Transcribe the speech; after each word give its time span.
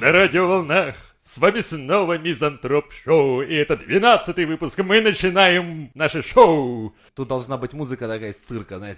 на 0.00 0.12
радиоволнах 0.12 0.94
с 1.20 1.36
вами 1.36 1.60
снова 1.60 2.16
Мизантроп 2.16 2.90
Шоу, 3.04 3.42
и 3.42 3.54
это 3.54 3.76
12 3.76 4.46
выпуск, 4.46 4.78
мы 4.78 5.02
начинаем 5.02 5.90
наше 5.94 6.22
шоу. 6.22 6.94
Тут 7.14 7.28
должна 7.28 7.58
быть 7.58 7.74
музыка 7.74 8.08
такая 8.08 8.30
из 8.30 8.38
цирка, 8.38 8.78
знаешь. 8.78 8.96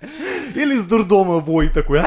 Или 0.54 0.74
из 0.76 0.86
дурдома 0.86 1.40
вой 1.40 1.68
такой. 1.68 2.00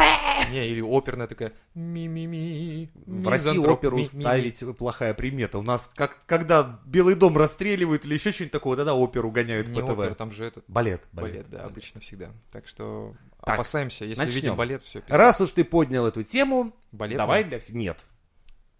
Не, 0.50 0.68
или 0.68 0.82
оперная 0.82 1.28
такая 1.28 1.54
ми-ми-ми. 1.76 2.90
В 3.06 3.28
России 3.28 3.58
оперу 3.58 4.04
ставить 4.04 4.64
плохая 4.78 5.14
примета. 5.14 5.60
У 5.60 5.62
нас, 5.62 5.90
как 5.96 6.26
когда 6.26 6.82
Белый 6.86 7.16
дом 7.16 7.38
расстреливают 7.38 8.06
или 8.06 8.16
еще 8.16 8.32
что-нибудь 8.32 8.52
такое, 8.52 8.78
тогда 8.78 8.96
оперу 8.96 9.32
гоняют 9.32 9.70
Не 9.70 9.80
по 9.80 9.88
ТВ. 9.88 10.00
опера, 10.00 10.14
там 10.14 10.32
же 10.32 10.46
этот 10.46 10.66
Балет, 10.68 11.08
балет, 11.14 11.50
да, 11.50 11.64
обычно 11.64 12.02
всегда. 12.02 12.30
Так 12.52 12.68
что 12.68 13.14
Так, 13.44 13.56
опасаемся, 13.56 14.06
если 14.06 14.22
начнем. 14.22 14.36
видим 14.36 14.56
балет, 14.56 14.84
все. 14.84 15.02
Раз 15.08 15.42
уж 15.42 15.52
ты 15.52 15.64
поднял 15.64 16.06
эту 16.06 16.24
тему, 16.24 16.74
Балет, 16.92 17.18
давай 17.18 17.44
да? 17.44 17.50
для 17.52 17.60
всех... 17.60 17.76
Нет. 17.76 18.06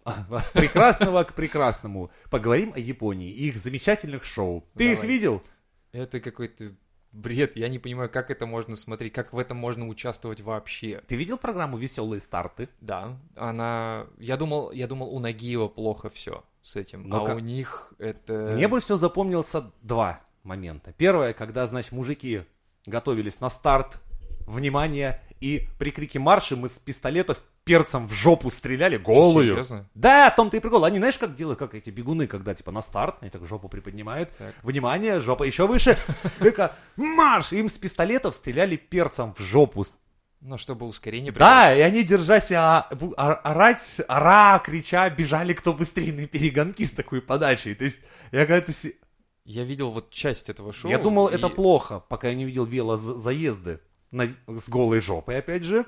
Прекрасного 0.52 1.24
к 1.24 1.34
прекрасному. 1.34 2.10
Поговорим 2.30 2.72
о 2.74 2.78
Японии 2.78 3.30
и 3.30 3.48
их 3.48 3.56
замечательных 3.56 4.24
шоу. 4.24 4.64
Ты 4.76 4.92
их 4.92 5.04
видел? 5.04 5.42
Это 5.92 6.20
какой-то 6.20 6.74
бред. 7.12 7.56
Я 7.56 7.68
не 7.68 7.78
понимаю, 7.78 8.08
как 8.10 8.30
это 8.30 8.46
можно 8.46 8.74
смотреть, 8.74 9.12
как 9.12 9.32
в 9.32 9.38
этом 9.38 9.58
можно 9.58 9.86
участвовать 9.86 10.40
вообще. 10.40 11.02
Ты 11.06 11.16
видел 11.16 11.38
программу 11.38 11.76
«Веселые 11.76 12.20
старты»? 12.20 12.68
Да, 12.80 13.16
она... 13.36 14.06
Я 14.18 14.36
думал, 14.36 14.72
я 14.72 14.86
думал, 14.86 15.14
у 15.14 15.18
Нагиева 15.18 15.68
плохо 15.68 16.10
все 16.10 16.44
с 16.62 16.76
этим, 16.76 17.08
Но 17.08 17.22
а 17.22 17.26
как- 17.26 17.36
у 17.36 17.40
них 17.40 17.92
это... 17.98 18.52
Мне 18.54 18.68
больше 18.68 18.86
всего 18.86 18.98
запомнился 18.98 19.70
два 19.82 20.20
момента. 20.42 20.92
Первое, 20.96 21.32
когда, 21.32 21.66
значит, 21.66 21.92
мужики 21.92 22.42
готовились 22.86 23.40
на 23.40 23.50
старт, 23.50 24.00
внимание, 24.46 25.20
и 25.40 25.68
при 25.78 25.90
крике 25.90 26.18
марш 26.20 26.52
им 26.52 26.66
из 26.66 26.78
пистолетов 26.78 27.42
перцем 27.64 28.06
в 28.06 28.12
жопу 28.12 28.48
стреляли 28.50 28.96
голую. 28.96 29.50
серьезно? 29.50 29.88
Да, 29.94 30.30
в 30.30 30.36
том-то 30.36 30.56
и 30.56 30.60
прикол. 30.60 30.84
Они, 30.84 30.98
знаешь, 30.98 31.18
как 31.18 31.34
делают, 31.34 31.58
как 31.58 31.74
эти 31.74 31.90
бегуны, 31.90 32.26
когда 32.26 32.54
типа 32.54 32.70
на 32.70 32.80
старт, 32.80 33.16
они 33.20 33.30
так 33.30 33.44
жопу 33.44 33.68
приподнимают. 33.68 34.30
Так. 34.36 34.54
Внимание, 34.62 35.20
жопа 35.20 35.42
еще 35.42 35.66
выше. 35.66 35.98
Только 36.38 36.76
марш! 36.96 37.52
Им 37.52 37.68
с 37.68 37.76
пистолетов 37.76 38.36
стреляли 38.36 38.76
перцем 38.76 39.34
в 39.34 39.40
жопу. 39.40 39.84
Ну, 40.40 40.58
чтобы 40.58 40.86
ускорение... 40.86 41.32
Да, 41.32 41.74
и 41.74 41.80
они, 41.80 42.02
держась 42.02 42.50
а, 42.50 42.88
а- 43.16 43.34
орать, 43.34 44.00
ора, 44.08 44.58
крича, 44.58 45.08
бежали 45.08 45.52
кто 45.52 45.72
быстрее 45.72 46.12
на 46.12 46.26
перегонки 46.26 46.84
с 46.84 46.90
такой 46.90 47.20
подачей. 47.20 47.74
То 47.74 47.84
есть, 47.84 48.00
я 48.32 48.46
когда-то... 48.46 48.72
Я 49.44 49.64
видел 49.64 49.90
вот 49.90 50.10
часть 50.10 50.50
этого 50.50 50.72
шоу. 50.72 50.90
Я 50.90 50.98
думал, 50.98 51.28
и- 51.28 51.34
это 51.34 51.48
плохо, 51.48 52.00
пока 52.00 52.28
я 52.28 52.34
не 52.34 52.44
видел 52.44 52.64
велозаезды 52.64 53.80
на... 54.12 54.28
с 54.46 54.68
голой 54.68 55.00
жопой, 55.00 55.38
опять 55.38 55.64
же, 55.64 55.84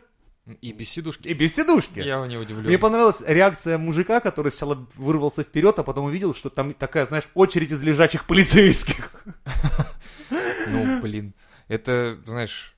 И 0.61 0.73
без 0.73 0.89
сидушки. 0.91 1.29
и 1.29 1.35
без 1.35 1.55
сидушки. 1.55 2.01
Я 2.01 2.27
не 2.27 2.37
удивлен. 2.37 2.67
Мне 2.67 2.79
понравилась 2.79 3.23
реакция 3.27 3.79
мужика, 3.79 4.21
который 4.21 4.51
сначала 4.51 4.87
вырвался 4.97 5.43
вперед, 5.45 5.79
а 5.79 5.83
потом 5.85 6.07
увидел, 6.07 6.35
что 6.35 6.51
там 6.51 6.75
такая, 6.75 7.07
знаешь, 7.07 7.29
очередь 7.35 7.71
из 7.71 7.83
лежачих 7.83 8.27
полицейских. 8.27 9.11
Ну, 10.67 11.01
блин. 11.01 11.35
Это, 11.69 12.19
знаешь... 12.27 12.75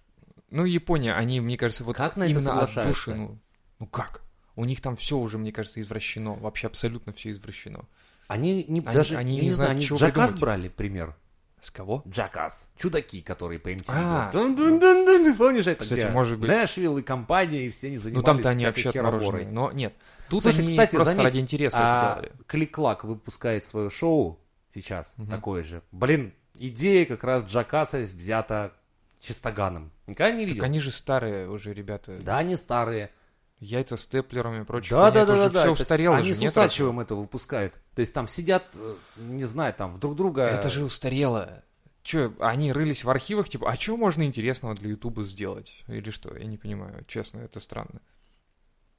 Ну, 0.51 0.65
Япония, 0.65 1.15
они, 1.15 1.41
мне 1.41 1.57
кажется, 1.57 1.83
вот 1.85 1.97
Как 1.97 2.17
именно 2.17 2.37
от 2.39 2.43
соглашаются? 2.45 2.93
души, 2.93 3.15
ну, 3.15 3.39
ну 3.81 3.87
как? 3.87 4.23
У 4.55 4.65
них 4.65 4.81
там 4.81 4.97
все 4.97 5.17
уже, 5.19 5.39
мне 5.39 5.53
кажется, 5.53 5.81
извращено. 5.81 6.35
Вообще 6.35 6.67
абсолютно 6.69 7.13
все 7.13 7.31
извращено. 7.31 7.85
Они 8.29 8.65
не, 8.69 8.81
Они- 8.81 8.95
даже, 8.95 9.17
они 9.17 9.35
я 9.37 9.41
не 9.43 9.47
не 9.49 9.53
знаю, 9.53 9.69
знают, 9.71 9.77
они 9.79 9.87
чего 9.87 9.99
Джакас 9.99 10.15
придумать. 10.33 10.41
брали 10.41 10.69
пример. 10.69 11.17
С 11.61 11.71
кого? 11.71 12.03
Джакас. 12.07 12.71
Чудаки, 12.77 13.23
которые 13.23 13.59
по 13.59 13.73
MTV. 13.73 13.91
А. 13.93 14.31
Помнишь 14.31 15.67
это? 15.67 15.83
Кстати, 15.83 16.01
где 16.01 16.09
может 16.11 16.39
быть. 16.39 16.49
Нэшвилл 16.51 16.99
и 16.99 17.03
компания, 17.03 17.67
и 17.67 17.71
все 17.71 17.89
они 17.89 17.97
Ну, 17.97 18.03
занимались 18.03 18.25
там-то 18.27 18.49
они 18.51 18.67
вообще 18.67 18.89
отмороженные. 18.91 19.49
Но 19.49 19.73
нет. 19.73 19.95
Тут 20.29 20.43
Слушай, 20.43 20.61
они 20.61 20.69
кстати, 20.69 20.95
просто 20.97 21.15
заметь, 21.15 21.25
ради 21.25 21.39
интереса 21.39 21.79
а. 21.81 22.23
Клик-клак 22.47 23.05
выпускает 23.05 23.65
свое 23.65 23.91
шоу 23.91 24.39
сейчас, 24.69 25.15
такое 25.31 25.65
же. 25.65 25.83
Блин, 25.93 26.35
идея 26.55 27.07
как 27.07 27.25
раз 27.25 27.45
Джакаса 27.45 27.99
взята 27.99 28.73
чистоганом. 29.21 29.93
Никогда 30.07 30.33
не 30.33 30.45
Так 30.45 30.53
видел? 30.53 30.65
они 30.65 30.79
же 30.79 30.91
старые 30.91 31.49
уже 31.49 31.73
ребята. 31.73 32.19
Да, 32.23 32.39
они 32.39 32.57
старые. 32.57 33.11
Яйца 33.59 33.97
степлерами 33.97 34.63
и 34.63 34.65
прочее. 34.65 34.91
Да, 34.91 35.11
да, 35.11 35.25
да, 35.25 35.35
да, 35.37 35.49
да. 35.49 35.63
Все 35.63 35.73
устарело 35.73 36.17
Они 36.17 36.29
же, 36.29 36.35
с? 36.35 36.43
Усачевым 36.43 37.01
это 37.01 37.15
выпускают. 37.15 37.73
То 37.95 38.01
есть 38.01 38.13
там 38.13 38.29
сидят, 38.29 38.65
э, 38.75 38.97
не 39.17 39.45
знаю, 39.45 39.73
там 39.73 39.99
друг 39.99 40.15
друга... 40.15 40.43
Это 40.43 40.69
же 40.69 40.85
устарело. 40.85 41.63
Че, 42.03 42.33
они 42.39 42.73
рылись 42.73 43.03
в 43.03 43.11
архивах, 43.11 43.49
типа, 43.49 43.71
а 43.71 43.77
что 43.77 43.97
можно 43.97 44.25
интересного 44.25 44.75
для 44.75 44.91
Ютуба 44.91 45.25
сделать? 45.25 45.83
Или 45.89 46.11
что? 46.11 46.37
Я 46.37 46.45
не 46.45 46.59
понимаю, 46.59 47.05
честно, 47.09 47.41
это 47.41 47.59
странно. 47.59 48.01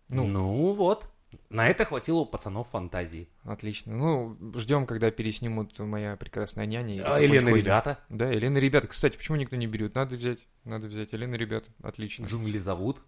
Ну, 0.10 0.26
Ну, 0.26 0.74
вот. 0.74 1.08
На 1.50 1.68
это 1.68 1.86
хватило 1.86 2.20
у 2.20 2.26
пацанов 2.26 2.70
фантазии. 2.70 3.30
отлично. 3.44 3.94
Ну, 3.94 4.38
ждем, 4.56 4.86
когда 4.86 5.12
переснимут 5.12 5.78
«Моя 5.78 6.16
прекрасная 6.16 6.66
няня». 6.66 7.04
А, 7.06 7.16
«Ой, 7.16 7.24
Елена, 7.24 7.52
Ой». 7.52 7.60
ребята, 7.60 8.00
Да, 8.10 8.30
Елена, 8.30 8.58
ребята. 8.58 8.88
Кстати, 8.88 9.18
почему 9.18 9.38
никто 9.38 9.56
не 9.56 9.68
берет? 9.68 9.94
Надо 9.94 10.16
взять, 10.16 10.40
надо 10.64 10.88
взять. 10.88 11.12
Елена, 11.14 11.36
ребята, 11.36 11.70
отлично. 11.84 12.26
джунгли 12.26 12.58
зовут. 12.58 13.04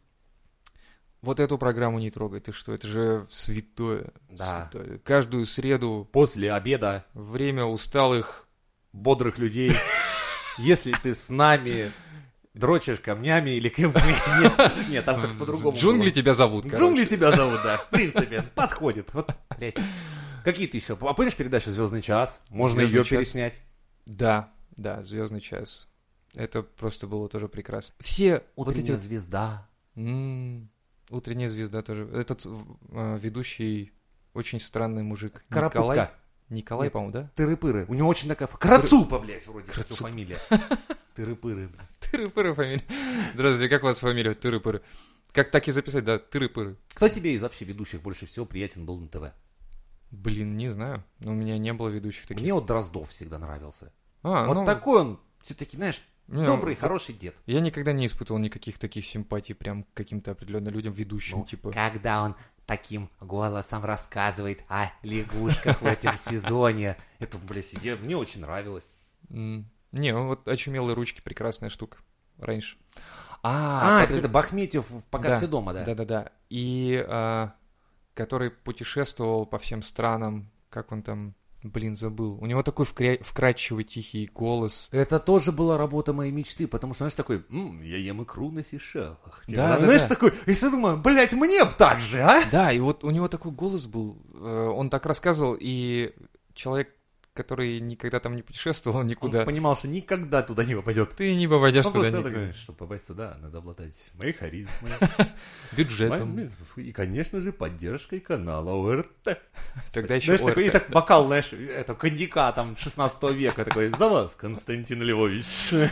Вот 1.22 1.40
эту 1.40 1.58
программу 1.58 2.00
не 2.00 2.12
трогай, 2.12 2.40
ты 2.40 2.54
что? 2.54 2.74
Это 2.74 2.88
же 2.88 3.28
святое. 3.30 4.12
Да. 4.30 4.70
святое. 4.72 5.00
Каждую 5.00 5.46
среду 5.46 6.08
После 6.12 6.54
обеда 6.54 7.06
время 7.14 7.66
усталых 7.66 8.48
бодрых 8.94 9.38
людей. 9.38 9.74
Если 10.58 10.94
ты 11.04 11.14
с 11.16 11.30
нами 11.30 11.92
дрочишь 12.54 13.00
камнями 13.00 13.52
или 13.52 13.70
кем-нибудь, 13.70 14.04
нет, 14.42 14.90
нет, 14.90 15.06
там 15.06 15.22
как 15.22 15.32
по-другому. 15.38 15.78
Джунгли 15.78 16.10
тебя 16.10 16.34
зовут, 16.34 16.64
короче. 16.64 16.82
Джунгли 16.84 17.06
тебя 17.06 17.32
зовут, 17.32 17.60
да, 17.64 17.78
в 17.78 17.90
принципе, 17.90 18.44
подходит. 18.56 19.14
Вот, 19.14 19.34
блядь. 19.58 19.76
Какие-то 20.44 20.78
еще? 20.78 20.98
А 21.00 21.14
помнишь 21.14 21.36
передачу 21.36 21.70
«Звездный 21.70 22.02
час»? 22.02 22.42
Можно 22.50 22.80
«Звездный 22.80 22.98
ее 23.00 23.04
час». 23.04 23.18
переснять. 23.18 23.62
Да, 24.06 24.52
да, 24.76 25.04
Звездный 25.04 25.42
час. 25.42 25.88
Это 26.36 26.62
просто 26.64 27.08
было 27.08 27.28
тоже 27.28 27.48
прекрасно. 27.48 27.94
Все 28.00 28.44
вот 28.56 28.76
эти... 28.76 28.92
Звезда. 28.92 29.68
Утренняя 31.10 31.50
звезда 31.50 31.82
тоже. 31.82 32.06
Этот 32.14 32.46
э, 32.46 33.18
ведущий 33.20 33.92
очень 34.34 34.60
странный 34.60 35.04
мужик. 35.04 35.44
Николай. 35.50 35.70
Карапутка. 35.72 36.12
Николай, 36.50 36.86
Нет. 36.88 36.94
по-моему, 36.94 37.14
да? 37.14 37.32
Тыры-пыры. 37.36 37.86
У 37.88 37.94
него 37.94 38.08
очень 38.10 38.28
такая... 38.28 38.48
Карацупа, 38.48 39.20
блядь, 39.20 39.46
вроде 39.48 39.68
как 39.68 39.76
Карацупа. 39.76 40.10
фамилия. 40.10 40.40
Тыры-пыры. 41.16 41.68
блядь. 41.68 41.88
Тыры-пыры 42.00 42.54
фамилия. 42.56 42.84
Здравствуйте, 43.34 43.70
как 43.70 43.84
у 43.84 43.86
вас 43.86 44.00
фамилия? 44.00 44.34
Тыры-пыры. 44.34 44.82
Как 45.32 45.52
так 45.52 45.68
и 45.68 45.72
записать, 45.72 46.04
да? 46.04 46.18
Тыры-пыры. 46.18 46.76
Кто 46.94 47.08
тебе 47.08 47.34
из 47.34 47.42
вообще 47.44 47.66
ведущих 47.66 48.02
больше 48.02 48.26
всего 48.26 48.46
приятен 48.48 48.86
был 48.86 48.98
на 48.98 49.08
ТВ? 49.08 49.32
Блин, 50.12 50.58
не 50.58 50.70
знаю. 50.70 51.04
У 51.24 51.32
меня 51.32 51.58
не 51.60 51.72
было 51.74 51.90
ведущих 51.90 52.26
таких. 52.26 52.42
Мне 52.42 52.54
вот 52.54 52.66
Дроздов 52.66 53.10
всегда 53.10 53.38
нравился. 53.38 53.94
А, 54.24 54.48
Вот 54.48 54.56
ну, 54.56 54.66
такой 54.66 55.02
он, 55.02 55.20
все-таки, 55.44 55.78
знаешь, 55.78 56.02
не, 56.30 56.46
добрый, 56.46 56.76
хороший 56.76 57.14
дед. 57.16 57.36
Я 57.46 57.60
никогда 57.60 57.92
не 57.94 58.06
испытывал 58.06 58.40
никаких 58.40 58.78
таких 58.78 59.06
симпатий 59.06 59.56
прям 59.56 59.84
к 59.84 59.94
каким-то 59.94 60.32
определенным 60.32 60.74
людям, 60.74 60.94
ведущим, 60.94 61.40
Ну, 61.40 61.46
типа. 61.46 61.72
Когда 61.72 62.24
он 62.24 62.36
таким 62.66 63.10
голосом 63.20 63.84
рассказывает 63.84 64.64
о 64.70 64.92
лягушках 65.02 65.82
в 65.82 65.86
этом 65.86 66.18
сезоне. 66.18 66.98
Это, 67.18 67.38
блядь, 67.40 67.74
я- 67.82 67.96
мне 67.96 68.16
очень 68.16 68.42
нравилось. 68.42 68.94
Не, 69.30 70.14
ну 70.14 70.28
вот 70.28 70.48
очумелые 70.48 70.94
ручки 70.96 71.22
прекрасная 71.22 71.70
штука. 71.70 71.98
Раньше. 72.38 72.78
А, 73.42 74.00
А, 74.00 74.04
это, 74.04 74.16
это 74.16 74.30
Бахметьев, 74.30 74.86
пока 75.10 75.30
Да, 75.30 75.38
все 75.38 75.48
дома, 75.48 75.74
да? 75.74 75.84
Да-да-да. 75.84 76.32
И 76.50 77.04
а, 77.08 77.54
который 78.14 78.52
путешествовал 78.52 79.46
по 79.46 79.58
всем 79.58 79.82
странам, 79.82 80.52
как 80.70 80.92
он 80.92 81.02
там, 81.02 81.36
блин, 81.64 81.96
забыл. 81.96 82.38
У 82.42 82.46
него 82.46 82.64
такой 82.64 82.86
вкря- 82.86 83.22
вкрадчивый 83.24 83.84
тихий 83.84 84.30
голос. 84.34 84.88
Это 84.92 85.20
тоже 85.20 85.52
была 85.52 85.78
работа 85.78 86.14
моей 86.14 86.32
мечты, 86.32 86.68
потому 86.68 86.94
что, 86.94 87.04
знаешь, 87.04 87.14
такой, 87.16 87.44
«М, 87.50 87.82
я 87.82 87.98
ем 87.98 88.24
икру 88.24 88.50
на 88.52 88.64
Сейшелах. 88.64 89.44
Типа, 89.46 89.58
Да, 89.62 89.78
да, 89.78 89.84
знаешь, 89.86 90.02
да. 90.04 90.08
такой, 90.08 90.34
и 90.46 90.52
я 90.54 90.70
думаю, 90.72 90.98
блядь, 90.98 91.34
мне 91.34 91.64
б 91.66 91.72
так 91.78 92.00
же, 92.00 92.20
а? 92.22 92.44
Да, 92.52 92.72
и 92.72 92.80
вот 92.80 93.04
у 93.04 93.10
него 93.12 93.28
такой 93.28 93.52
голос 93.52 93.86
был. 93.88 94.18
э, 94.34 94.68
Он 94.74 94.90
так 94.90 95.06
рассказывал, 95.06 95.58
и 95.60 96.14
человек, 96.54 96.90
который 97.34 97.80
никогда 97.80 98.20
там 98.20 98.36
не 98.36 98.42
путешествовал 98.42 99.04
никуда, 99.04 99.40
Он 99.40 99.46
понимал, 99.46 99.76
что 99.76 99.88
никогда 99.88 100.42
туда 100.42 100.64
не 100.66 100.76
попадет. 100.76 101.16
ты 101.16 101.36
не 101.36 101.48
попадешь 101.48 101.86
Он 101.86 101.94
туда 101.94 102.10
просто 102.12 102.30
такой, 102.30 102.54
чтобы 102.54 102.78
попасть 102.78 103.08
туда, 103.08 103.38
надо 103.42 103.60
обладать 103.60 103.96
моей 104.16 104.34
харизмой, 104.34 104.92
Бюджетом. 105.78 106.50
и, 106.76 106.92
конечно 106.92 107.42
же, 107.42 107.52
поддержкой 107.54 108.20
канала 108.20 108.72
ОРТ. 108.72 109.40
Тогда 109.94 110.16
еще 110.16 110.38
Знаешь, 110.38 110.42
такой, 110.42 110.68
и 110.68 110.70
так 110.70 110.90
бокал, 110.90 111.28
знаешь, 111.28 111.54
это 111.54 111.96
коньяка 111.96 112.52
там 112.52 112.76
16 112.76 113.24
века, 113.36 113.66
такой, 113.66 113.90
за 113.90 114.10
вас, 114.10 114.36
Константин 114.36 115.02
Львович. 115.02 115.46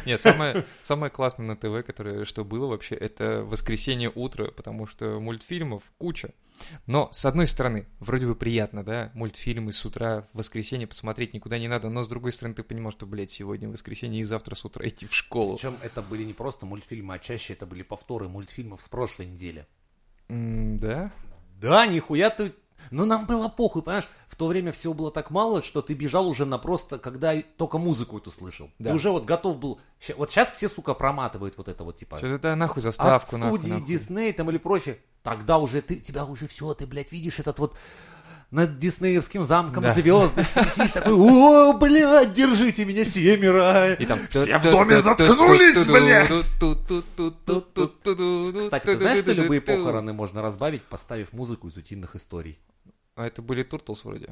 Нет, 0.05 0.19
самое, 0.19 0.65
самое 0.81 1.11
классное 1.11 1.45
на 1.47 1.55
ТВ, 1.55 1.85
которое 1.85 2.25
что 2.25 2.43
было 2.43 2.67
вообще, 2.67 2.95
это 2.95 3.43
«Воскресенье 3.43 4.11
утро», 4.13 4.51
потому 4.51 4.87
что 4.87 5.19
мультфильмов 5.19 5.83
куча. 5.97 6.33
Но, 6.85 7.09
с 7.11 7.25
одной 7.25 7.47
стороны, 7.47 7.87
вроде 7.99 8.25
бы 8.25 8.35
приятно, 8.35 8.83
да, 8.83 9.11
мультфильмы 9.13 9.73
с 9.73 9.85
утра 9.85 10.25
в 10.33 10.37
воскресенье 10.37 10.87
посмотреть 10.87 11.33
никуда 11.33 11.59
не 11.59 11.67
надо, 11.67 11.89
но 11.89 12.03
с 12.03 12.07
другой 12.07 12.33
стороны 12.33 12.55
ты 12.55 12.63
понимаешь, 12.63 12.93
что, 12.93 13.05
блядь, 13.05 13.31
сегодня 13.31 13.69
воскресенье 13.69 14.21
и 14.21 14.23
завтра 14.23 14.55
с 14.55 14.65
утра 14.65 14.87
идти 14.87 15.05
в 15.05 15.13
школу. 15.13 15.55
Причем 15.55 15.77
это 15.81 16.01
были 16.01 16.23
не 16.23 16.33
просто 16.33 16.65
мультфильмы, 16.65 17.15
а 17.15 17.19
чаще 17.19 17.53
это 17.53 17.65
были 17.65 17.83
повторы 17.83 18.27
мультфильмов 18.27 18.81
с 18.81 18.89
прошлой 18.89 19.27
недели. 19.27 19.67
М, 20.29 20.77
да? 20.77 21.11
Да, 21.59 21.85
нихуя 21.87 22.29
ты... 22.29 22.53
Ну, 22.91 23.05
нам 23.05 23.25
было 23.25 23.47
похуй, 23.47 23.81
понимаешь? 23.81 24.07
В 24.27 24.35
то 24.35 24.47
время 24.47 24.71
всего 24.71 24.93
было 24.93 25.11
так 25.11 25.31
мало, 25.31 25.61
что 25.61 25.81
ты 25.81 25.93
бежал 25.93 26.27
уже 26.27 26.45
на 26.45 26.57
просто, 26.57 26.99
когда 26.99 27.39
только 27.57 27.77
музыку 27.77 28.17
эту 28.17 28.31
слышал. 28.31 28.69
Да. 28.79 28.89
Ты 28.89 28.95
уже 28.95 29.09
вот 29.09 29.25
готов 29.25 29.59
был... 29.59 29.79
Вот 30.15 30.29
сейчас 30.29 30.51
все, 30.51 30.69
сука, 30.69 30.93
проматывают 30.93 31.57
вот 31.57 31.67
это 31.67 31.83
вот, 31.83 31.97
типа... 31.97 32.17
Что 32.17 32.27
это 32.27 32.55
нахуй 32.55 32.77
От 32.77 32.83
заставку, 32.83 33.37
нахуй, 33.37 33.59
студии 33.59 33.73
нахуй. 33.73 33.87
Дисней 33.87 34.33
там 34.33 34.49
или 34.49 34.57
прочее. 34.57 34.99
Тогда 35.23 35.57
уже 35.57 35.81
ты, 35.81 35.95
тебя 35.97 36.25
уже 36.25 36.47
все, 36.47 36.73
ты, 36.73 36.87
блядь, 36.87 37.11
видишь 37.11 37.39
этот 37.39 37.59
вот 37.59 37.75
над 38.51 38.77
Диснеевским 38.77 39.43
замком 39.43 39.83
Да. 39.83 39.93
звездочки, 39.93 40.69
сидишь 40.69 40.93
такой, 40.93 41.13
о, 41.13 41.73
блядь, 41.73 42.31
держите 42.31 42.85
меня 42.85 43.03
семеро. 43.03 43.93
И 43.93 44.05
там... 44.05 44.19
Все 44.29 44.57
в 44.57 44.63
доме 44.63 44.99
заткнулись, 44.99 45.85
блядь! 45.85 46.29
Кстати, 48.59 48.85
ты 48.85 48.97
знаешь, 48.97 49.19
что 49.19 49.33
любые 49.33 49.61
похороны 49.61 50.13
можно 50.13 50.41
разбавить, 50.41 50.83
поставив 50.83 51.33
музыку 51.33 51.67
из 51.67 51.77
«Утиных 51.77 52.15
историй»? 52.15 52.59
А 53.15 53.25
это 53.25 53.41
были 53.41 53.63
Turtles 53.63 54.05
вроде. 54.05 54.29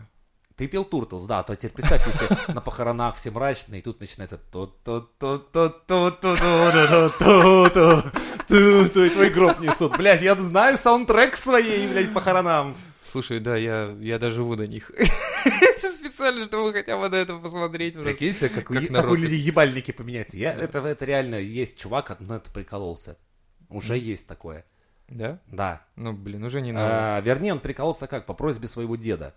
Ты 0.55 0.67
пел 0.67 0.85
Turtles, 0.85 1.23
да, 1.25 1.43
то 1.43 1.53
теперь 1.55 1.71
представь, 1.71 2.07
если 2.07 2.53
на 2.53 2.61
похоронах 2.61 3.17
все 3.17 3.29
мрачные, 3.29 3.79
и 3.79 3.83
тут 3.83 3.99
начинается 3.99 4.37
то 4.37 4.67
то 4.85 5.01
то 5.19 5.37
то 5.37 5.69
то 5.69 6.11
то 6.11 6.31
то 6.31 7.09
то 7.19 7.69
то 7.69 8.03
то 8.47 9.09
твой 9.09 9.29
гроб 9.31 9.59
несут. 9.59 9.97
Блядь, 9.97 10.21
я 10.21 10.35
знаю 10.35 10.77
саундтрек 10.77 11.35
своей, 11.35 11.85
блядь, 11.87 12.13
похоронам. 12.13 12.77
Слушай, 13.05 13.39
да, 13.39 13.55
я, 13.55 13.95
я 13.99 14.17
доживу 14.17 14.55
до 14.55 14.65
них. 14.65 14.91
Это 15.45 15.91
специально, 15.91 16.43
чтобы 16.45 16.73
хотя 16.73 16.97
бы 16.97 17.07
на 17.07 17.15
это 17.15 17.35
посмотреть. 17.35 17.93
Прикинь 17.93 18.33
себе, 18.33 18.49
как, 18.49 18.65
Как 18.65 18.87
как 18.87 19.11
у 19.11 19.15
людей 19.15 19.37
ебальники 19.39 19.91
поменяются. 19.91 20.37
Я, 20.37 20.53
это, 20.53 20.79
это 20.79 21.05
реально 21.05 21.35
есть 21.35 21.77
чувак, 21.79 22.19
на 22.19 22.37
это 22.37 22.49
прикололся. 22.51 23.17
Уже 23.69 23.97
есть 23.97 24.25
такое. 24.27 24.65
Да? 25.07 25.39
Да. 25.47 25.85
Ну, 25.95 26.13
блин, 26.13 26.43
уже 26.43 26.61
не 26.61 26.71
надо. 26.71 27.17
А, 27.17 27.21
вернее, 27.21 27.53
он 27.53 27.59
прикололся 27.59 28.07
как? 28.07 28.25
По 28.25 28.33
просьбе 28.33 28.67
своего 28.67 28.95
деда. 28.95 29.35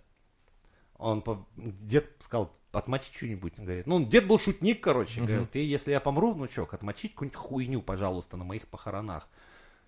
Он, 0.97 1.21
по- 1.21 1.47
дед 1.57 2.07
сказал, 2.21 2.53
отмочить 2.73 3.15
что-нибудь. 3.15 3.59
Он 3.59 3.65
говорит, 3.67 3.87
ну, 3.87 4.05
дед 4.05 4.27
был 4.27 4.39
шутник, 4.39 4.81
короче. 4.81 5.21
Говорил, 5.21 5.47
ты, 5.47 5.65
если 5.65 5.91
я 5.91 6.01
помру, 6.01 6.33
внучок, 6.33 6.73
отмочить 6.73 7.13
какую-нибудь 7.13 7.37
хуйню, 7.39 7.83
пожалуйста, 7.83 8.37
на 8.37 8.45
моих 8.45 8.67
похоронах. 8.67 9.29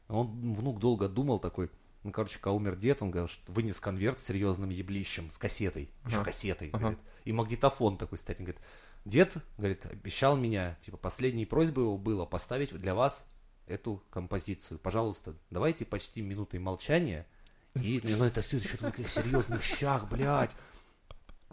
Он, 0.08 0.54
внук 0.54 0.78
долго 0.80 1.08
думал 1.08 1.38
такой, 1.38 1.70
ну, 2.02 2.12
короче, 2.12 2.38
когда 2.38 2.52
умер 2.52 2.76
дед, 2.76 3.02
он 3.02 3.10
говорил, 3.10 3.28
что 3.28 3.52
вынес 3.52 3.78
конверт 3.80 4.18
с 4.18 4.24
серьезным 4.24 4.70
еблищем, 4.70 5.30
с 5.30 5.38
кассетой, 5.38 5.90
еще 6.06 6.16
Ага. 6.16 6.24
кассетой, 6.24 6.68
Ага. 6.70 6.78
говорит, 6.78 6.98
и 7.24 7.32
магнитофон 7.32 7.98
такой 7.98 8.18
стоит. 8.18 8.38
Он 8.40 8.46
говорит, 8.46 8.62
дед, 9.04 9.36
говорит, 9.58 9.86
обещал 9.86 10.36
меня, 10.36 10.78
типа, 10.80 10.96
последней 10.96 11.46
просьбой 11.46 11.84
его 11.84 11.98
было 11.98 12.24
поставить 12.24 12.72
для 12.72 12.94
вас 12.94 13.26
эту 13.66 14.02
композицию. 14.10 14.78
Пожалуйста, 14.78 15.36
давайте 15.50 15.84
почти 15.84 16.22
минутой 16.22 16.58
молчания. 16.58 17.26
И, 17.74 18.00
ну, 18.02 18.24
это 18.24 18.42
все 18.42 18.56
еще 18.58 18.76
на 18.80 18.90
таких 18.90 19.08
серьезных 19.08 19.62
щах, 19.62 20.08
блядь. 20.08 20.56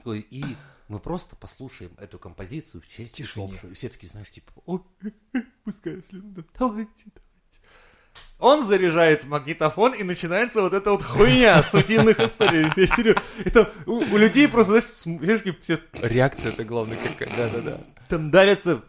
И 0.06 0.56
мы 0.88 1.00
просто 1.00 1.36
послушаем 1.36 1.92
эту 1.98 2.18
композицию 2.18 2.82
в 2.82 2.88
честь 2.88 3.20
усопшего. 3.20 3.70
И 3.70 3.74
все 3.74 3.90
такие, 3.90 4.10
знаешь, 4.10 4.32
типа, 4.32 4.52
о, 4.66 4.80
пускай, 5.64 5.96
если 5.98 6.20
надо, 6.22 6.46
давайте, 6.58 7.06
давайте. 7.06 7.60
Он 8.40 8.66
заряжает 8.66 9.26
магнитофон, 9.26 9.94
и 9.94 10.04
начинается 10.04 10.62
вот 10.62 10.74
эта 10.74 10.92
вот 10.92 11.04
хуйня 11.04 11.64
с 11.64 11.74
утиных 11.74 12.20
историй. 12.20 12.68
Я 12.76 12.88
серьезно, 12.88 13.22
это 13.44 13.72
у, 13.88 13.94
у 13.98 14.18
людей 14.18 14.48
просто, 14.48 14.80
знаешь, 15.04 15.42
все 15.62 15.80
Реакция 16.02 16.52
это 16.52 16.64
главное 16.64 16.98
какая. 16.98 17.36
Да-да-да. 17.36 17.78
там 18.08 18.30
дарятся. 18.32 18.82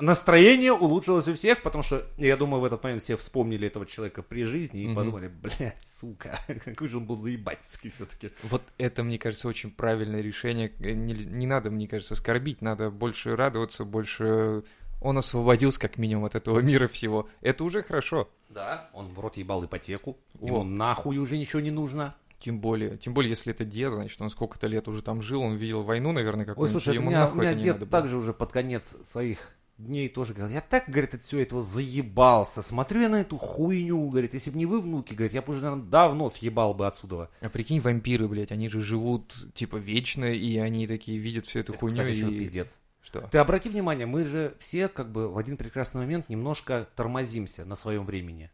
Настроение 0.00 0.72
улучшилось 0.72 1.28
у 1.28 1.34
всех, 1.34 1.62
потому 1.62 1.84
что, 1.84 2.04
я 2.16 2.36
думаю, 2.36 2.60
в 2.60 2.64
этот 2.64 2.82
момент 2.82 3.02
все 3.02 3.16
вспомнили 3.16 3.68
этого 3.68 3.86
человека 3.86 4.22
при 4.22 4.42
жизни 4.44 4.82
и 4.82 4.86
Мгм. 4.86 4.94
подумали, 4.96 5.28
блядь, 5.28 5.76
сука, 6.00 6.40
какой 6.64 6.88
же 6.88 6.96
он 6.96 7.04
был 7.06 7.16
заебательский 7.16 7.90
все-таки. 7.90 8.30
Вот 8.42 8.62
это, 8.78 9.04
мне 9.04 9.18
кажется, 9.18 9.46
очень 9.46 9.70
правильное 9.70 10.20
решение. 10.20 10.72
Э, 10.80 10.92
Не, 10.92 11.12
не 11.12 11.46
надо, 11.46 11.70
мне 11.70 11.86
кажется, 11.86 12.16
скорбить, 12.16 12.62
надо 12.62 12.90
больше 12.90 13.36
радоваться, 13.36 13.84
больше... 13.84 14.64
Он 15.02 15.18
освободился, 15.18 15.80
как 15.80 15.98
минимум, 15.98 16.24
от 16.24 16.34
этого 16.34 16.60
мира 16.60 16.88
всего. 16.88 17.28
Это 17.40 17.64
уже 17.64 17.82
хорошо. 17.82 18.28
Да, 18.48 18.88
он 18.92 19.12
в 19.12 19.18
рот 19.18 19.36
ебал 19.36 19.64
ипотеку, 19.64 20.16
О. 20.40 20.46
ему 20.46 20.64
нахуй 20.64 21.18
уже 21.18 21.38
ничего 21.38 21.60
не 21.60 21.70
нужно. 21.70 22.14
Тем 22.38 22.60
более, 22.60 22.96
тем 22.96 23.14
более, 23.14 23.30
если 23.30 23.52
это 23.52 23.64
дед, 23.64 23.92
значит, 23.92 24.20
он 24.20 24.30
сколько-то 24.30 24.66
лет 24.66 24.88
уже 24.88 25.02
там 25.02 25.22
жил, 25.22 25.42
он 25.42 25.54
видел 25.54 25.82
войну, 25.82 26.10
наверное, 26.10 26.44
Ой, 26.44 26.46
какую-нибудь. 26.46 26.82
слушай, 26.82 26.96
это 26.96 26.98
у 26.98 27.02
ему 27.02 27.10
меня, 27.10 27.20
нахуй 27.20 27.38
у 27.38 27.42
меня 27.42 27.54
дед 27.54 27.88
также 27.88 28.16
уже 28.16 28.32
под 28.32 28.50
конец 28.50 28.96
своих 29.04 29.54
дней 29.78 30.08
тоже 30.08 30.34
говорил, 30.34 30.54
я 30.54 30.60
так, 30.60 30.84
говорит, 30.88 31.14
от 31.14 31.22
всего 31.22 31.40
этого 31.40 31.62
заебался, 31.62 32.62
смотрю 32.62 33.02
я 33.02 33.08
на 33.08 33.20
эту 33.20 33.36
хуйню, 33.36 34.08
говорит, 34.10 34.34
если 34.34 34.50
бы 34.50 34.58
не 34.58 34.66
вы, 34.66 34.80
внуки, 34.80 35.14
говорит, 35.14 35.32
я 35.32 35.42
бы 35.42 35.52
уже, 35.52 35.62
наверное, 35.62 35.84
давно 35.84 36.28
съебал 36.28 36.74
бы 36.74 36.86
отсюда. 36.86 37.30
А 37.40 37.48
прикинь, 37.48 37.80
вампиры, 37.80 38.28
блядь, 38.28 38.52
они 38.52 38.68
же 38.68 38.80
живут, 38.80 39.34
типа, 39.54 39.76
вечно, 39.76 40.24
и 40.24 40.58
они 40.58 40.86
такие 40.86 41.18
видят 41.18 41.46
всю 41.46 41.60
эту 41.60 41.72
Это, 41.72 41.80
хуйню 41.80 42.02
кстати, 42.02 42.32
и... 42.32 42.38
пиздец. 42.38 42.80
Что? 43.02 43.20
Ты 43.30 43.38
обрати 43.38 43.68
внимание, 43.68 44.06
мы 44.06 44.24
же 44.24 44.54
все 44.58 44.88
как 44.88 45.10
бы 45.10 45.28
в 45.28 45.36
один 45.36 45.56
прекрасный 45.56 46.02
момент 46.02 46.28
немножко 46.28 46.88
тормозимся 46.94 47.64
на 47.64 47.74
своем 47.74 48.04
времени. 48.04 48.50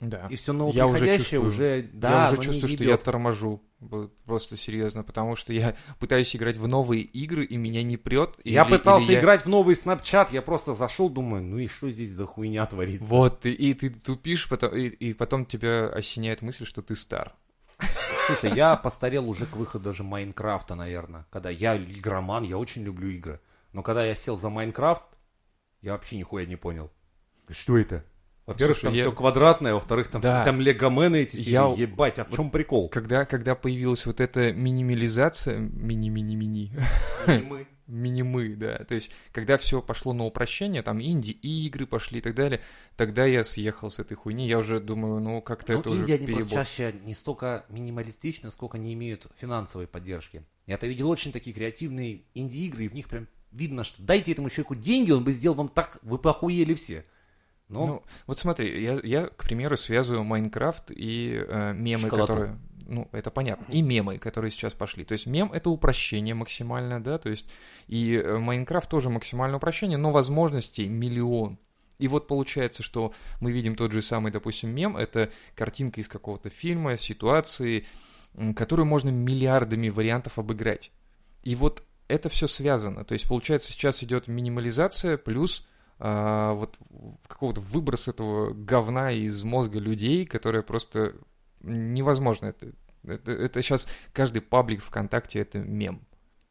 Да. 0.00 0.26
И 0.30 0.36
все 0.36 0.52
Я 0.70 0.86
уже 0.86 1.18
чувствую, 1.18 1.46
уже, 1.46 1.82
да, 1.92 2.28
я 2.28 2.32
уже 2.32 2.42
чувствую, 2.42 2.68
что 2.70 2.84
я 2.84 2.96
торможу. 2.96 3.62
Просто 4.24 4.56
серьезно, 4.56 5.02
потому 5.02 5.36
что 5.36 5.52
я 5.52 5.76
пытаюсь 5.98 6.34
играть 6.34 6.56
в 6.56 6.66
новые 6.66 7.02
игры, 7.02 7.44
и 7.44 7.56
меня 7.56 7.82
не 7.82 7.96
прет. 7.98 8.36
Я 8.44 8.64
или- 8.64 8.70
пытался 8.70 9.06
или 9.06 9.12
я- 9.14 9.20
играть 9.20 9.44
в 9.44 9.48
новый 9.48 9.74
Snapchat, 9.74 10.28
я 10.32 10.40
просто 10.42 10.74
зашел, 10.74 11.10
думаю, 11.10 11.42
ну 11.42 11.58
и 11.58 11.66
что 11.66 11.90
здесь 11.90 12.10
за 12.10 12.26
хуйня 12.26 12.64
творится? 12.66 13.04
Вот, 13.04 13.44
и, 13.44 13.52
и 13.52 13.74
ты 13.74 13.90
тупишь, 13.90 14.48
потом, 14.48 14.74
и, 14.74 14.86
и 14.88 15.12
потом 15.12 15.44
тебя 15.44 15.88
осеняет 15.88 16.40
мысль, 16.40 16.64
что 16.64 16.80
ты 16.82 16.96
стар. 16.96 17.34
Слушай, 18.26 18.54
я 18.54 18.76
постарел 18.76 19.28
уже 19.28 19.46
к 19.46 19.56
выходу 19.56 19.84
даже 19.84 20.04
Майнкрафта, 20.04 20.74
наверное. 20.74 21.26
Когда 21.30 21.50
я 21.50 21.76
игроман, 21.76 22.44
я 22.44 22.58
очень 22.58 22.84
люблю 22.84 23.08
игры. 23.08 23.40
Но 23.72 23.82
когда 23.82 24.04
я 24.04 24.14
сел 24.14 24.36
за 24.36 24.48
Майнкрафт, 24.50 25.02
я 25.82 25.92
вообще 25.92 26.16
нихуя 26.16 26.46
не 26.46 26.56
понял. 26.56 26.90
Что 27.48 27.76
это? 27.78 28.04
Во-первых, 28.46 28.80
там 28.80 28.92
я- 28.92 29.02
все 29.02 29.12
квадратное, 29.12 29.74
во-вторых, 29.74 30.08
там, 30.08 30.20
Да. 30.22 30.44
там 30.44 30.60
легомены 30.60 31.16
эти 31.22 31.36
сидят. 31.36 31.76
Я- 31.76 31.82
Ебать, 31.84 32.18
а 32.18 32.24
в 32.24 32.32
чем 32.34 32.50
прикол? 32.50 32.88
Когда, 32.88 33.24
когда 33.24 33.54
появилась 33.54 34.06
вот 34.06 34.20
эта 34.20 34.52
минимализация, 34.52 35.58
мини-мини-мини, 35.58 36.72
Мы. 37.48 37.66
минимы, 37.86 38.56
да, 38.56 38.78
то 38.84 38.94
есть, 38.94 39.10
когда 39.32 39.56
все 39.56 39.82
пошло 39.82 40.12
на 40.12 40.24
упрощение, 40.24 40.82
там 40.82 41.00
инди-игры 41.00 41.86
пошли 41.86 42.18
и 42.18 42.22
так 42.22 42.34
далее, 42.34 42.60
тогда 42.96 43.24
я 43.24 43.44
съехал 43.44 43.90
с 43.90 43.98
этой 44.00 44.16
хуйни, 44.16 44.48
я 44.48 44.58
уже 44.58 44.80
думаю, 44.80 45.20
ну, 45.20 45.42
как-то 45.42 45.72
Ну, 45.74 45.80
это 45.80 45.90
уже 45.90 46.00
Индия, 46.00 46.14
они 46.14 46.26
просто 46.26 46.48
перебор. 46.50 46.64
чаще 46.66 46.94
не 47.04 47.14
столько 47.14 47.64
минималистичны, 47.68 48.50
сколько 48.50 48.78
не 48.78 48.94
имеют 48.94 49.26
финансовой 49.36 49.86
поддержки. 49.86 50.44
Я-то 50.66 50.86
видел 50.86 51.08
очень 51.10 51.30
такие 51.32 51.54
креативные 51.54 52.22
инди-игры, 52.34 52.84
и 52.84 52.88
в 52.88 52.94
них 52.94 53.08
прям 53.08 53.28
видно, 53.52 53.84
что 53.84 54.02
дайте 54.02 54.32
этому 54.32 54.50
человеку 54.50 54.74
деньги, 54.74 55.10
он 55.10 55.24
бы 55.24 55.32
сделал 55.32 55.56
вам 55.56 55.68
так, 55.68 55.98
вы 56.02 56.18
бы 56.18 56.30
охуели 56.30 56.74
все. 56.74 57.04
Но 57.68 57.86
Ну, 57.86 58.02
вот 58.26 58.38
смотри, 58.38 58.82
я, 58.82 59.00
я, 59.02 59.26
к 59.28 59.44
примеру, 59.44 59.76
связываю 59.76 60.24
Майнкрафт 60.24 60.90
и 60.90 61.44
э, 61.46 61.72
мемы, 61.72 62.02
Шоколадку. 62.02 62.32
которые... 62.34 62.58
Ну, 62.86 63.08
это 63.12 63.30
понятно. 63.30 63.72
И 63.72 63.82
мемы, 63.82 64.18
которые 64.18 64.50
сейчас 64.50 64.74
пошли. 64.74 65.04
То 65.04 65.12
есть 65.12 65.26
мем— 65.26 65.52
это 65.54 65.70
упрощение 65.70 66.34
максимальное, 66.34 66.98
да, 66.98 67.18
то 67.18 67.28
есть 67.28 67.48
и 67.86 68.16
э, 68.16 68.38
Майнкрафт 68.38 68.90
тоже 68.90 69.08
максимальное 69.08 69.58
упрощение, 69.58 69.96
но 69.96 70.10
возможностей 70.10 70.88
миллион. 70.88 71.58
И 71.98 72.08
вот 72.08 72.26
получается, 72.26 72.82
что 72.82 73.12
мы 73.40 73.52
видим 73.52 73.76
тот 73.76 73.92
же 73.92 74.02
самый, 74.02 74.32
допустим, 74.32 74.70
мем, 74.70 74.96
это 74.96 75.30
картинка 75.54 76.00
из 76.00 76.08
какого-то 76.08 76.48
фильма, 76.48 76.96
ситуации, 76.96 77.86
которую 78.56 78.86
можно 78.86 79.10
миллиардами 79.10 79.90
вариантов 79.90 80.38
обыграть. 80.38 80.90
И 81.44 81.54
вот 81.54 81.84
это 82.10 82.28
все 82.28 82.46
связано. 82.46 83.04
То 83.04 83.12
есть, 83.12 83.26
получается, 83.28 83.72
сейчас 83.72 84.02
идет 84.02 84.28
минимализация 84.28 85.16
плюс 85.16 85.66
а, 85.98 86.54
вот 86.54 86.76
какого-то 87.28 87.60
выброс 87.60 88.08
этого 88.08 88.52
говна 88.52 89.12
из 89.12 89.42
мозга 89.42 89.78
людей, 89.78 90.26
которое 90.26 90.62
просто 90.62 91.14
невозможно. 91.60 92.46
Это, 92.46 92.72
это, 93.04 93.32
это 93.32 93.62
сейчас 93.62 93.86
каждый 94.12 94.42
паблик 94.42 94.82
ВКонтакте 94.82 95.40
это 95.40 95.58
мем. 95.58 96.06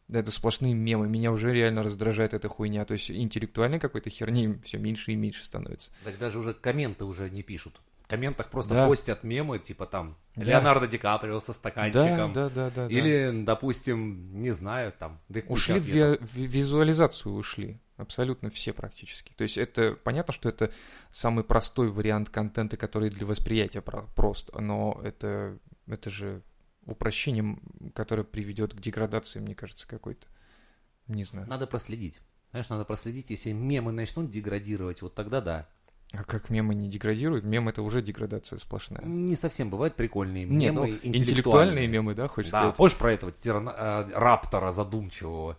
Это 0.08 0.32
сплошные 0.32 0.74
мемы. 0.74 1.08
Меня 1.08 1.32
уже 1.32 1.54
реально 1.54 1.84
раздражает 1.84 2.34
эта 2.34 2.48
хуйня. 2.48 2.86
То 2.86 2.94
есть 2.94 3.12
интеллектуальной 3.12 3.80
какой-то 3.80 4.10
херни 4.10 4.60
все 4.64 4.78
меньше 4.78 5.12
и 5.12 5.16
меньше 5.16 5.44
становится. 5.44 5.92
так 6.04 6.18
даже 6.18 6.40
уже 6.40 6.54
комменты 6.54 7.06
уже 7.06 7.30
не 7.30 7.44
пишут. 7.44 7.82
Комментах 8.10 8.50
просто 8.50 8.74
Да. 8.74 8.88
постят 8.88 9.24
мемы, 9.24 9.60
типа 9.60 9.86
там 9.86 10.18
Да. 10.36 10.44
Леонардо 10.44 10.88
Ди 10.88 10.98
Каприо 10.98 11.40
со 11.40 11.48
Да, 11.48 11.54
стаканчиком. 11.54 12.34
да, 12.34 12.50
да, 12.50 12.70
да. 12.72 12.88
да. 12.88 12.88
Или, 12.88 13.44
допустим, 13.46 14.42
не 14.42 14.50
знаю, 14.52 14.92
там. 14.98 15.20
да 15.30 15.42
Ушли 15.48 15.80
в, 15.80 15.86
ви- 15.86 16.18
визуализацию 16.48 17.34
ушли. 17.36 17.80
Абсолютно 17.98 18.50
все 18.50 18.74
практически. 18.74 19.32
То 19.36 19.44
есть 19.44 19.58
это 19.58 19.94
понятно, 20.04 20.34
что 20.34 20.50
это 20.50 20.72
самый 21.12 21.44
простой 21.44 21.90
вариант 21.90 22.30
контента, 22.30 22.78
который 22.78 23.10
для 23.10 23.26
восприятия 23.28 23.82
про- 23.82 24.08
прост, 24.16 24.50
но 24.58 25.00
это, 25.04 25.60
это 25.86 26.10
же 26.10 26.42
упрощением, 26.86 27.62
которое 27.94 28.24
приведет 28.24 28.74
к 28.74 28.80
деградации, 28.80 29.40
мне 29.40 29.54
кажется, 29.54 29.88
какой-то. 29.88 30.26
Не 31.08 31.26
знаю. 31.26 31.48
Надо 31.48 31.68
проследить. 31.68 32.22
Знаешь, 32.52 32.70
надо 32.70 32.86
проследить, 32.86 33.30
если 33.30 33.52
мемы 33.52 33.92
начнут 33.92 34.30
деградировать, 34.32 35.04
вот 35.04 35.14
тогда 35.14 35.42
да. 35.42 35.68
А 36.12 36.24
как 36.24 36.50
мемы 36.50 36.74
не 36.74 36.90
деградируют? 36.90 37.46
Мем 37.46 37.70
это 37.70 37.84
уже 37.84 38.02
деградация 38.02 38.58
сплошная. 38.58 39.04
Не 39.06 39.36
совсем 39.36 39.70
бывают 39.70 39.96
прикольные 39.96 40.46
мемы, 40.46 40.72
ну, 40.72 40.86
интеллектуальные. 40.88 41.22
интеллектуальные 41.22 41.88
мемы, 41.88 42.16
да, 42.16 42.28
хочешь 42.28 42.52
Да, 42.52 42.60
сказать? 42.62 42.76
помнишь 42.78 42.96
про 42.96 43.14
этого 43.14 43.32
тирана- 43.32 43.76
э, 43.78 44.12
раптора 44.16 44.72
задумчивого? 44.72 45.58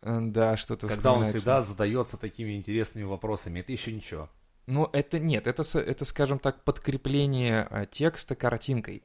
Э, 0.00 0.18
Да, 0.20 0.56
что-то 0.56 0.88
Когда 0.88 1.12
он 1.12 1.24
всегда 1.24 1.62
задается 1.62 2.16
такими 2.16 2.56
интересными 2.56 3.04
вопросами. 3.04 3.60
Это 3.60 3.72
еще 3.72 3.92
ничего. 3.92 4.30
Но 4.66 4.88
это 4.92 5.18
нет, 5.18 5.46
это, 5.46 5.62
это, 5.78 6.04
скажем 6.04 6.38
так, 6.38 6.62
подкрепление 6.64 7.66
а, 7.68 7.84
текста 7.84 8.34
картинкой. 8.34 9.02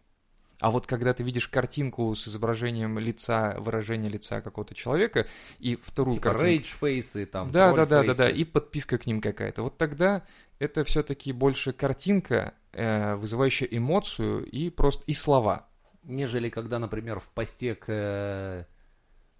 А 0.59 0.71
вот 0.71 0.87
когда 0.87 1.13
ты 1.13 1.23
видишь 1.23 1.47
картинку 1.47 2.15
с 2.15 2.27
изображением 2.27 2.97
лица, 2.97 3.55
выражения 3.59 4.09
лица 4.09 4.41
какого-то 4.41 4.73
человека, 4.73 5.27
и 5.59 5.75
вторую 5.75 6.15
Типа 6.15 6.29
картинку... 6.29 6.45
rage-face 6.45 7.11
ы, 7.11 7.25
там, 7.27 7.51
Да, 7.51 7.73
да, 7.73 7.85
да, 7.85 8.03
да, 8.03 8.13
да, 8.15 8.29
и 8.29 8.43
подписка 8.43 8.97
к 8.97 9.05
ним 9.05 9.21
какая-то. 9.21 9.61
Вот 9.61 9.77
тогда 9.77 10.23
это 10.57 10.83
все-таки 10.83 11.31
больше 11.31 11.73
картинка, 11.73 12.55
э, 12.73 13.15
вызывающая 13.15 13.67
эмоцию 13.69 14.45
и 14.45 14.71
просто 14.71 15.03
и 15.05 15.13
слова. 15.13 15.67
Нежели 16.03 16.49
когда, 16.49 16.79
например, 16.79 17.19
в 17.19 17.25
посте 17.25 17.75
к, 17.75 17.85
э, 17.87 18.63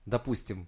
допустим, 0.06 0.68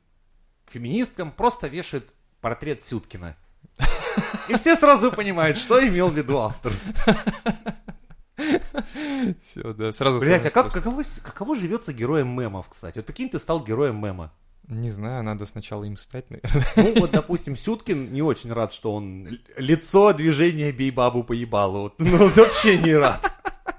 к 0.66 0.72
феминисткам 0.72 1.32
просто 1.32 1.68
вешают 1.68 2.12
портрет 2.42 2.82
Сюткина. 2.82 3.36
И 4.50 4.56
все 4.56 4.76
сразу 4.76 5.12
понимают, 5.12 5.58
что 5.58 5.86
имел 5.86 6.10
в 6.10 6.18
виду 6.18 6.40
автор. 6.40 6.74
Все, 9.42 9.74
да, 9.74 9.92
сразу. 9.92 10.20
Блять, 10.20 10.46
а 10.46 10.50
как, 10.50 10.72
каково, 10.72 11.04
каково 11.24 11.56
живется 11.56 11.94
героем 11.94 12.30
мемов, 12.40 12.70
кстати? 12.70 12.98
Вот 12.98 13.06
прикинь, 13.06 13.30
ты 13.30 13.40
стал 13.40 13.64
героем 13.64 14.04
мема. 14.04 14.32
Не 14.68 14.92
знаю, 14.92 15.24
надо 15.24 15.46
сначала 15.46 15.84
им 15.84 15.98
стать, 15.98 16.30
наверное. 16.30 16.64
Ну, 16.76 17.00
вот, 17.02 17.12
допустим, 17.12 17.56
Сюткин 17.56 18.12
не 18.12 18.22
очень 18.22 18.54
рад, 18.54 18.72
что 18.72 18.94
он 18.94 19.28
лицо 19.58 20.14
движения 20.14 20.72
«Бей 20.72 20.92
бабу 20.92 21.24
по 21.24 21.34
ебалу». 21.34 21.82
Вот, 21.84 22.00
Ну, 22.00 22.18
вот 22.18 22.38
вообще 22.38 22.78
не 22.78 22.94
рад. 22.96 23.20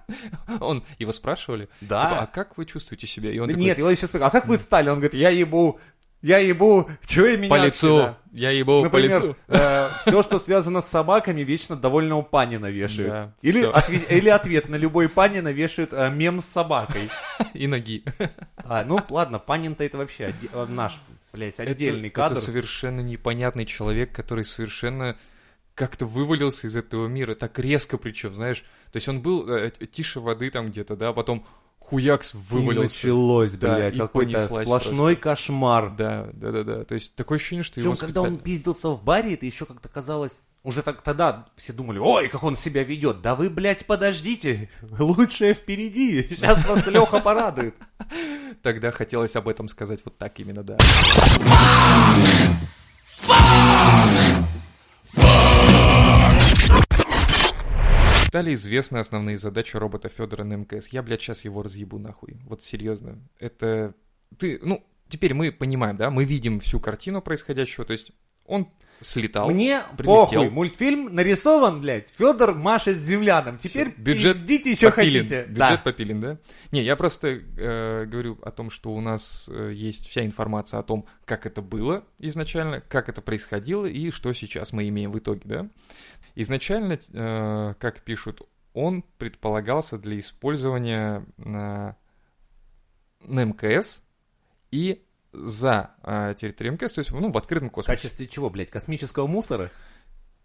Он, 0.60 0.82
его 0.98 1.12
спрашивали, 1.12 1.68
Да. 1.80 2.02
типа, 2.10 2.22
а 2.22 2.26
как 2.26 2.58
вы 2.58 2.66
чувствуете 2.66 3.06
себя? 3.06 3.30
И 3.30 3.38
он 3.38 3.46
Да 3.46 3.52
такой, 3.52 3.64
Нет, 3.64 3.78
его 3.78 3.94
сейчас 3.94 4.12
а 4.16 4.30
как 4.30 4.48
вы 4.48 4.58
стали? 4.58 4.88
Он 4.88 4.96
говорит, 4.96 5.14
я 5.14 5.30
ебу, 5.30 5.78
я 6.22 6.38
ебу, 6.38 6.88
чего 7.06 7.26
и 7.26 7.36
меня 7.36 7.48
по 7.48 7.64
лицу, 7.64 7.98
всегда?» 7.98 8.18
я 8.32 8.50
ебал 8.50 8.88
по 8.90 8.96
лицу. 8.96 9.36
Например, 9.48 9.90
все, 10.00 10.22
что 10.22 10.38
связано 10.38 10.80
с 10.80 10.88
собаками, 10.88 11.40
вечно 11.42 11.76
довольного 11.76 12.22
Панина 12.22 12.70
вешают. 12.70 13.10
Да, 13.10 13.32
или, 13.42 13.62
всё. 13.62 13.70
отве- 13.72 14.18
или 14.18 14.28
ответ 14.28 14.68
на 14.68 14.76
любой 14.76 15.08
Панина 15.08 15.52
вешают 15.52 15.92
э, 15.92 16.10
мем 16.10 16.40
с 16.40 16.46
собакой. 16.46 17.08
И 17.54 17.66
ноги. 17.66 18.04
А, 18.56 18.84
ну 18.84 19.00
ладно, 19.10 19.38
Панин-то 19.38 19.82
это 19.84 19.98
вообще 19.98 20.24
отде- 20.24 20.50
э, 20.52 20.66
наш, 20.66 21.00
блядь, 21.32 21.58
отдельный 21.60 22.08
это, 22.08 22.16
кадр. 22.16 22.32
Это 22.34 22.40
совершенно 22.40 23.00
непонятный 23.00 23.66
человек, 23.66 24.12
который 24.14 24.44
совершенно 24.44 25.16
как-то 25.74 26.04
вывалился 26.04 26.66
из 26.66 26.76
этого 26.76 27.06
мира, 27.06 27.34
так 27.34 27.58
резко 27.58 27.96
причем, 27.96 28.34
знаешь. 28.34 28.64
То 28.92 28.96
есть 28.96 29.08
он 29.08 29.22
был 29.22 29.48
э, 29.48 29.70
тише 29.90 30.20
воды 30.20 30.50
там 30.50 30.68
где-то, 30.68 30.94
да, 30.96 31.12
потом 31.12 31.46
хуякс 31.80 32.34
И 32.34 32.36
вывалился. 32.36 32.82
началось, 32.84 33.52
Да, 33.52 33.74
блядь, 33.74 33.96
и 33.96 33.98
какой-то 33.98 34.46
сплошной 34.46 35.16
кошмар. 35.16 35.90
Да, 35.96 36.28
да, 36.32 36.52
да, 36.52 36.62
да. 36.62 36.84
То 36.84 36.94
есть 36.94 37.16
такое 37.16 37.38
ощущение, 37.38 37.64
что 37.64 37.74
Причем, 37.74 37.90
его 37.90 37.96
когда 37.98 38.20
он 38.20 38.26
специально... 38.26 38.44
пиздился 38.44 38.88
в 38.90 39.02
баре, 39.02 39.34
это 39.34 39.46
еще 39.46 39.66
как-то 39.66 39.88
казалось... 39.88 40.42
Уже 40.62 40.82
так, 40.82 41.00
тогда 41.00 41.46
все 41.56 41.72
думали, 41.72 41.98
ой, 41.98 42.28
как 42.28 42.42
он 42.42 42.54
себя 42.54 42.84
ведет. 42.84 43.22
Да 43.22 43.34
вы, 43.34 43.48
блядь, 43.48 43.86
подождите, 43.86 44.68
лучшее 44.98 45.54
впереди. 45.54 46.22
Сейчас 46.28 46.64
вас 46.66 46.86
Леха 46.86 47.18
порадует. 47.20 47.74
Тогда 48.62 48.90
хотелось 48.90 49.34
об 49.36 49.48
этом 49.48 49.68
сказать 49.68 50.00
вот 50.04 50.18
так 50.18 50.38
именно, 50.38 50.62
да. 50.62 50.76
Стали 58.30 58.54
известны 58.54 58.98
основные 58.98 59.38
задачи 59.38 59.76
робота 59.76 60.08
Федора 60.08 60.44
на 60.44 60.54
МКС. 60.54 60.86
Я, 60.92 61.02
блядь, 61.02 61.20
сейчас 61.20 61.44
его 61.44 61.62
разъебу 61.62 61.98
нахуй. 61.98 62.36
Вот 62.44 62.62
серьезно. 62.62 63.18
Это... 63.40 63.92
Ты, 64.38 64.60
ну, 64.62 64.86
теперь 65.08 65.34
мы 65.34 65.50
понимаем, 65.50 65.96
да, 65.96 66.10
мы 66.10 66.22
видим 66.24 66.60
всю 66.60 66.78
картину 66.78 67.22
происходящего, 67.22 67.84
то 67.84 67.92
есть 67.92 68.12
он 68.46 68.68
слетал. 69.00 69.50
Мне 69.50 69.80
прилетел. 69.96 70.14
похуй, 70.26 70.50
мультфильм 70.50 71.12
нарисован, 71.12 71.80
блядь, 71.80 72.08
Федор 72.08 72.54
машет 72.54 72.98
землянам. 72.98 73.58
Теперь 73.58 73.88
Бюджет 73.96 74.36
пиздите, 74.36 74.76
что 74.76 74.90
попилен. 74.90 75.20
хотите. 75.22 75.42
Бюджет 75.42 75.54
Да. 75.56 75.80
попилен, 75.82 76.20
да? 76.20 76.38
Не, 76.70 76.82
я 76.82 76.94
просто 76.94 77.28
э, 77.28 78.04
говорю 78.06 78.38
о 78.42 78.52
том, 78.52 78.70
что 78.70 78.90
у 78.92 79.00
нас 79.00 79.48
э, 79.48 79.72
есть 79.74 80.06
вся 80.08 80.24
информация 80.24 80.78
о 80.78 80.82
том, 80.84 81.04
как 81.24 81.46
это 81.46 81.62
было 81.62 82.04
изначально, 82.18 82.80
как 82.80 83.08
это 83.08 83.22
происходило 83.22 83.86
и 83.86 84.12
что 84.12 84.32
сейчас 84.32 84.72
мы 84.72 84.88
имеем 84.88 85.10
в 85.12 85.18
итоге, 85.18 85.42
да? 85.44 85.68
Изначально, 86.34 86.98
э, 87.12 87.74
как 87.78 88.02
пишут, 88.02 88.42
он 88.72 89.02
предполагался 89.18 89.98
для 89.98 90.18
использования 90.20 91.26
на, 91.38 91.96
на 93.20 93.44
МКС 93.44 94.02
и 94.70 95.04
за 95.32 95.90
э, 96.02 96.34
территорией 96.38 96.74
МКС, 96.74 96.92
то 96.92 97.00
есть 97.00 97.12
ну, 97.12 97.30
в 97.30 97.36
открытом 97.36 97.68
В 97.68 97.72
космосе. 97.72 97.96
качестве 97.96 98.26
чего, 98.26 98.50
блядь, 98.50 98.70
космического 98.70 99.26
мусора? 99.26 99.70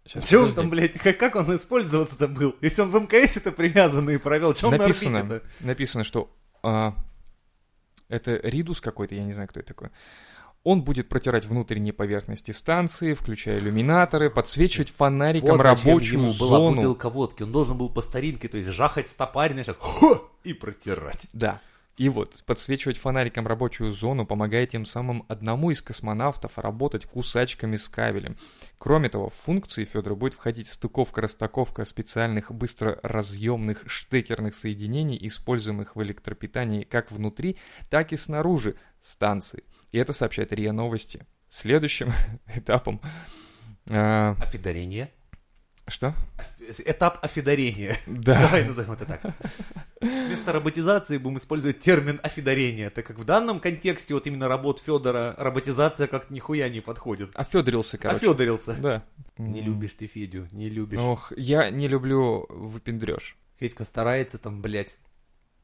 Щас, 0.06 0.28
Че 0.28 0.38
он 0.38 0.54
там, 0.54 0.70
блядь, 0.70 0.92
как, 0.92 1.18
как 1.18 1.34
он 1.34 1.56
использоваться-то 1.56 2.28
был? 2.28 2.54
Если 2.60 2.82
он 2.82 2.90
в 2.90 3.00
МКС-то 3.00 3.50
привязанный 3.50 4.14
и 4.14 4.18
провел, 4.18 4.54
что 4.54 4.68
он 4.68 4.72
на 4.72 4.78
написано, 4.78 5.20
орбите-то? 5.20 5.66
написано, 5.66 6.04
что 6.04 6.32
а, 6.62 6.94
это 8.08 8.36
Ридус 8.36 8.80
какой-то, 8.80 9.16
я 9.16 9.24
не 9.24 9.32
знаю, 9.32 9.48
кто 9.48 9.60
это 9.60 9.68
такой. 9.68 9.90
Он 10.66 10.82
будет 10.82 11.08
протирать 11.08 11.44
внутренние 11.44 11.92
поверхности 11.92 12.50
станции, 12.50 13.14
включая 13.14 13.60
иллюминаторы, 13.60 14.30
подсвечивать 14.30 14.90
фонариком 14.90 15.58
Вот 15.58 15.62
рабочую 15.62 16.22
ему 16.22 16.32
была 16.32 16.58
зону. 16.58 16.74
бутылка 16.74 17.08
водки. 17.08 17.44
Он 17.44 17.52
должен 17.52 17.78
был 17.78 17.88
по 17.88 18.00
старинке, 18.00 18.48
то 18.48 18.56
есть 18.56 18.70
жахать 18.70 19.06
стопарь, 19.06 19.52
знаешь, 19.52 19.68
и 20.42 20.52
протирать. 20.54 21.28
Да. 21.32 21.60
И 21.96 22.08
вот, 22.08 22.42
подсвечивать 22.44 22.98
фонариком 22.98 23.46
рабочую 23.46 23.92
зону 23.92 24.26
помогает 24.26 24.70
тем 24.70 24.84
самым 24.84 25.24
одному 25.28 25.70
из 25.70 25.80
космонавтов 25.82 26.58
работать 26.58 27.06
кусачками 27.06 27.76
с 27.76 27.88
кабелем. 27.88 28.34
Кроме 28.76 29.08
того, 29.08 29.30
в 29.30 29.34
функции 29.34 29.84
Федора 29.84 30.16
будет 30.16 30.34
входить 30.34 30.66
стыковка-растаковка 30.66 31.84
специальных 31.84 32.50
быстроразъемных 32.50 33.84
штекерных 33.86 34.56
соединений, 34.56 35.16
используемых 35.28 35.94
в 35.94 36.02
электропитании 36.02 36.82
как 36.82 37.12
внутри, 37.12 37.56
так 37.88 38.12
и 38.12 38.16
снаружи 38.16 38.74
станции. 39.00 39.62
И 39.96 39.98
это 39.98 40.12
сообщает 40.12 40.52
РИА 40.52 40.72
Новости. 40.74 41.24
Следующим 41.48 42.12
этапом... 42.54 43.00
а, 43.88 44.36
Офидарение. 44.42 45.10
что? 45.88 46.14
Этап 46.84 47.24
офидарения. 47.24 47.96
Да. 48.06 48.38
Давай 48.42 48.64
назовем 48.64 48.92
это 48.92 49.06
так. 49.06 49.22
Вместо 50.02 50.52
роботизации 50.52 51.16
будем 51.16 51.38
использовать 51.38 51.78
термин 51.78 52.20
офидарение, 52.22 52.90
так 52.90 53.06
как 53.06 53.18
в 53.18 53.24
данном 53.24 53.58
контексте 53.58 54.12
вот 54.12 54.26
именно 54.26 54.48
работ 54.48 54.82
Федора 54.84 55.34
роботизация 55.38 56.08
как 56.08 56.28
нихуя 56.28 56.68
не 56.68 56.82
подходит. 56.82 57.30
Офедорился, 57.32 57.96
короче. 57.96 58.26
Офедорился. 58.26 58.74
Да. 58.78 59.02
Не 59.38 59.62
любишь 59.62 59.94
ты 59.94 60.06
Федю, 60.06 60.46
не 60.52 60.68
любишь. 60.68 60.98
Ох, 60.98 61.32
я 61.38 61.70
не 61.70 61.88
люблю 61.88 62.44
выпендрёж. 62.50 63.38
Федька 63.58 63.84
старается 63.84 64.36
там, 64.36 64.60
блядь, 64.60 64.98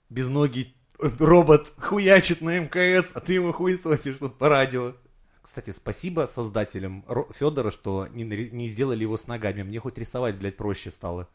без 0.08 0.28
ноги 0.28 0.74
робот 1.18 1.72
хуячит 1.78 2.40
на 2.40 2.58
МКС, 2.58 3.10
а 3.14 3.20
ты 3.20 3.34
ему 3.34 3.52
хуесосишь 3.52 4.16
тут 4.18 4.38
по 4.38 4.48
радио. 4.48 4.94
Кстати, 5.42 5.70
спасибо 5.70 6.28
создателям 6.32 7.04
Федора, 7.34 7.70
что 7.70 8.06
не, 8.12 8.24
не 8.24 8.68
сделали 8.68 9.02
его 9.02 9.16
с 9.16 9.26
ногами. 9.26 9.62
Мне 9.62 9.80
хоть 9.80 9.98
рисовать, 9.98 10.36
блядь, 10.36 10.56
проще 10.56 10.90
стало. 10.90 11.28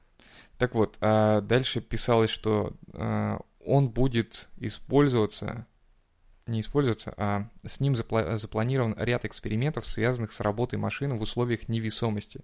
Так 0.58 0.74
вот, 0.76 0.98
а 1.02 1.42
дальше 1.42 1.82
писалось, 1.82 2.30
что 2.30 2.74
а, 2.94 3.40
он 3.64 3.90
будет 3.90 4.50
использоваться, 4.60 5.68
не 6.48 6.62
использоваться, 6.62 7.14
а 7.18 7.50
с 7.66 7.80
ним 7.80 7.94
запла- 7.94 8.38
запланирован 8.38 8.96
ряд 8.98 9.26
экспериментов, 9.26 9.86
связанных 9.86 10.32
с 10.32 10.40
работой 10.40 10.80
машины 10.80 11.16
в 11.16 11.22
условиях 11.22 11.68
невесомости. 11.68 12.42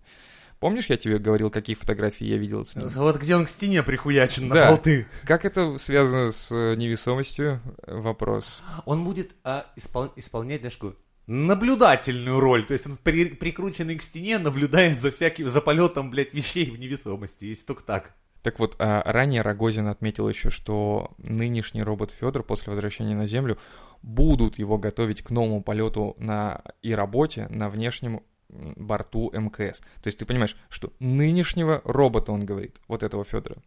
Помнишь, 0.59 0.85
я 0.87 0.97
тебе 0.97 1.17
говорил, 1.17 1.49
какие 1.49 1.75
фотографии 1.75 2.25
я 2.25 2.37
видел 2.37 2.65
с 2.65 2.75
ним? 2.75 2.87
Вот 2.87 3.17
где 3.17 3.35
он 3.35 3.45
к 3.45 3.49
стене 3.49 3.83
прихуячен 3.83 4.47
на 4.47 4.55
Да. 4.55 4.69
болты. 4.69 5.07
Как 5.25 5.43
это 5.45 5.77
связано 5.77 6.31
с 6.31 6.51
э, 6.51 6.75
невесомостью? 6.75 7.61
Вопрос. 7.85 8.61
Он 8.85 9.03
будет 9.03 9.35
а, 9.43 9.65
испол- 9.77 10.11
исполнять, 10.15 10.61
знаешь, 10.61 10.75
такую 10.75 10.97
наблюдательную 11.27 12.39
роль. 12.39 12.65
То 12.65 12.73
есть 12.73 12.87
он 12.87 12.97
при- 13.01 13.29
прикрученный 13.29 13.95
к 13.97 14.01
стене, 14.03 14.39
наблюдает 14.39 14.99
за 14.99 15.11
всяким, 15.11 15.49
за 15.49 15.61
полетом, 15.61 16.09
блядь, 16.09 16.33
вещей 16.33 16.69
в 16.69 16.79
невесомости. 16.79 17.45
Если 17.45 17.65
только 17.65 17.83
так. 17.83 18.13
Так 18.41 18.59
вот, 18.59 18.75
а 18.79 19.01
ранее 19.05 19.41
Рогозин 19.41 19.87
отметил 19.87 20.27
еще, 20.27 20.49
что 20.49 21.13
нынешний 21.17 21.81
робот 21.81 22.11
Федор 22.11 22.43
после 22.43 22.71
возвращения 22.71 23.15
на 23.15 23.25
Землю 23.25 23.57
будут 24.01 24.59
его 24.59 24.77
готовить 24.77 25.21
к 25.21 25.29
новому 25.29 25.63
полету 25.63 26.15
на 26.17 26.61
и 26.81 26.93
работе 26.93 27.47
на 27.49 27.69
внешнем 27.69 28.21
борту 28.49 29.31
МКС. 29.31 29.79
То 29.79 30.07
есть 30.07 30.17
ты 30.17 30.25
понимаешь, 30.25 30.55
что 30.69 30.93
нынешнего 30.99 31.81
робота, 31.85 32.31
он 32.31 32.45
говорит, 32.45 32.77
вот 32.87 33.03
этого 33.03 33.23
Федора. 33.23 33.57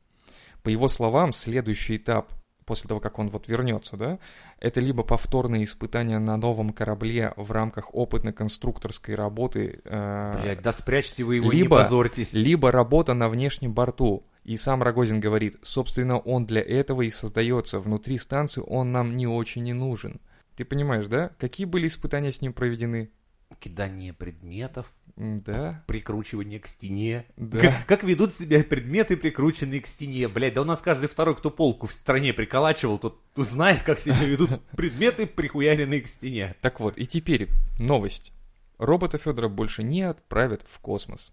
По 0.63 0.69
его 0.69 0.89
словам, 0.89 1.33
следующий 1.33 1.97
этап 1.97 2.33
после 2.67 2.89
того, 2.89 3.01
как 3.01 3.19
он 3.19 3.31
вот 3.31 3.49
вернется, 3.49 3.97
да, 3.97 4.19
это 4.59 4.81
либо 4.81 5.05
повторные 5.05 5.65
испытания 5.65 6.19
на 6.19 6.37
новом 6.37 6.71
корабле 6.71 7.33
в 7.37 7.53
рамках 7.53 7.95
опытно-конструкторской 7.95 9.15
работы. 9.15 9.81
Э, 9.85 10.41
Блять, 10.43 10.63
да 10.63 10.73
спрячьте 10.73 11.23
вы 11.23 11.37
его, 11.37 11.51
либо, 11.51 11.77
не 11.77 11.83
позорьтесь. 11.83 12.33
Либо 12.33 12.73
работа 12.73 13.15
на 13.15 13.29
внешнем 13.29 13.73
борту. 13.73 14.27
И 14.43 14.57
сам 14.57 14.83
Рогозин 14.83 15.21
говорит, 15.21 15.57
собственно, 15.63 16.19
он 16.19 16.47
для 16.47 16.61
этого 16.61 17.03
и 17.03 17.11
создается. 17.11 17.79
Внутри 17.79 18.19
станции 18.19 18.63
он 18.67 18.93
нам 18.93 19.17
не 19.17 19.27
очень 19.27 19.67
и 19.69 19.73
нужен. 19.73 20.21
Ты 20.57 20.65
понимаешь, 20.65 21.07
да? 21.07 21.31
Какие 21.39 21.67
были 21.67 21.87
испытания 21.87 22.33
с 22.33 22.41
ним 22.41 22.53
проведены? 22.53 23.11
Кидание 23.59 24.13
предметов, 24.13 24.87
да. 25.17 25.83
Прикручивание 25.87 26.61
к 26.61 26.67
стене. 26.67 27.25
Да. 27.37 27.61
Как, 27.61 27.87
как 27.87 28.05
ведут 28.05 28.35
себя 28.35 28.63
предметы, 28.63 29.17
прикрученные 29.17 29.81
к 29.81 29.87
стене. 29.87 30.29
Блядь, 30.29 30.55
да 30.55 30.61
у 30.61 30.65
нас 30.65 30.83
каждый 30.83 31.09
второй, 31.09 31.35
кто 31.35 31.51
полку 31.51 31.87
в 31.87 31.93
стране 31.93 32.35
приколачивал, 32.35 32.99
тот 32.99 33.23
знает, 33.37 33.83
как 33.83 33.99
себя 33.99 34.23
ведут 34.23 34.51
предметы, 34.77 35.27
прихуяренные 35.27 36.03
к 36.03 36.09
стене. 36.09 36.55
Так 36.61 36.81
вот, 36.81 36.99
и 36.99 37.07
теперь 37.07 37.49
новость. 37.79 38.33
Робота 38.79 39.17
Федора 39.17 39.49
больше 39.49 39.83
не 39.83 40.03
отправят 40.03 40.63
в 40.69 40.81
космос. 40.81 41.33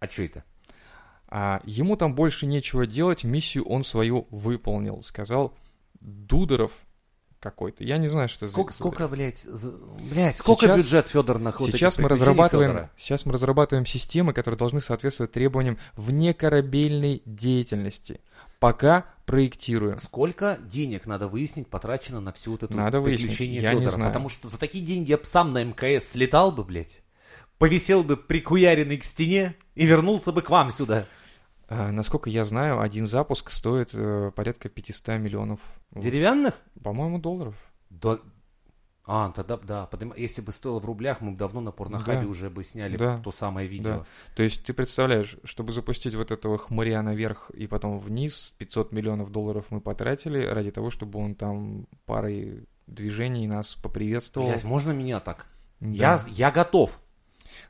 А 0.00 0.08
что 0.08 0.22
это? 0.22 0.44
А 1.28 1.60
ему 1.64 1.96
там 1.96 2.14
больше 2.14 2.46
нечего 2.46 2.86
делать, 2.86 3.24
миссию 3.24 3.64
он 3.64 3.84
свою 3.84 4.26
выполнил, 4.30 5.02
сказал 5.02 5.56
Дудоров, 6.00 6.86
какой-то. 7.42 7.84
Я 7.84 7.98
не 7.98 8.08
знаю, 8.08 8.28
что 8.28 8.46
сколько, 8.46 8.72
за... 8.72 8.78
Сколько, 8.78 9.08
блядь, 9.08 9.46
блядь, 10.10 10.36
сколько 10.36 10.66
сейчас, 10.66 10.80
бюджет 10.80 11.08
Федор 11.08 11.38
на 11.38 11.52
сейчас 11.52 11.98
мы 11.98 12.08
разрабатываем, 12.08 12.70
Федора? 12.70 12.90
Сейчас 12.96 13.26
мы 13.26 13.32
разрабатываем 13.32 13.84
системы, 13.84 14.32
которые 14.32 14.56
должны 14.56 14.80
соответствовать 14.80 15.32
требованиям 15.32 15.78
внекорабельной 15.96 17.22
деятельности. 17.26 18.20
Пока 18.60 19.06
проектируем. 19.26 19.98
Сколько 19.98 20.58
денег 20.62 21.06
надо 21.06 21.26
выяснить 21.26 21.68
потрачено 21.68 22.20
на 22.20 22.32
всю 22.32 22.52
вот 22.52 22.62
эту 22.62 22.76
надо 22.76 23.02
приключение 23.02 23.60
выяснить. 23.60 23.62
Я 23.62 23.70
Федора? 23.70 23.84
Не 23.84 23.90
знаю. 23.90 24.10
Потому 24.10 24.28
что 24.28 24.48
за 24.48 24.58
такие 24.58 24.84
деньги 24.84 25.10
я 25.10 25.18
бы 25.18 25.24
сам 25.24 25.52
на 25.52 25.64
МКС 25.64 26.10
слетал 26.10 26.52
бы, 26.52 26.64
блядь, 26.64 27.02
повисел 27.58 28.04
бы 28.04 28.16
прикуяренный 28.16 28.98
к 28.98 29.04
стене 29.04 29.56
и 29.74 29.84
вернулся 29.84 30.30
бы 30.32 30.42
к 30.42 30.50
вам 30.50 30.70
сюда. 30.70 31.06
А, 31.74 31.90
насколько 31.90 32.28
я 32.28 32.44
знаю, 32.44 32.80
один 32.80 33.06
запуск 33.06 33.50
стоит 33.50 33.90
э, 33.94 34.30
порядка 34.34 34.68
500 34.68 35.08
миллионов. 35.18 35.60
Деревянных? 35.92 36.54
По-моему, 36.82 37.18
долларов. 37.18 37.54
Да. 37.90 38.18
А, 39.04 39.30
тогда, 39.32 39.56
да, 39.56 39.86
потому, 39.86 40.14
если 40.14 40.42
бы 40.42 40.52
стоило 40.52 40.78
в 40.78 40.84
рублях, 40.84 41.20
мы 41.20 41.32
бы 41.32 41.36
давно 41.38 41.60
на 41.60 41.72
порнохабе 41.72 42.20
Да. 42.20 42.26
уже 42.26 42.50
бы 42.50 42.62
сняли 42.62 42.96
Да. 42.96 43.18
то 43.18 43.32
самое 43.32 43.66
видео. 43.66 43.84
Да. 43.98 44.04
То 44.36 44.42
есть 44.44 44.64
ты 44.64 44.72
представляешь, 44.74 45.36
чтобы 45.44 45.72
запустить 45.72 46.14
вот 46.14 46.30
этого 46.30 46.56
хмыря 46.58 47.02
наверх 47.02 47.50
и 47.50 47.66
потом 47.66 47.98
вниз, 47.98 48.52
500 48.58 48.92
миллионов 48.92 49.32
долларов 49.32 49.66
мы 49.70 49.80
потратили 49.80 50.44
ради 50.44 50.70
того, 50.70 50.90
чтобы 50.90 51.18
он 51.18 51.34
там 51.34 51.88
парой 52.06 52.68
движений 52.86 53.46
нас 53.48 53.74
поприветствовал. 53.74 54.48
Блядь, 54.48 54.64
можно 54.64 54.92
меня 54.92 55.18
так? 55.20 55.46
Да. 55.80 55.88
Я, 55.90 56.20
я 56.28 56.50
готов. 56.52 57.00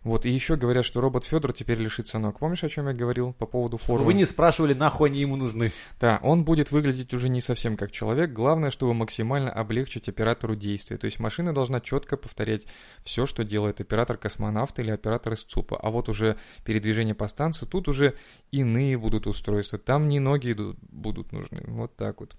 Вот, 0.04 0.26
и 0.26 0.30
еще 0.30 0.56
говорят, 0.56 0.84
что 0.84 1.00
робот 1.00 1.24
Федор 1.24 1.52
теперь 1.52 1.78
лишится 1.78 2.18
ног. 2.18 2.40
Помнишь, 2.40 2.64
о 2.64 2.68
чем 2.68 2.88
я 2.88 2.92
говорил 2.92 3.34
по 3.34 3.46
поводу 3.46 3.78
формы? 3.78 4.06
Вы 4.06 4.14
не 4.14 4.24
спрашивали, 4.24 4.74
нахуй 4.74 5.10
они 5.10 5.20
ему 5.20 5.36
нужны. 5.36 5.72
Да, 6.00 6.18
он 6.22 6.44
будет 6.44 6.72
выглядеть 6.72 7.14
уже 7.14 7.28
не 7.28 7.40
совсем 7.40 7.76
как 7.76 7.92
человек. 7.92 8.32
Главное, 8.32 8.72
чтобы 8.72 8.94
максимально 8.94 9.52
облегчить 9.52 10.08
оператору 10.08 10.56
действия. 10.56 10.96
То 10.98 11.04
есть 11.04 11.20
машина 11.20 11.54
должна 11.54 11.80
четко 11.80 12.16
повторять 12.16 12.66
все, 13.04 13.26
что 13.26 13.44
делает 13.44 13.80
оператор-космонавт 13.80 14.78
или 14.80 14.90
оператор 14.90 15.34
из 15.34 15.44
ЦУПа. 15.44 15.78
А 15.80 15.90
вот 15.90 16.08
уже 16.08 16.36
передвижение 16.64 17.14
по 17.14 17.28
станции, 17.28 17.66
тут 17.66 17.86
уже 17.86 18.16
иные 18.50 18.98
будут 18.98 19.28
устройства. 19.28 19.78
Там 19.78 20.08
не 20.08 20.18
ноги 20.18 20.52
идут, 20.52 20.78
будут 20.80 21.30
нужны. 21.30 21.62
Вот 21.68 21.94
так 21.94 22.20
вот. 22.20 22.36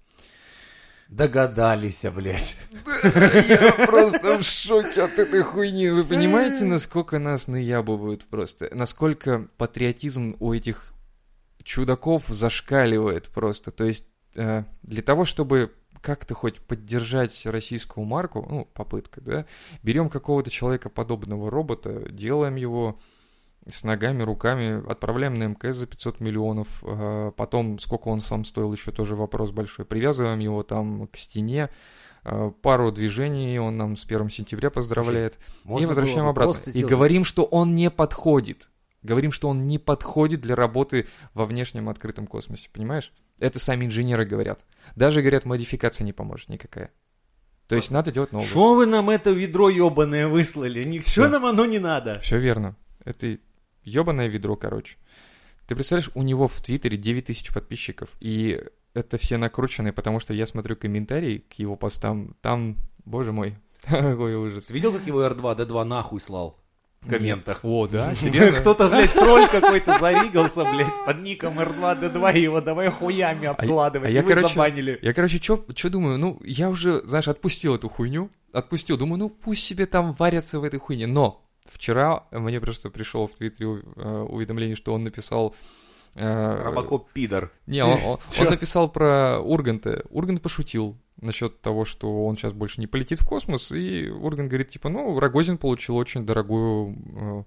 Догадались, 1.15 2.05
блядь. 2.15 2.57
Я 3.47 3.73
просто 3.87 4.39
в 4.39 4.43
шоке 4.43 5.03
от 5.03 5.19
этой 5.19 5.43
хуйни. 5.43 5.89
Вы 5.89 6.03
понимаете, 6.03 6.65
насколько 6.65 7.19
нас 7.19 7.47
наябывают 7.47 8.25
просто? 8.25 8.69
Насколько 8.73 9.47
патриотизм 9.57 10.35
у 10.39 10.53
этих 10.53 10.93
чудаков 11.63 12.23
зашкаливает 12.29 13.27
просто. 13.29 13.69
То 13.69 13.83
есть 13.83 14.05
э, 14.35 14.63
для 14.81 15.03
того, 15.03 15.25
чтобы 15.25 15.71
как-то 16.01 16.33
хоть 16.33 16.59
поддержать 16.59 17.45
российскую 17.45 18.05
марку, 18.05 18.45
ну, 18.49 18.65
попытка, 18.73 19.21
да, 19.21 19.45
берем 19.83 20.09
какого-то 20.09 20.49
человека 20.49 20.89
подобного 20.89 21.51
робота, 21.51 22.09
делаем 22.09 22.55
его 22.55 22.99
с 23.67 23.83
ногами, 23.83 24.23
руками, 24.23 24.83
отправляем 24.89 25.35
на 25.35 25.43
МКС 25.45 25.77
за 25.77 25.87
500 25.87 26.19
миллионов, 26.19 26.67
э, 26.83 27.31
потом 27.35 27.79
сколько 27.79 28.09
он 28.09 28.21
сам 28.21 28.43
стоил, 28.43 28.71
еще 28.73 28.91
тоже 28.91 29.15
вопрос 29.15 29.51
большой, 29.51 29.85
привязываем 29.85 30.39
его 30.39 30.63
там 30.63 31.07
к 31.07 31.17
стене, 31.17 31.69
э, 32.25 32.51
пару 32.61 32.91
движений 32.91 33.57
он 33.59 33.77
нам 33.77 33.95
с 33.95 34.05
1 34.05 34.29
сентября 34.29 34.69
поздравляет, 34.69 35.37
Можно 35.63 35.85
и 35.85 35.87
возвращаем 35.87 36.27
обратно. 36.27 36.51
И 36.51 36.69
сделать- 36.71 36.89
говорим, 36.89 37.23
что 37.23 37.43
он 37.43 37.75
не 37.75 37.89
подходит. 37.89 38.69
Говорим, 39.01 39.31
что 39.33 39.49
он 39.49 39.67
не 39.67 39.79
подходит 39.79 40.39
для 40.41 40.55
работы 40.55 41.07
во 41.33 41.45
внешнем 41.45 41.89
открытом 41.89 42.25
космосе, 42.25 42.69
понимаешь? 42.71 43.11
Это 43.39 43.59
сами 43.59 43.85
инженеры 43.85 44.25
говорят. 44.25 44.63
Даже, 44.95 45.21
говорят, 45.21 45.43
модификация 45.45 46.05
не 46.05 46.13
поможет 46.13 46.47
никакая. 46.49 46.91
То 47.67 47.75
есть 47.75 47.91
надо 47.91 48.11
делать 48.11 48.31
новое. 48.31 48.45
Что 48.47 48.75
вы 48.75 48.85
нам 48.85 49.09
это 49.09 49.31
ведро 49.31 49.69
ебаное 49.69 50.27
выслали? 50.27 50.83
Ничего 50.83 51.25
Всё. 51.25 51.29
нам 51.29 51.45
оно 51.45 51.65
не 51.65 51.79
надо. 51.79 52.19
Все 52.19 52.37
верно. 52.37 52.75
Это 53.03 53.37
ебаное 53.83 54.27
ведро, 54.27 54.55
короче. 54.55 54.97
Ты 55.67 55.75
представляешь, 55.75 56.11
у 56.13 56.23
него 56.23 56.47
в 56.47 56.59
Твиттере 56.61 56.97
9 56.97 57.25
тысяч 57.25 57.53
подписчиков, 57.53 58.09
и 58.19 58.61
это 58.93 59.17
все 59.17 59.37
накрученные, 59.37 59.93
потому 59.93 60.19
что 60.19 60.33
я 60.33 60.45
смотрю 60.45 60.75
комментарии 60.75 61.45
к 61.49 61.53
его 61.53 61.75
постам, 61.75 62.35
там, 62.41 62.77
боже 63.05 63.31
мой, 63.31 63.55
какой 63.81 64.35
ужас. 64.35 64.65
Ты 64.65 64.73
видел, 64.73 64.93
как 64.93 65.05
его 65.07 65.23
R2-D2 65.25 65.83
нахуй 65.83 66.21
слал? 66.21 66.59
В 67.01 67.09
комментах. 67.09 67.59
О, 67.63 67.85
да, 67.85 68.15
серьезно? 68.15 68.59
Кто-то, 68.59 68.87
блядь, 68.87 69.11
тролль 69.11 69.47
какой-то 69.49 69.99
заригался, 69.99 70.63
блядь, 70.63 71.05
под 71.05 71.21
ником 71.21 71.59
R2-D2, 71.59 72.33
и 72.35 72.41
его 72.41 72.61
давай 72.61 72.89
хуями 72.89 73.47
обкладывать, 73.47 74.07
а 74.07 74.11
и 74.11 74.13
я, 74.13 74.21
вы 74.21 74.29
короче, 74.29 74.47
забанили. 74.47 74.99
Я, 75.01 75.13
короче, 75.13 75.41
что 75.41 75.89
думаю, 75.89 76.17
ну, 76.17 76.39
я 76.43 76.69
уже, 76.69 77.01
знаешь, 77.05 77.27
отпустил 77.27 77.75
эту 77.75 77.89
хуйню, 77.89 78.29
отпустил, 78.53 78.97
думаю, 78.97 79.19
ну, 79.19 79.29
пусть 79.29 79.63
себе 79.63 79.85
там 79.85 80.13
варятся 80.13 80.59
в 80.59 80.63
этой 80.63 80.79
хуйне, 80.79 81.07
но 81.07 81.42
вчера 81.65 82.25
мне 82.31 82.59
просто 82.59 82.89
пришел 82.89 83.27
в 83.27 83.35
Твиттере 83.35 83.81
э, 83.95 84.25
уведомление, 84.29 84.75
что 84.75 84.93
он 84.93 85.03
написал... 85.03 85.55
э, 86.15 86.61
Робокоп 86.63 87.09
пидор. 87.11 87.51
Не, 87.67 87.83
он, 87.83 87.99
он- 88.05 88.19
он 88.39 88.45
написал 88.49 88.89
про 88.91 89.39
Урганта. 89.39 90.03
Ургант 90.09 90.41
пошутил 90.41 90.97
насчет 91.21 91.61
того, 91.61 91.85
что 91.85 92.25
он 92.25 92.35
сейчас 92.35 92.53
больше 92.53 92.81
не 92.81 92.87
полетит 92.87 93.21
в 93.21 93.25
космос, 93.27 93.71
и 93.71 94.09
Ургант 94.09 94.49
говорит, 94.49 94.69
типа, 94.69 94.89
ну, 94.89 95.17
Рогозин 95.19 95.57
получил 95.57 95.95
очень 95.95 96.25
дорогую 96.25 96.97
э, 97.15 97.43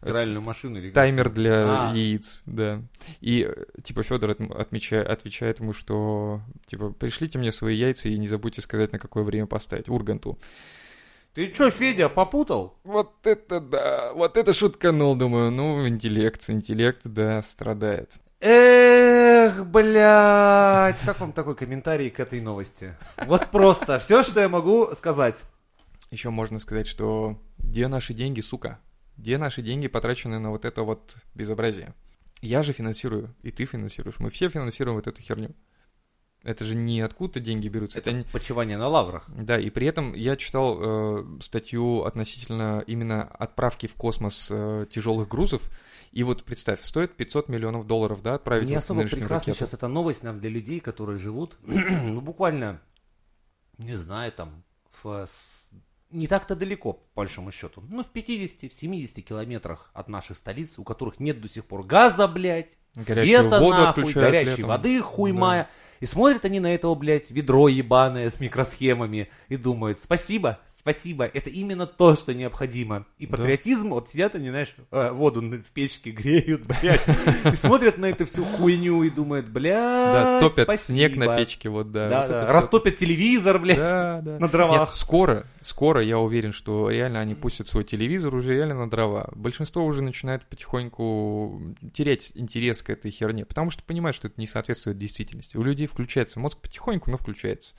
Стиральную 0.00 0.40
машину 0.42 0.78
или 0.78 0.90
таймер 0.92 1.28
для 1.30 1.90
А. 1.90 1.92
яиц, 1.92 2.42
да. 2.46 2.80
И, 3.20 3.48
типа, 3.82 4.04
Федор 4.04 4.36
отмечает, 4.56 5.08
отвечает 5.08 5.58
ему, 5.58 5.72
что, 5.72 6.40
типа, 6.66 6.90
пришлите 6.90 7.38
мне 7.38 7.50
свои 7.50 7.74
яйца 7.76 8.08
и 8.08 8.16
не 8.16 8.28
забудьте 8.28 8.62
сказать, 8.62 8.92
на 8.92 9.00
какое 9.00 9.24
время 9.24 9.46
поставить, 9.48 9.88
Урганту. 9.88 10.38
Ты 11.34 11.48
чё, 11.52 11.70
Федя, 11.70 12.08
попутал? 12.08 12.78
Вот 12.84 13.26
это 13.26 13.60
да, 13.60 14.12
вот 14.12 14.36
это 14.36 14.52
шутканул, 14.52 15.14
думаю, 15.14 15.50
ну, 15.50 15.86
интеллект, 15.86 16.48
интеллект, 16.48 17.02
да, 17.04 17.42
страдает. 17.42 18.18
Эх, 18.40 19.66
блядь. 19.66 21.00
Как 21.00 21.20
вам 21.20 21.32
такой 21.32 21.56
комментарий 21.56 22.10
к 22.10 22.20
этой 22.20 22.40
новости? 22.40 22.94
Вот 23.26 23.50
просто. 23.50 23.98
Все, 23.98 24.22
что 24.22 24.40
я 24.40 24.48
могу 24.48 24.88
сказать. 24.94 25.44
Еще 26.10 26.30
можно 26.30 26.60
сказать, 26.60 26.86
что 26.86 27.40
где 27.58 27.88
наши 27.88 28.14
деньги, 28.14 28.40
сука? 28.40 28.78
Где 29.16 29.36
наши 29.36 29.62
деньги, 29.62 29.88
потраченные 29.88 30.38
на 30.38 30.50
вот 30.50 30.64
это 30.64 30.82
вот 30.82 31.16
безобразие? 31.34 31.94
Я 32.40 32.62
же 32.62 32.72
финансирую, 32.72 33.34
и 33.42 33.50
ты 33.50 33.64
финансируешь. 33.64 34.20
Мы 34.20 34.30
все 34.30 34.48
финансируем 34.48 34.96
вот 34.96 35.08
эту 35.08 35.20
херню. 35.20 35.50
Это 36.44 36.64
же 36.64 36.76
не 36.76 37.00
откуда 37.00 37.40
деньги 37.40 37.68
берутся. 37.68 37.98
Это, 37.98 38.10
Это 38.10 38.28
почивание 38.30 38.78
на 38.78 38.88
лаврах. 38.88 39.28
Да, 39.28 39.58
и 39.58 39.70
при 39.70 39.86
этом 39.86 40.12
я 40.14 40.36
читал 40.36 40.78
э, 40.80 41.38
статью 41.40 42.04
относительно 42.04 42.82
именно 42.86 43.24
отправки 43.24 43.86
в 43.86 43.94
космос 43.94 44.48
э, 44.50 44.86
тяжелых 44.90 45.28
грузов. 45.28 45.68
И 46.12 46.22
вот 46.22 46.44
представь, 46.44 46.82
стоит 46.82 47.16
500 47.16 47.48
миллионов 47.48 47.86
долларов, 47.86 48.22
да, 48.22 48.34
отправить 48.34 48.68
Не 48.68 48.76
особо 48.76 49.02
ракету. 49.02 49.54
сейчас 49.54 49.74
эта 49.74 49.88
новость 49.88 50.22
нам 50.22 50.40
для 50.40 50.48
людей, 50.48 50.80
которые 50.80 51.18
живут, 51.18 51.58
ну, 51.62 52.20
буквально, 52.20 52.80
не 53.76 53.94
знаю, 53.94 54.32
там, 54.32 54.64
в, 55.02 55.26
не 56.10 56.26
так-то 56.26 56.54
далеко, 56.54 56.94
по 56.94 57.22
большому 57.22 57.52
счету. 57.52 57.82
Ну, 57.90 58.02
в 58.02 58.10
50, 58.10 58.70
в 58.70 58.74
70 58.74 59.24
километрах 59.24 59.90
от 59.92 60.08
наших 60.08 60.36
столиц, 60.36 60.78
у 60.78 60.84
которых 60.84 61.20
нет 61.20 61.40
до 61.40 61.48
сих 61.48 61.66
пор 61.66 61.84
газа, 61.84 62.26
блядь, 62.26 62.78
Горячую 62.94 63.26
света 63.26 63.60
нахуй, 63.60 64.12
горячей 64.12 64.50
летом. 64.50 64.68
воды 64.68 65.00
хуй 65.02 65.32
Да. 65.32 65.38
мая. 65.38 65.70
И 66.00 66.06
смотрят 66.06 66.44
они 66.44 66.60
на 66.60 66.74
этого, 66.74 66.94
блядь, 66.94 67.30
ведро 67.30 67.68
ебаное 67.68 68.28
с 68.30 68.40
микросхемами 68.40 69.28
и 69.48 69.56
думают, 69.56 69.98
спасибо, 69.98 70.58
спасибо, 70.72 71.24
это 71.24 71.50
именно 71.50 71.86
то, 71.86 72.14
что 72.16 72.32
необходимо. 72.34 73.04
И 73.18 73.26
Да. 73.26 73.36
патриотизм, 73.36 73.90
вот 73.90 74.08
сидят 74.08 74.34
они, 74.34 74.48
знаешь, 74.50 74.74
э, 74.90 75.10
воду 75.12 75.40
в 75.40 75.72
печке 75.72 76.10
греют, 76.10 76.62
блядь, 76.66 77.04
и 77.44 77.54
смотрят 77.56 77.98
на 77.98 78.06
эту 78.06 78.26
всю 78.26 78.44
хуйню 78.44 79.02
и 79.02 79.10
думают, 79.10 79.48
блядь, 79.48 79.74
Да, 79.78 80.40
топят 80.40 80.64
спасибо. 80.64 80.96
снег 80.98 81.16
на 81.16 81.36
печке, 81.36 81.68
вот, 81.68 81.90
да. 81.90 82.08
Да, 82.08 82.20
вот 82.22 82.30
да, 82.30 82.42
это 82.44 82.52
растопят 82.52 82.96
телевизор, 82.96 83.58
блядь, 83.58 83.76
Да, 83.78 84.20
да. 84.22 84.38
на 84.38 84.48
дровах. 84.48 84.88
Нет, 84.88 84.94
скоро, 84.94 85.44
скоро, 85.62 86.00
я 86.02 86.18
уверен, 86.18 86.52
что 86.52 86.90
реально 86.90 87.20
они 87.20 87.34
пустят 87.34 87.68
свой 87.68 87.82
телевизор 87.84 88.34
уже 88.34 88.54
реально 88.54 88.74
на 88.74 88.88
дрова. 88.90 89.28
Большинство 89.34 89.84
уже 89.84 90.02
начинает 90.02 90.46
потихоньку 90.46 91.60
терять 91.92 92.32
интерес 92.34 92.82
к 92.82 92.90
этой 92.90 93.10
херне, 93.10 93.44
потому 93.44 93.70
что 93.70 93.82
понимают, 93.82 94.14
что 94.16 94.28
это 94.28 94.40
не 94.40 94.46
соответствует 94.46 94.96
действительности. 94.98 95.56
У 95.56 95.62
людей 95.62 95.87
включается 95.88 96.38
мозг 96.38 96.58
потихоньку, 96.58 97.10
но 97.10 97.16
включается. 97.16 97.74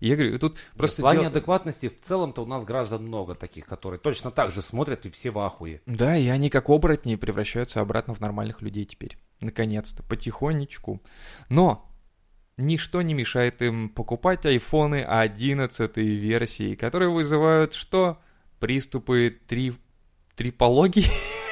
И 0.00 0.08
я 0.08 0.16
говорю, 0.16 0.38
тут 0.38 0.58
просто... 0.76 1.02
в 1.02 1.04
плане 1.04 1.20
дело- 1.20 1.30
адекватности 1.30 1.88
в 1.88 2.00
целом-то 2.00 2.42
у 2.42 2.46
нас 2.46 2.64
граждан 2.64 3.04
много 3.06 3.34
таких, 3.34 3.66
которые 3.66 4.00
точно 4.00 4.30
так 4.30 4.50
же 4.50 4.62
смотрят 4.62 5.04
и 5.06 5.10
все 5.10 5.30
в 5.30 5.38
ахуе. 5.38 5.82
Да, 5.86 6.16
и 6.16 6.26
они 6.28 6.48
как 6.48 6.70
оборотни 6.70 7.16
превращаются 7.16 7.80
обратно 7.80 8.14
в 8.14 8.20
нормальных 8.20 8.62
людей 8.62 8.86
теперь. 8.86 9.18
Наконец-то, 9.40 10.02
потихонечку. 10.02 11.02
Но 11.50 11.86
ничто 12.56 13.02
не 13.02 13.12
мешает 13.12 13.60
им 13.60 13.90
покупать 13.90 14.46
айфоны 14.46 15.04
11 15.04 15.96
версии, 15.98 16.74
которые 16.74 17.10
вызывают 17.10 17.74
что? 17.74 18.18
Приступы 18.58 19.38
три... 19.46 19.74
трипологии? 20.34 21.06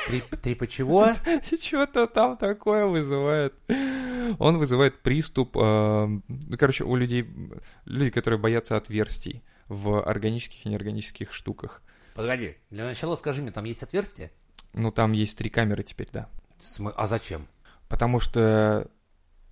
Три, 0.07 0.23
трипа 0.43 0.67
чего? 0.67 1.09
Что-то 1.61 2.07
там 2.07 2.39
такое 2.39 2.87
вызывает. 2.87 3.53
Он 4.39 4.59
вызывает 4.59 5.03
приступ... 5.03 5.57
э, 5.57 6.07
ну, 6.07 6.59
короче, 6.59 6.85
у 6.85 6.97
людей... 6.97 7.27
Люди, 7.85 8.11
которые 8.11 8.39
боятся 8.39 8.77
отверстий 8.77 9.43
в 9.69 10.03
органических 10.03 10.67
и 10.67 10.69
неорганических 10.69 11.33
штуках. 11.33 11.83
Погоди, 12.15 12.57
для 12.71 12.85
начала 12.85 13.17
скажи 13.17 13.43
мне, 13.43 13.53
там 13.53 13.65
есть 13.65 13.83
отверстие? 13.83 14.31
Ну, 14.73 14.91
там 14.91 15.13
есть 15.13 15.39
три 15.39 15.51
камеры 15.51 15.83
теперь, 15.83 16.09
да. 16.13 16.29
А 16.97 17.07
зачем? 17.07 17.47
Потому 17.89 18.21
что 18.21 18.91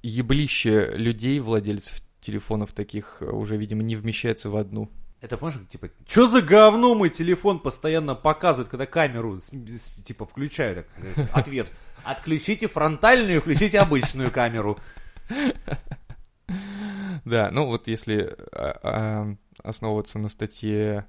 еблище 0.02 0.92
людей, 0.94 1.40
владельцев 1.40 2.00
телефонов 2.20 2.72
таких, 2.72 3.18
уже, 3.20 3.56
видимо, 3.56 3.82
не 3.82 3.96
вмещается 3.96 4.50
в 4.50 4.56
одну. 4.56 4.90
Это 5.20 5.36
как, 5.36 5.68
типа, 5.68 5.88
что 6.06 6.26
за 6.26 6.42
говно 6.42 6.94
мой 6.94 7.08
телефон 7.08 7.60
постоянно 7.60 8.14
показывает, 8.14 8.68
когда 8.68 8.86
камеру, 8.86 9.38
типа, 10.04 10.26
включаю, 10.26 10.76
так, 10.76 10.86
говорит, 10.98 11.30
ответ. 11.32 11.72
Отключите 12.06 12.68
фронтальную, 12.68 13.40
включите 13.40 13.80
обычную 13.80 14.30
камеру. 14.30 14.78
Да, 17.24 17.50
ну 17.50 17.66
вот 17.66 17.88
если 17.88 18.36
а, 18.52 18.78
а, 18.82 19.36
основываться 19.64 20.18
на 20.20 20.28
статье 20.28 21.06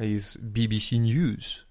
из 0.00 0.36
BBC 0.36 0.98
News, 0.98 1.64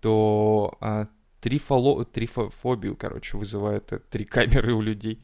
то 0.00 0.76
а, 0.80 1.06
трифоло- 1.40 2.04
трифофобию, 2.04 2.96
короче, 2.96 3.36
вызывает 3.36 3.92
три 4.10 4.24
камеры 4.24 4.74
у 4.74 4.80
людей. 4.82 5.20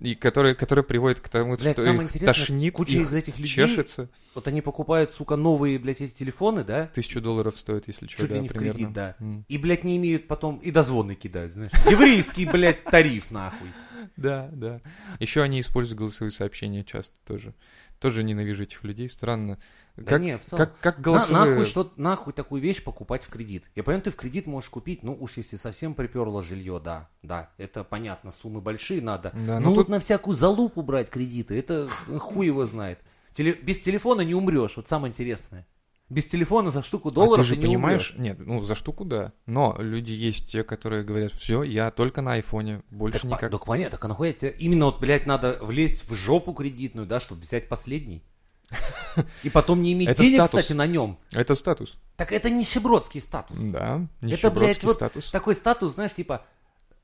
И 0.00 0.14
которые, 0.14 0.54
которые 0.54 0.84
приводят 0.84 1.18
к 1.20 1.28
тому, 1.28 1.56
Блядь, 1.56 1.72
что 1.74 1.82
самое 1.82 2.08
их 2.08 2.24
тошнит, 2.24 2.72
куча 2.74 2.98
их 2.98 3.02
из 3.02 3.12
этих 3.14 3.38
людей- 3.38 3.66
чешется. 3.66 4.08
Вот 4.34 4.46
они 4.46 4.62
покупают, 4.62 5.10
сука, 5.10 5.34
новые, 5.34 5.78
блядь, 5.78 6.00
эти 6.00 6.12
телефоны, 6.14 6.62
да? 6.62 6.86
Тысячу 6.86 7.20
долларов 7.20 7.58
стоит, 7.58 7.88
если 7.88 8.06
что, 8.06 8.18
Чуть 8.22 8.28
да, 8.30 8.34
ли 8.36 8.42
не 8.42 8.48
в 8.48 8.52
примерно. 8.52 8.74
кредит, 8.74 8.92
да. 8.92 9.16
М. 9.18 9.44
И, 9.48 9.58
блядь, 9.58 9.82
не 9.82 9.96
имеют 9.96 10.28
потом, 10.28 10.58
и 10.58 10.70
дозвоны 10.70 11.16
кидают, 11.16 11.52
знаешь. 11.52 11.72
Еврейский, 11.90 12.46
блядь, 12.46 12.84
тариф, 12.84 13.30
нахуй. 13.32 13.72
Да, 14.16 14.48
да. 14.52 14.80
Еще 15.18 15.42
они 15.42 15.60
используют 15.60 15.98
голосовые 15.98 16.30
сообщения 16.32 16.84
часто 16.84 17.14
тоже. 17.26 17.54
Тоже 17.98 18.22
ненавижу 18.22 18.62
этих 18.62 18.84
людей, 18.84 19.08
странно. 19.08 19.58
Да 19.98 20.12
как, 20.12 20.22
не, 20.22 20.38
в 20.38 20.44
целом. 20.44 20.64
как, 20.66 20.78
как 20.80 20.96
На- 20.98 21.02
голосовые... 21.02 21.50
нахуй, 21.50 21.64
что, 21.64 21.92
нахуй 21.96 22.32
такую 22.32 22.62
вещь 22.62 22.82
покупать 22.82 23.24
в 23.24 23.28
кредит? 23.28 23.70
Я 23.74 23.82
понимаю, 23.82 24.02
ты 24.02 24.10
в 24.10 24.16
кредит 24.16 24.46
можешь 24.46 24.70
купить, 24.70 25.02
ну 25.02 25.16
уж 25.18 25.36
если 25.36 25.56
совсем 25.56 25.94
приперло 25.94 26.42
жилье, 26.42 26.80
да, 26.82 27.08
да, 27.22 27.50
это 27.58 27.84
понятно, 27.84 28.30
суммы 28.30 28.60
большие 28.60 29.02
надо. 29.02 29.32
Да, 29.34 29.60
Но 29.60 29.70
ну 29.70 29.70
вот 29.70 29.82
тут- 29.82 29.88
на 29.88 29.98
всякую 29.98 30.34
залупу 30.34 30.82
брать 30.82 31.10
кредиты, 31.10 31.58
это 31.58 31.88
хуй 32.18 32.46
его 32.46 32.64
знает. 32.64 33.00
Теле- 33.32 33.60
без 33.60 33.80
телефона 33.80 34.22
не 34.22 34.34
умрешь, 34.34 34.76
вот 34.76 34.88
самое 34.88 35.10
интересное. 35.10 35.66
Без 36.10 36.26
телефона 36.26 36.70
за 36.70 36.82
штуку 36.82 37.10
А 37.10 37.12
долларов 37.12 37.44
ты 37.44 37.50
же 37.50 37.56
не 37.58 37.66
понимаешь, 37.66 38.12
умрешь. 38.12 38.24
нет, 38.24 38.38
ну 38.46 38.62
за 38.62 38.74
штуку 38.74 39.04
да. 39.04 39.32
Но 39.44 39.76
люди 39.78 40.12
есть 40.12 40.50
те, 40.50 40.64
которые 40.64 41.04
говорят, 41.04 41.32
все, 41.32 41.62
я 41.62 41.90
только 41.90 42.22
на 42.22 42.32
айфоне, 42.32 42.82
больше 42.90 43.20
Так, 43.20 43.30
по- 43.30 43.34
никак. 43.34 43.50
так 43.52 43.64
понятно, 43.66 43.90
так 43.98 44.04
а 44.06 44.08
нахуя 44.08 44.32
тебе 44.32 44.54
именно 44.58 44.86
вот, 44.86 45.00
блядь, 45.00 45.26
надо 45.26 45.58
влезть 45.60 46.08
в 46.08 46.14
жопу 46.14 46.54
кредитную, 46.54 47.06
да, 47.06 47.20
чтобы 47.20 47.42
взять 47.42 47.68
последний? 47.68 48.22
И 49.42 49.50
потом 49.50 49.82
не 49.82 49.92
иметь 49.94 50.08
Это 50.08 50.22
денег, 50.22 50.36
статус. 50.36 50.60
кстати, 50.60 50.72
на 50.76 50.86
нем. 50.86 51.18
Это 51.32 51.54
статус. 51.54 51.96
Так 52.16 52.32
это 52.32 52.50
нищебродский 52.50 53.20
статус. 53.20 53.58
Да, 53.58 54.06
Это, 54.20 54.26
нищебродский 54.26 54.60
блядь, 54.66 54.84
вот 54.84 54.96
статус. 54.96 55.30
такой 55.30 55.54
статус, 55.54 55.94
знаешь, 55.94 56.12
типа 56.14 56.42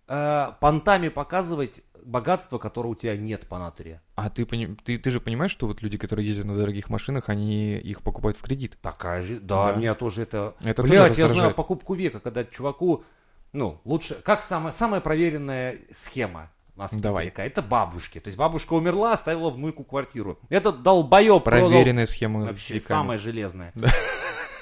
э, 0.08 0.48
понтами 0.60 1.08
показывать 1.08 1.82
богатство, 2.04 2.58
которого 2.58 2.92
у 2.92 2.94
тебя 2.94 3.16
нет 3.16 3.46
по 3.48 3.58
натуре. 3.58 4.00
А 4.14 4.28
ты, 4.28 4.44
ты, 4.44 4.98
ты 4.98 5.10
же 5.10 5.20
понимаешь, 5.20 5.50
что 5.50 5.66
вот 5.66 5.80
люди, 5.80 5.96
которые 5.96 6.26
ездят 6.28 6.44
на 6.46 6.56
дорогих 6.56 6.90
машинах, 6.90 7.28
они 7.30 7.76
их 7.78 8.02
покупают 8.02 8.36
в 8.36 8.42
кредит. 8.42 8.76
Такая 8.82 9.24
же, 9.24 9.40
да, 9.40 9.72
Да. 9.72 9.78
меня 9.78 9.94
тоже 9.94 10.22
это... 10.22 10.54
Это 10.60 10.82
тоже 10.82 10.88
Блядь, 10.92 11.18
я 11.18 11.28
знаю 11.28 11.54
покупку 11.54 11.94
века, 11.94 12.20
когда 12.20 12.44
чуваку, 12.44 13.04
ну, 13.52 13.80
лучше... 13.84 14.14
Как 14.22 14.42
самая, 14.42 14.72
самая 14.72 15.00
проверенная 15.00 15.78
схема? 15.92 16.50
У 16.76 16.80
нас 16.80 16.92
Давай. 16.92 17.30
Какая? 17.30 17.46
Это 17.46 17.62
бабушки. 17.62 18.18
То 18.18 18.28
есть 18.28 18.36
бабушка 18.36 18.72
умерла, 18.72 19.12
оставила 19.12 19.50
внуку 19.50 19.84
квартиру. 19.84 20.38
Этот 20.48 20.82
долбоеб 20.82 21.44
продал... 21.44 21.68
Проверенная 21.68 22.06
схема 22.06 22.40
Вообще 22.40 22.74
веками. 22.74 22.88
самая 22.88 23.18
железная. 23.18 23.72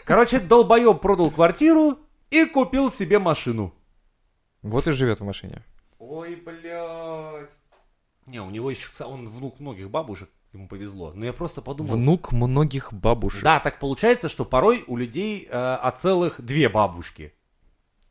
Короче, 0.05 0.37
этот 0.37 0.49
долбоеб 0.49 1.01
продал 1.01 1.31
квартиру 1.31 1.99
и 2.31 2.45
купил 2.45 2.91
себе 2.91 3.19
машину. 3.19 3.75
Вот 4.61 4.87
и 4.87 4.93
живет 4.93 5.21
в 5.21 5.25
машине. 5.25 5.65
Ой, 5.99 6.37
блядь. 6.37 7.55
Не, 8.27 8.41
у 8.41 8.51
него 8.51 8.71
еще, 8.71 8.89
он 9.05 9.29
внук 9.29 9.59
многих 9.59 9.91
бабушек, 9.91 10.29
ему 10.53 10.69
повезло. 10.69 11.13
Но 11.15 11.25
я 11.25 11.33
просто 11.33 11.63
подумал... 11.63 11.97
Внук 11.97 12.33
многих 12.33 12.93
бабушек. 12.93 13.43
Да, 13.43 13.59
так 13.59 13.79
получается, 13.81 14.29
что 14.29 14.45
порой 14.45 14.85
у 14.87 14.97
людей 14.97 15.49
э, 15.51 15.53
о 15.53 15.91
целых 15.93 16.41
две 16.41 16.69
бабушки. 16.69 17.35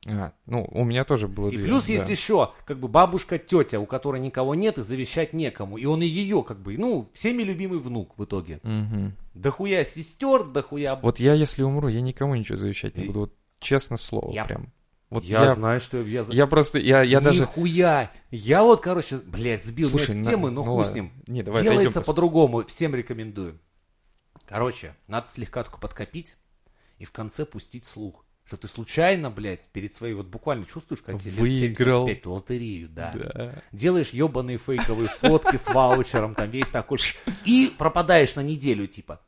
А, 0.07 0.33
ну, 0.47 0.67
у 0.71 0.83
меня 0.83 1.03
тоже 1.03 1.27
было 1.27 1.49
И 1.49 1.57
две, 1.57 1.65
плюс 1.65 1.85
да. 1.85 1.93
есть 1.93 2.09
еще, 2.09 2.51
как 2.65 2.79
бы, 2.79 2.87
бабушка-тетя, 2.87 3.79
у 3.79 3.85
которой 3.85 4.19
никого 4.19 4.55
нет 4.55 4.79
и 4.79 4.81
завещать 4.81 5.33
некому. 5.33 5.77
И 5.77 5.85
он 5.85 6.01
и 6.01 6.05
ее, 6.07 6.43
как 6.43 6.59
бы, 6.59 6.75
ну, 6.77 7.09
всеми 7.13 7.43
любимый 7.43 7.77
внук 7.77 8.17
в 8.17 8.23
итоге. 8.23 8.59
Мгм. 8.63 9.15
Дохуя 9.35 9.85
сестер, 9.85 10.43
дохуя... 10.43 10.95
Вот 10.95 11.19
я, 11.19 11.33
если 11.35 11.61
умру, 11.61 11.87
я 11.87 12.01
никому 12.01 12.35
ничего 12.35 12.57
завещать 12.57 12.97
не 12.97 13.03
И- 13.03 13.07
буду. 13.07 13.19
Вот 13.21 13.33
честно 13.59 13.97
слово, 13.97 14.31
Я- 14.33 14.45
прям. 14.45 14.71
Вот 15.11 15.25
я, 15.25 15.43
я, 15.43 15.55
знаю, 15.55 15.81
что 15.81 16.01
я... 16.01 16.25
я 16.29 16.47
просто, 16.47 16.79
я, 16.79 17.01
я 17.03 17.19
даже... 17.19 17.41
Нихуя! 17.41 18.09
Я 18.31 18.63
вот, 18.63 18.79
короче, 18.79 19.17
блядь, 19.17 19.61
сбил 19.63 19.89
Слушай, 19.89 20.15
меня 20.15 20.23
с 20.23 20.25
на- 20.25 20.31
темы, 20.31 20.51
но 20.51 20.63
ну 20.63 20.63
хуй 20.63 20.77
ладно. 20.77 20.85
с 20.85 20.95
ним. 20.95 21.11
Не, 21.27 21.43
давай 21.43 21.63
Делается 21.63 21.91
просто. 21.91 22.11
по-другому, 22.11 22.65
всем 22.65 22.95
рекомендую. 22.95 23.59
Короче, 24.47 24.95
надо 25.07 25.27
слегка 25.27 25.63
только 25.63 25.79
подкопить 25.79 26.37
и 26.97 27.03
в 27.05 27.11
конце 27.11 27.45
пустить 27.45 27.85
слух. 27.85 28.25
Что 28.45 28.58
ты 28.58 28.67
случайно, 28.67 29.30
блядь, 29.30 29.67
перед 29.69 29.93
своей, 29.93 30.13
вот 30.13 30.27
буквально 30.27 30.65
чувствуешь, 30.65 31.01
как 31.01 31.19
тебе 31.19 31.32
лет 31.32 31.39
Выиграл. 31.39 32.06
75 32.06 32.25
лотерею, 32.25 32.89
да. 32.89 33.13
Да. 33.15 33.54
Делаешь 33.71 34.10
ебаные 34.10 34.58
фейковые 34.58 35.08
фотки 35.08 35.56
с 35.56 35.67
ваучером, 35.67 36.36
там 36.36 36.49
весь 36.49 36.69
такой, 36.69 36.99
и 37.45 37.73
пропадаешь 37.77 38.36
на 38.36 38.41
неделю, 38.41 38.88
типа. 38.88 39.21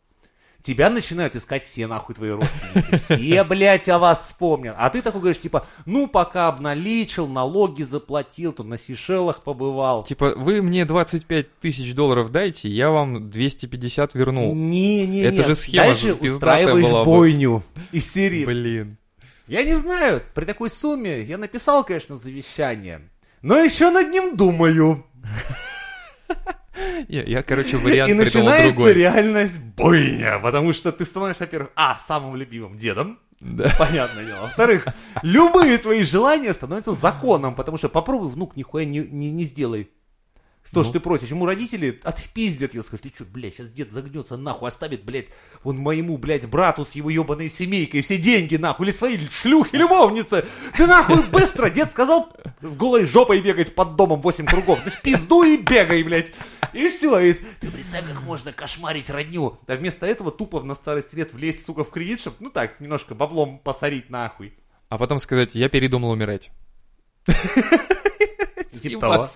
Тебя 0.63 0.89
начинают 0.89 1.35
искать 1.35 1.61
все 1.63 1.87
нахуй 1.87 2.15
твои 2.15 2.29
родственники. 2.29 2.95
Все, 2.95 3.43
блядь, 3.43 3.89
о 3.89 3.99
вас 3.99 4.27
вспомнят. 4.27 4.73
А 4.79 4.89
ты 4.89 5.01
такой 5.01 5.19
говоришь, 5.19 5.41
типа, 5.41 5.67
ну, 5.85 6.07
пока 6.07 6.47
обналичил, 6.47 7.27
налоги 7.27 7.83
заплатил, 7.83 8.53
тут 8.53 8.67
на 8.67 8.77
Сейшелах 8.77 9.43
побывал. 9.43 10.05
Типа, 10.05 10.33
вы 10.37 10.61
мне 10.61 10.85
25 10.85 11.59
тысяч 11.59 11.93
долларов 11.93 12.31
дайте, 12.31 12.69
я 12.69 12.91
вам 12.91 13.29
250 13.29 14.15
верну. 14.15 14.53
Не, 14.55 15.05
не, 15.05 15.23
Это 15.23 15.45
же 15.45 15.53
схема 15.53 15.87
Дальше 15.87 16.13
устраиваешь 16.13 16.85
была 16.85 17.03
бы. 17.03 17.11
бойню 17.11 17.63
из 17.91 18.09
серии. 18.09 18.45
Блин. 18.45 18.97
Я 19.53 19.63
не 19.63 19.75
знаю, 19.75 20.23
при 20.33 20.45
такой 20.45 20.71
сумме 20.71 21.21
я 21.21 21.37
написал, 21.37 21.83
конечно, 21.83 22.17
завещание, 22.17 23.01
но 23.43 23.55
еще 23.59 23.91
над 23.91 24.09
ним 24.09 24.35
думаю. 24.35 25.05
Я, 27.07 27.21
я, 27.21 27.43
короче, 27.43 27.77
вариант 27.77 28.09
И 28.09 28.15
начинается 28.15 28.73
другой. 28.73 28.93
реальность 28.93 29.59
бойня, 29.59 30.39
потому 30.39 30.73
что 30.73 30.91
ты 30.91 31.05
становишься, 31.05 31.43
во-первых, 31.43 31.69
а, 31.75 31.99
самым 31.99 32.35
любимым 32.35 32.77
дедом, 32.77 33.19
Да. 33.41 33.71
понятное 33.77 34.25
дело. 34.25 34.41
Во-вторых, 34.41 34.87
любые 35.21 35.77
твои 35.77 36.03
желания 36.03 36.51
становятся 36.51 36.93
законом, 36.93 37.53
потому 37.53 37.77
что 37.77 37.89
попробуй, 37.89 38.29
внук, 38.29 38.55
нихуя 38.55 38.85
не, 38.85 39.01
не, 39.01 39.29
не 39.31 39.43
сделай. 39.43 39.91
То, 40.71 40.79
Ну. 40.79 40.83
что 40.85 40.93
ты 40.93 40.99
просишь. 41.01 41.29
Ему 41.29 41.45
родители 41.45 41.99
отпиздят 42.03 42.73
его, 42.73 42.83
скажут, 42.83 43.03
ты 43.03 43.11
что, 43.13 43.25
блядь, 43.25 43.53
сейчас 43.55 43.69
дед 43.69 43.91
загнется 43.91 44.37
нахуй, 44.37 44.69
оставит, 44.69 45.03
блядь, 45.03 45.27
вон 45.63 45.77
моему, 45.77 46.17
блядь, 46.17 46.47
брату 46.47 46.83
с 46.85 46.93
его 46.93 47.09
ебаной 47.11 47.49
семейкой 47.49 48.01
все 48.01 48.17
деньги, 48.17 48.55
нахуй, 48.55 48.87
или 48.87 48.93
свои 48.93 49.19
шлюхи, 49.29 49.75
любовницы. 49.75 50.45
Ты 50.75 50.87
нахуй 50.87 51.21
быстро, 51.27 51.69
дед 51.69 51.91
сказал, 51.91 52.35
с 52.61 52.75
голой 52.75 53.05
жопой 53.05 53.41
бегать 53.41 53.75
под 53.75 53.95
домом 53.97 54.21
8 54.21 54.45
кругов. 54.45 54.81
Ты 54.83 54.89
ж 54.89 54.99
пизду 55.03 55.43
и 55.43 55.57
бегай, 55.57 56.01
блядь. 56.01 56.31
И 56.73 56.87
все. 56.87 57.19
И 57.19 57.33
ты 57.33 57.69
представь, 57.69 58.07
как 58.07 58.23
можно 58.23 58.51
кошмарить 58.51 59.09
родню. 59.11 59.59
А 59.67 59.75
вместо 59.75 60.07
этого 60.07 60.31
тупо 60.31 60.63
на 60.63 60.73
старости 60.75 61.15
лет 61.15 61.33
влезть, 61.33 61.65
сука, 61.65 61.83
в 61.83 61.91
кредит, 61.91 62.21
чтобы, 62.21 62.37
ну 62.39 62.49
так, 62.49 62.79
немножко 62.79 63.13
баблом 63.13 63.59
посорить 63.59 64.09
нахуй. 64.09 64.53
А 64.89 64.97
потом 64.97 65.19
сказать, 65.19 65.53
я 65.53 65.69
передумал 65.69 66.09
умирать. 66.11 66.49
Типа 68.89 69.01
того. 69.01 69.27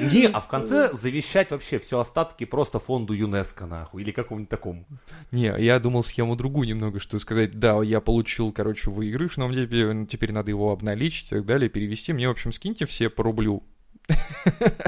Не, 0.00 0.26
а 0.26 0.40
в 0.40 0.48
конце 0.48 0.92
завещать 0.92 1.50
вообще 1.50 1.78
все 1.78 2.00
остатки 2.00 2.44
просто 2.44 2.78
фонду 2.78 3.14
ЮНЕСКО, 3.14 3.66
нахуй, 3.66 4.02
или 4.02 4.10
какому-нибудь 4.10 4.50
такому. 4.50 4.86
Не, 5.30 5.54
я 5.58 5.78
думал 5.78 6.02
схему 6.04 6.36
другую 6.36 6.68
немного, 6.68 7.00
что 7.00 7.18
сказать, 7.18 7.58
да, 7.58 7.82
я 7.82 8.00
получил, 8.00 8.52
короче, 8.52 8.90
выигрыш, 8.90 9.36
но 9.36 9.48
мне 9.48 9.66
теперь 10.06 10.32
надо 10.32 10.50
его 10.50 10.72
обналичить 10.72 11.26
и 11.26 11.36
так 11.36 11.46
далее, 11.46 11.68
перевести. 11.68 12.12
Мне, 12.12 12.28
в 12.28 12.32
общем, 12.32 12.52
скиньте 12.52 12.86
все 12.86 13.10
по 13.10 13.22
рублю. 13.22 13.62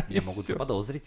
Меня 0.08 0.22
могут 0.22 0.46
заподозрить. 0.46 1.04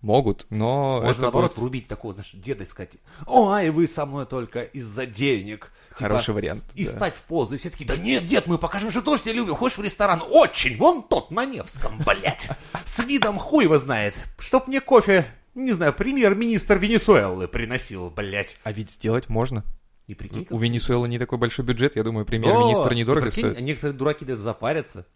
Могут, 0.00 0.46
но 0.50 1.00
Можно, 1.02 1.22
наоборот, 1.22 1.52
будет 1.52 1.58
врубить 1.58 1.88
такого, 1.88 2.14
знаешь, 2.14 2.32
деда 2.34 2.64
и 2.64 2.66
сказать, 2.66 2.96
ой, 3.26 3.70
вы 3.70 3.86
со 3.86 4.06
мной 4.06 4.26
только 4.26 4.62
из-за 4.62 5.06
денег. 5.06 5.72
Типа, 5.90 6.10
хороший 6.10 6.34
вариант. 6.34 6.64
И 6.74 6.84
да. 6.84 6.92
стать 6.92 7.16
в 7.16 7.22
позу. 7.22 7.54
И 7.54 7.58
все 7.58 7.70
такие, 7.70 7.86
да 7.86 7.96
нет, 7.96 8.26
дед, 8.26 8.46
мы 8.46 8.58
покажем, 8.58 8.90
что 8.90 9.02
тоже 9.02 9.22
тебя 9.22 9.34
любим. 9.34 9.54
Хочешь 9.54 9.78
в 9.78 9.82
ресторан? 9.82 10.22
Очень, 10.30 10.76
вон 10.78 11.02
тот 11.02 11.30
на 11.30 11.44
Невском, 11.44 11.98
блядь. 12.04 12.50
С 12.84 13.00
видом 13.00 13.38
хуй 13.38 13.64
его 13.64 13.78
знает. 13.78 14.14
Чтоб 14.38 14.66
мне 14.66 14.80
кофе, 14.80 15.26
не 15.54 15.72
знаю, 15.72 15.92
премьер-министр 15.92 16.78
Венесуэлы 16.78 17.46
приносил, 17.46 18.10
блядь. 18.10 18.58
А 18.64 18.72
ведь 18.72 18.90
сделать 18.90 19.28
можно. 19.28 19.64
И 20.06 20.14
прикинь, 20.14 20.46
У 20.50 20.58
Венесуэлы 20.58 21.08
не 21.08 21.18
такой 21.18 21.38
большой 21.38 21.64
бюджет, 21.64 21.94
я 21.94 22.02
думаю, 22.02 22.22
О, 22.22 22.26
премьер-министр 22.26 22.94
недорого 22.94 23.30
стоит. 23.30 23.60
некоторые 23.60 23.96
дураки 23.96 24.24
даже 24.24 24.42
запарятся. 24.42 25.06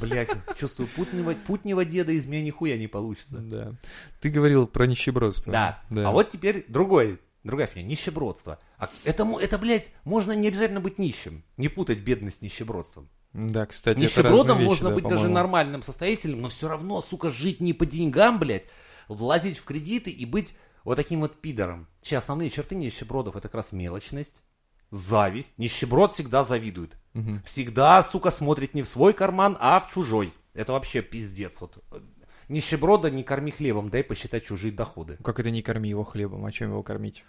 Блять, 0.00 0.30
чувствую, 0.58 0.88
путнего, 0.88 1.34
путнего 1.34 1.84
деда 1.84 2.12
из 2.12 2.26
меня 2.26 2.42
нихуя 2.42 2.76
не 2.76 2.86
получится. 2.86 3.38
Да. 3.38 3.74
Ты 4.20 4.30
говорил 4.30 4.66
про 4.66 4.86
нищебродство. 4.86 5.52
Да. 5.52 5.82
А 5.90 6.10
вот 6.10 6.28
теперь 6.28 6.64
другой, 6.68 7.20
другая 7.44 7.66
фигня, 7.66 7.82
нищебродство. 7.82 8.58
А 8.78 8.88
это, 9.04 9.26
это, 9.40 9.58
блядь, 9.58 9.92
можно 10.04 10.32
не 10.32 10.48
обязательно 10.48 10.80
быть 10.80 10.98
нищим. 10.98 11.44
Не 11.56 11.68
путать 11.68 11.98
бедность 11.98 12.38
с 12.38 12.42
нищебродством. 12.42 13.08
Да, 13.32 13.66
кстати, 13.66 13.98
Нищебродом 13.98 14.58
вещи, 14.58 14.68
можно 14.68 14.88
да, 14.88 14.94
быть 14.94 15.04
даже 15.04 15.16
по-моему. 15.16 15.34
нормальным, 15.34 15.82
состоятельным, 15.82 16.40
но 16.40 16.48
все 16.48 16.68
равно, 16.68 17.02
сука, 17.02 17.30
жить 17.30 17.60
не 17.60 17.74
по 17.74 17.84
деньгам, 17.84 18.38
блядь, 18.38 18.64
влазить 19.08 19.58
в 19.58 19.64
кредиты 19.64 20.10
и 20.10 20.24
быть 20.24 20.54
вот 20.84 20.96
таким 20.96 21.20
вот 21.20 21.42
пидором. 21.42 21.86
Че, 22.00 22.16
основные 22.16 22.48
черты 22.48 22.76
нищебродов 22.76 23.36
это 23.36 23.48
как 23.48 23.56
раз 23.56 23.72
мелочность, 23.72 24.42
зависть. 24.90 25.58
Нищеброд 25.58 26.12
всегда 26.12 26.44
завидует. 26.44 26.96
Мгм. 27.14 27.42
Всегда, 27.44 28.02
сука, 28.02 28.30
смотрит 28.30 28.74
не 28.74 28.82
в 28.82 28.88
свой 28.88 29.12
карман, 29.14 29.56
а 29.60 29.80
в 29.80 29.88
чужой. 29.90 30.32
Это 30.54 30.72
вообще 30.72 31.02
пиздец. 31.02 31.60
Вот. 31.60 31.78
э, 31.92 32.00
Нищеброда 32.48 33.10
не 33.10 33.24
корми 33.24 33.50
хлебом, 33.50 33.90
дай 33.90 34.04
посчитать 34.04 34.44
чужие 34.44 34.72
доходы. 34.72 35.18
Как 35.24 35.40
это 35.40 35.50
не 35.50 35.62
корми 35.62 35.88
его 35.88 36.04
хлебом, 36.04 36.44
а 36.46 36.52
чем 36.52 36.70
его 36.70 36.82
кормить? 36.82 37.24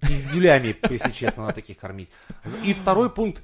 Пиздюлями, 0.00 0.76
если 0.90 1.10
честно, 1.10 1.42
надо 1.42 1.56
таких 1.56 1.78
кормить. 1.78 2.10
И 2.64 2.72
второй 2.74 3.10
пункт 3.10 3.42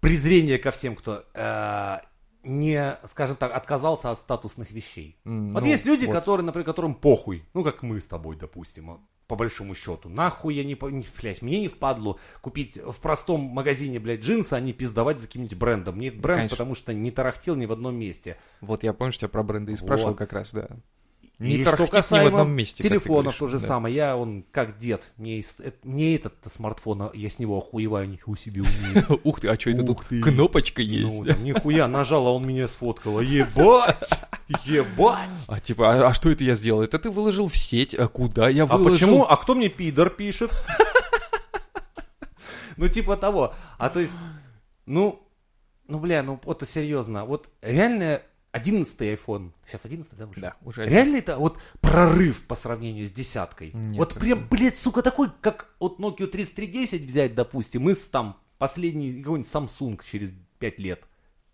презрение 0.00 0.58
ко 0.58 0.70
всем, 0.70 0.96
кто 0.96 1.22
э, 1.34 1.96
не, 2.44 2.96
скажем 3.06 3.36
так, 3.36 3.52
отказался 3.54 4.10
от 4.10 4.18
статусных 4.18 4.70
вещей. 4.72 5.18
М, 5.24 5.54
Вот 5.54 5.62
ну, 5.62 5.68
есть 5.68 5.84
люди, 5.84 6.06
вот. 6.06 6.12
которые, 6.12 6.44
например, 6.44 6.66
которым 6.66 6.94
похуй, 6.94 7.44
ну 7.54 7.62
как 7.62 7.82
мы 7.82 8.00
с 8.00 8.06
тобой, 8.06 8.36
допустим, 8.36 9.06
по 9.32 9.36
большому 9.36 9.74
счету. 9.74 10.10
Нахуй 10.10 10.54
я 10.54 10.62
не, 10.62 10.76
не 10.90 11.06
блядь, 11.18 11.40
мне 11.40 11.58
не 11.60 11.68
впадло 11.68 12.18
купить 12.42 12.76
в 12.76 13.00
простом 13.00 13.40
магазине, 13.40 13.98
блядь, 13.98 14.20
джинсы, 14.20 14.52
а 14.52 14.60
не 14.60 14.74
пиздовать 14.74 15.20
за 15.20 15.26
каким-нибудь 15.26 15.56
брендом. 15.56 15.96
Мне 15.96 16.08
этот 16.08 16.20
бренд, 16.20 16.36
Конечно. 16.36 16.56
потому 16.58 16.74
что 16.74 16.92
не 16.92 17.10
тарахтел 17.10 17.56
ни 17.56 17.64
в 17.64 17.72
одном 17.72 17.96
месте. 17.96 18.36
Вот 18.60 18.82
я 18.82 18.92
помню, 18.92 19.10
что 19.10 19.20
тебя 19.20 19.28
про 19.30 19.42
бренды 19.42 19.72
и 19.72 19.76
спрашивал 19.76 20.10
Вот. 20.10 20.18
как 20.18 20.34
раз, 20.34 20.52
да. 20.52 20.68
И 21.38 21.44
Не 21.44 21.62
что 21.62 21.72
тарахтеть 21.72 21.86
ни 21.86 21.86
в 21.86 21.90
касаемо 21.90 22.26
одном 22.40 22.50
месте. 22.52 22.82
телефонов 22.82 23.36
то 23.36 23.48
же 23.48 23.58
да. 23.58 23.66
самое. 23.66 23.94
Я, 23.94 24.16
он, 24.16 24.44
как 24.52 24.76
дед, 24.78 25.10
мне, 25.16 25.38
из- 25.38 25.58
э, 25.60 25.72
мне 25.82 26.14
этот 26.14 26.34
смартфон, 26.46 27.02
а 27.02 27.10
я 27.14 27.28
с 27.30 27.38
него 27.40 27.58
охуеваю, 27.58 28.08
ничего 28.08 28.36
себе 28.36 28.62
умею. 28.62 29.20
Ух 29.24 29.40
ты, 29.40 29.48
а 29.48 29.58
что 29.58 29.70
это 29.70 29.82
тут 29.82 30.04
кнопочка 30.04 30.82
есть? 30.82 31.08
Ну, 31.08 31.24
нихуя, 31.42 31.88
нажал, 31.88 32.26
а 32.28 32.32
он 32.32 32.46
меня 32.46 32.68
сфоткал. 32.68 33.20
Ебать! 33.20 34.10
Ебать! 34.66 35.46
А 35.48 35.58
типа, 35.58 35.90
а, 35.92 36.08
а 36.10 36.14
что 36.14 36.30
это 36.30 36.44
я 36.44 36.54
сделал? 36.54 36.82
Это 36.82 36.98
ты 36.98 37.10
выложил 37.10 37.48
в 37.48 37.56
сеть, 37.56 37.94
а 37.94 38.06
куда 38.08 38.48
я 38.48 38.64
А 38.64 38.66
выложил? 38.66 39.08
почему? 39.08 39.24
А 39.24 39.36
кто 39.36 39.54
мне 39.54 39.68
пидор 39.68 40.10
пишет? 40.10 40.52
Ну, 42.76 42.88
типа 42.88 43.16
того. 43.16 43.54
А 43.78 43.90
то 43.90 44.00
есть, 44.00 44.12
ну, 44.86 45.22
ну, 45.88 45.98
бля, 45.98 46.22
ну, 46.22 46.40
вот 46.44 46.62
серьезно. 46.68 47.24
Вот 47.24 47.48
реально 47.62 48.22
11 48.52 49.00
iPhone. 49.00 49.50
Сейчас 49.66 49.84
11, 49.86 50.18
да, 50.18 50.26
уже? 50.26 50.40
Да, 50.40 50.56
уже 50.62 50.84
Реально 50.84 51.16
это 51.16 51.38
вот 51.38 51.58
прорыв 51.80 52.44
по 52.46 52.54
сравнению 52.54 53.06
с 53.06 53.10
десяткой. 53.10 53.72
Нет, 53.72 53.98
вот 53.98 54.14
прям, 54.14 54.46
блядь, 54.48 54.78
сука, 54.78 55.02
такой, 55.02 55.30
как 55.40 55.74
от 55.78 55.98
Nokia 55.98 56.26
3310 56.26 57.02
взять, 57.02 57.34
допустим, 57.34 57.88
и 57.88 57.94
с 57.94 58.08
там 58.08 58.38
последний 58.58 59.22
какой-нибудь 59.22 59.50
Samsung 59.50 60.00
через 60.04 60.34
5 60.58 60.78
лет. 60.78 61.08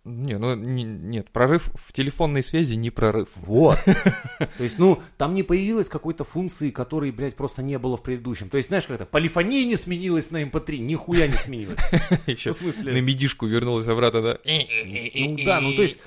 Не, 0.04 0.38
ну 0.38 0.54
не- 0.54 0.84
нет, 0.84 1.28
прорыв 1.30 1.70
в 1.74 1.92
телефонной 1.92 2.42
связи 2.42 2.74
не 2.74 2.90
прорыв. 2.90 3.28
Вот. 3.36 3.78
То 4.38 4.62
есть, 4.62 4.78
ну, 4.78 5.02
там 5.18 5.34
не 5.34 5.42
появилось 5.42 5.88
какой-то 5.88 6.24
функции, 6.24 6.70
которой, 6.70 7.10
блядь, 7.10 7.36
просто 7.36 7.62
не 7.62 7.78
было 7.78 7.96
в 7.96 8.02
предыдущем. 8.02 8.48
То 8.48 8.56
есть, 8.56 8.68
знаешь, 8.70 8.86
как 8.86 8.96
это, 8.96 9.06
полифония 9.06 9.66
не 9.66 9.76
сменилась 9.76 10.30
на 10.30 10.42
MP3, 10.42 10.78
нихуя 10.78 11.28
не 11.28 11.36
сменилась. 11.36 11.78
Еще 12.26 12.52
в 12.52 12.56
смысле? 12.56 12.92
на 12.92 13.00
медишку 13.00 13.46
вернулась 13.46 13.86
обратно, 13.86 14.22
да? 14.22 14.38
Ну 14.44 15.44
да, 15.44 15.60
ну 15.60 15.74
то 15.74 15.82
есть, 15.82 15.98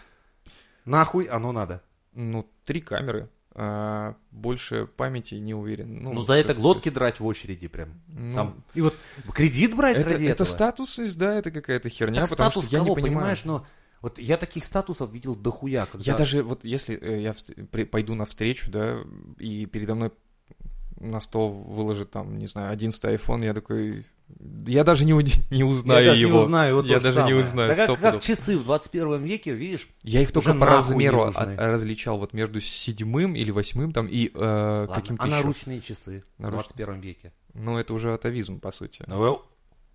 нахуй 0.85 1.25
оно 1.25 1.51
надо. 1.51 1.83
Ну, 2.13 2.49
три 2.65 2.81
камеры. 2.81 3.29
а 3.53 4.15
больше 4.31 4.87
памяти 4.87 5.35
не 5.35 5.53
уверен. 5.53 6.01
Ну, 6.01 6.23
за 6.23 6.33
это 6.35 6.53
глотки 6.53 6.89
драть 6.89 7.19
в 7.19 7.25
очереди 7.25 7.67
прям. 7.67 8.01
Ну, 8.07 8.35
Там. 8.35 8.63
И 8.73 8.81
вот 8.81 8.95
кредит 9.33 9.75
брать 9.75 9.97
это, 9.97 10.09
ради 10.09 10.23
это 10.23 10.31
этого. 10.33 10.47
статус, 10.47 10.97
да, 11.15 11.35
это 11.35 11.51
какая-то 11.51 11.89
херня, 11.89 12.21
Так 12.21 12.29
потому 12.29 12.51
статус 12.51 12.67
что 12.67 12.75
я 12.75 12.79
кого, 12.79 12.89
не 12.89 12.95
понимаю. 12.95 13.15
понимаешь, 13.17 13.45
но 13.45 13.65
вот 14.01 14.19
я 14.19 14.37
таких 14.37 14.63
статусов 14.63 15.11
видел 15.11 15.35
дохуя, 15.35 15.85
когда... 15.85 16.03
Я 16.03 16.17
даже, 16.17 16.43
вот 16.43 16.63
если 16.63 16.97
э, 16.97 17.21
я 17.21 17.35
пойду 17.85 18.15
навстречу, 18.15 18.71
да, 18.71 18.97
и 19.37 19.65
передо 19.65 19.95
мной 19.95 20.11
на 20.99 21.19
стол 21.19 21.51
выложит 21.51 22.11
там, 22.11 22.37
не 22.37 22.47
знаю, 22.47 22.71
11 22.71 23.03
iPhone, 23.03 23.43
я 23.43 23.53
такой, 23.53 24.05
я 24.67 24.83
даже 24.83 25.05
не, 25.05 25.11
не 25.51 25.63
узнаю 25.63 26.03
я 26.03 26.11
даже 26.11 26.21
его. 26.21 26.33
не 26.33 26.39
узнаю, 26.39 26.75
вот 26.75 26.85
я 26.85 26.99
даже 26.99 27.19
не 27.19 27.25
самое. 27.25 27.35
узнаю, 27.43 27.69
Да 27.75 27.87
как, 27.87 27.99
как 27.99 28.21
часы 28.21 28.57
в 28.57 28.63
21 28.63 29.23
веке, 29.23 29.53
видишь? 29.53 29.87
Я 30.03 30.21
их 30.21 30.31
только 30.31 30.53
по 30.53 30.65
размеру 30.65 31.25
не 31.25 31.35
от- 31.35 31.57
различал 31.59 32.17
вот 32.17 32.33
между 32.33 32.59
седьмым 32.61 33.35
или 33.35 33.51
восьмым 33.51 33.91
там 33.93 34.07
и 34.07 34.31
э, 34.33 34.87
каким-то 34.93 35.23
а 35.23 35.27
еще. 35.27 35.35
наручные 35.37 35.81
часы 35.81 36.23
в 36.37 36.41
Наруч- 36.43 36.51
21 36.51 36.99
веке? 37.01 37.33
Ну, 37.53 37.77
это 37.77 37.93
уже 37.93 38.13
атовизм, 38.13 38.59
по 38.59 38.71
сути. 38.71 39.03
Ну, 39.07 39.41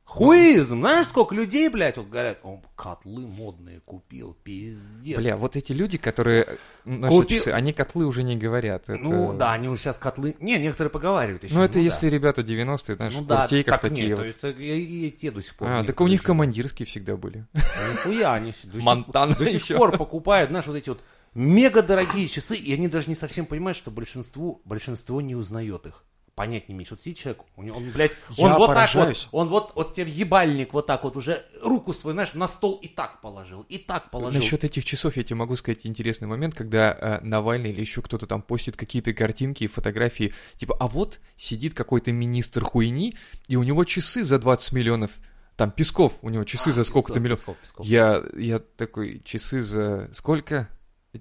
Хуизм, 0.06 0.78
знаешь, 0.78 1.08
сколько 1.08 1.34
людей, 1.34 1.68
блядь, 1.68 1.96
вот 1.96 2.08
говорят, 2.08 2.38
он 2.44 2.62
котлы 2.76 3.26
модные 3.26 3.80
купил, 3.80 4.36
пиздец. 4.44 5.18
Бля, 5.18 5.36
вот 5.36 5.56
эти 5.56 5.72
люди, 5.72 5.98
которые 5.98 6.58
носят 6.84 7.24
Купи- 7.24 7.34
часы, 7.36 7.48
они 7.48 7.72
котлы 7.72 8.06
уже 8.06 8.22
не 8.22 8.36
говорят. 8.36 8.84
Это... 8.84 8.96
Ну, 9.02 9.36
да, 9.36 9.52
они 9.52 9.68
уже 9.68 9.82
сейчас 9.82 9.98
котлы... 9.98 10.36
Не, 10.38 10.58
некоторые 10.58 10.90
поговаривают 10.92 11.42
еще. 11.42 11.54
Ну, 11.54 11.64
это 11.64 11.74
да. 11.74 11.80
если 11.80 12.08
ребята 12.08 12.42
90-е, 12.42 12.94
знаешь, 12.94 13.14
Ну 13.14 13.22
да, 13.22 13.40
куртейках 13.42 13.72
так 13.72 13.90
такие 13.90 14.06
нет, 14.06 14.16
вот. 14.16 14.22
то 14.22 14.26
есть 14.26 14.40
так 14.40 14.60
и, 14.60 15.06
и 15.08 15.10
те 15.10 15.32
до 15.32 15.42
сих 15.42 15.56
пор. 15.56 15.68
А, 15.68 15.84
так 15.84 16.00
у 16.00 16.06
них 16.06 16.22
командирские 16.22 16.86
всегда 16.86 17.16
были. 17.16 17.44
Нихуя, 17.52 18.34
они 18.34 18.54
до 18.62 18.80
сих- 18.80 19.38
до 19.38 19.46
сих 19.58 19.76
пор 19.76 19.98
покупают, 19.98 20.50
знаешь, 20.50 20.68
вот 20.68 20.76
эти 20.76 20.88
вот 20.88 21.00
мега 21.34 21.82
дорогие 21.82 22.28
часы, 22.28 22.56
и 22.56 22.72
они 22.72 22.86
даже 22.86 23.08
не 23.08 23.16
совсем 23.16 23.44
понимают, 23.44 23.76
что 23.76 23.90
большинству, 23.90 24.62
большинство 24.64 25.20
не 25.20 25.34
узнает 25.34 25.86
их. 25.86 26.04
Понять 26.36 26.68
что 26.84 26.98
сидит 26.98 27.16
человек, 27.16 27.42
у 27.56 27.62
него- 27.62 27.78
он, 27.78 27.90
блядь, 27.92 28.12
он 28.36 28.50
Я 28.50 28.58
вот 28.58 28.66
так 28.66 28.76
поражаюсь. 28.76 29.26
вот, 29.32 29.40
он 29.40 29.48
вот, 29.48 29.72
вот 29.74 29.94
тебе 29.94 30.10
ебальник 30.12 30.74
вот 30.74 30.84
так 30.86 31.02
вот 31.04 31.16
уже 31.16 31.42
руку 31.62 31.94
свою, 31.94 32.12
знаешь, 32.12 32.34
на 32.34 32.46
стол 32.46 32.74
и 32.82 32.88
так 32.88 33.22
положил, 33.22 33.64
и 33.70 33.78
так 33.78 34.10
положил. 34.10 34.38
Насчет 34.38 34.62
этих 34.62 34.84
часов 34.84 35.16
я 35.16 35.24
тебе 35.24 35.36
могу 35.36 35.56
сказать 35.56 35.86
интересный 35.86 36.28
момент, 36.28 36.54
когда 36.54 36.92
э, 36.92 37.20
Навальный 37.24 37.70
или 37.70 37.80
еще 37.80 38.02
кто-то 38.02 38.26
там 38.26 38.42
постит 38.42 38.76
какие-то 38.76 39.14
картинки 39.14 39.64
и 39.64 39.66
фотографии, 39.66 40.34
типа, 40.58 40.76
а 40.78 40.88
вот 40.88 41.20
сидит 41.36 41.72
какой-то 41.72 42.12
министр 42.12 42.62
хуйни, 42.64 43.16
и 43.48 43.56
у 43.56 43.62
него 43.62 43.84
часы 43.84 44.22
за 44.22 44.38
20 44.38 44.72
миллионов. 44.72 45.12
Там 45.56 45.70
Песков, 45.70 46.18
у 46.20 46.28
него 46.28 46.44
часы 46.44 46.68
А, 46.68 46.72
за 46.74 46.84
сколько-то 46.84 47.18
миллионов. 47.18 47.40
Песков, 47.40 47.56
Песков. 47.62 47.86
Я, 47.86 48.22
я 48.36 48.58
такой, 48.58 49.22
часы 49.24 49.62
за 49.62 50.10
сколько? 50.12 50.68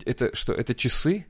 Это 0.03 0.35
что, 0.35 0.51
это 0.51 0.75
часы? 0.75 1.25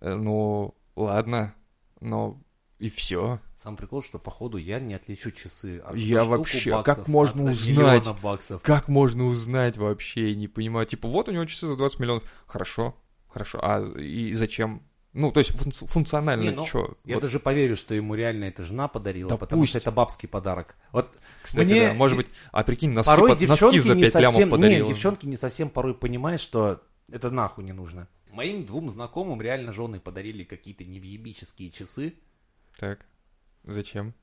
Э, 0.00 0.14
Ну, 0.14 0.76
ладно, 0.94 1.52
но 2.00 2.40
и 2.78 2.88
все. 2.90 3.40
Сам 3.56 3.76
прикол, 3.76 4.02
что 4.02 4.18
походу 4.18 4.58
я 4.58 4.78
не 4.80 4.94
отличу 4.94 5.30
часы 5.30 5.78
от 5.78 5.96
Я 5.96 6.24
вообще- 6.24 6.70
баксов 6.72 6.84
как 6.96 7.08
можно 7.08 7.44
от 7.50 7.52
узнать? 7.52 8.20
баксов. 8.20 8.62
Как 8.62 8.88
можно 8.88 9.24
узнать 9.26 9.76
вообще? 9.76 10.34
Не 10.34 10.48
понимаю. 10.48 10.86
Типа, 10.86 11.08
вот 11.08 11.28
у 11.28 11.32
него 11.32 11.44
часы 11.46 11.66
за 11.66 11.76
20 11.76 11.98
миллионов. 12.00 12.24
Хорошо, 12.46 12.94
Хорошо, 13.28 13.58
а 13.62 13.82
и 13.98 14.32
зачем? 14.32 14.80
Ну, 15.12 15.32
то 15.32 15.38
есть 15.40 15.50
функци- 15.52 15.86
функционально 15.88 16.42
Не, 16.42 16.50
ну, 16.50 16.64
что? 16.66 16.96
Я 17.04 17.18
даже 17.20 17.40
поверю, 17.40 17.76
что 17.76 17.92
ему 17.94 18.14
реально 18.14 18.44
эта 18.44 18.62
жена 18.62 18.86
подарила, 18.86 19.30
Да 19.30 19.36
потому 19.36 19.62
пусть. 19.62 19.70
что 19.70 19.78
это 19.78 19.90
бабский 19.90 20.28
подарок. 20.28 20.76
Вот 20.92 21.16
Кстати, 21.42 21.64
мне 21.64 21.88
да, 21.88 21.94
может 21.94 22.16
быть, 22.16 22.26
а 22.52 22.62
прикинь, 22.64 22.90
носки, 22.90 23.08
порой 23.10 23.30
под- 23.30 23.48
носки 23.48 23.80
за 23.80 23.94
не 23.96 24.02
5 24.02 24.14
лямов 24.16 24.34
совсем, 24.34 24.50
подарила. 24.50 24.82
не, 24.86 24.88
девчонки 24.88 25.26
не 25.26 25.36
совсем 25.36 25.68
порой 25.68 25.94
понимают, 25.94 26.40
что 26.40 26.80
это 27.10 27.30
нахуй 27.30 27.64
не 27.64 27.72
нужно. 27.72 28.06
Моим 28.30 28.66
двум 28.66 28.88
знакомым 28.90 29.40
реально 29.42 29.72
жены 29.72 29.98
подарили 30.00 30.42
какие-то 30.44 30.84
невъебические 30.84 31.70
часы, 31.70 32.14
Так, 32.78 33.06
зачем? 33.64 34.14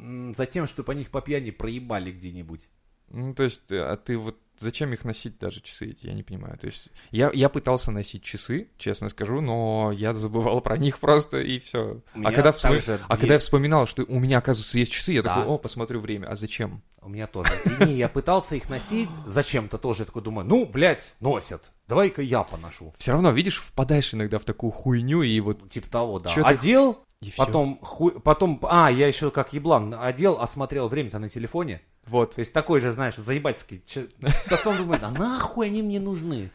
м, 0.00 0.34
за 0.34 0.46
тем, 0.46 0.66
чтобы 0.66 0.92
они 0.92 1.02
их 1.02 1.10
по 1.10 1.20
пьяни 1.20 1.50
проебали 1.50 2.10
где-нибудь. 2.12 2.68
Ну, 3.08 3.34
то 3.34 3.44
есть, 3.44 3.70
э, 3.70 3.78
а 3.80 3.96
ты 3.96 4.18
вот 4.18 4.36
зачем 4.58 4.92
их 4.92 5.04
носить 5.04 5.38
даже 5.38 5.60
часы 5.60 5.90
эти, 5.90 6.06
я 6.06 6.14
не 6.14 6.22
понимаю. 6.22 6.58
То 6.58 6.66
есть, 6.66 6.88
я, 7.10 7.30
я 7.32 7.48
пытался 7.48 7.90
носить 7.92 8.22
часы, 8.24 8.68
честно 8.78 9.08
скажу, 9.10 9.40
но 9.40 9.92
я 9.94 10.12
забывал 10.14 10.60
про 10.60 10.76
них 10.76 10.98
просто, 10.98 11.38
и 11.40 11.58
все. 11.60 12.00
А 12.14 12.32
когда, 12.32 12.50
вспом- 12.52 12.76
а 12.78 12.80
две- 12.80 12.98
когда 13.20 13.34
я 13.34 13.38
вспоминал, 13.38 13.86
что 13.86 14.02
у 14.08 14.18
меня, 14.18 14.38
оказывается, 14.38 14.78
есть 14.78 14.92
часы, 14.92 15.12
я 15.12 15.22
Да. 15.22 15.36
такой, 15.36 15.54
о, 15.54 15.58
посмотрю 15.58 16.00
время, 16.00 16.26
а 16.26 16.36
зачем? 16.36 16.82
У 17.00 17.08
меня 17.08 17.26
тоже. 17.28 17.52
И 17.80 17.84
не, 17.84 17.94
я 17.94 18.08
пытался 18.08 18.56
их 18.56 18.68
носить 18.68 19.08
зачем-то 19.26 19.78
тоже. 19.78 20.00
Я 20.02 20.06
такой 20.06 20.22
думаю, 20.22 20.44
ну, 20.48 20.66
блядь, 20.66 21.14
носят. 21.20 21.72
Давай-ка 21.86 22.20
я 22.22 22.42
поношу. 22.42 22.92
Все 22.98 23.12
равно, 23.12 23.30
видишь, 23.30 23.60
впадаешь 23.60 24.12
иногда 24.12 24.40
в 24.40 24.44
такую 24.44 24.72
хуйню, 24.72 25.22
и 25.22 25.38
вот, 25.38 25.70
Типа 25.70 25.88
того, 25.88 26.18
да. 26.18 26.30
Чё 26.30 26.44
Одел, 26.44 26.98
и 27.20 27.30
все. 27.30 27.44
потом, 27.44 27.78
хуй- 27.82 28.20
потом, 28.20 28.60
а, 28.62 28.90
я 28.90 29.06
еще 29.06 29.30
как 29.30 29.52
еблан 29.52 29.94
одел, 29.98 30.40
осмотрел 30.40 30.88
время-то 30.88 31.18
на 31.18 31.28
телефоне. 31.28 31.80
Вот. 32.06 32.34
То 32.34 32.40
есть 32.40 32.52
такой 32.52 32.80
же, 32.80 32.92
знаешь, 32.92 33.16
заебательский. 33.16 33.82
Потом 34.48 34.76
думаю, 34.76 35.00
да 35.00 35.10
нахуй 35.10 35.66
они 35.66 35.82
мне 35.82 35.98
нужны. 35.98 36.50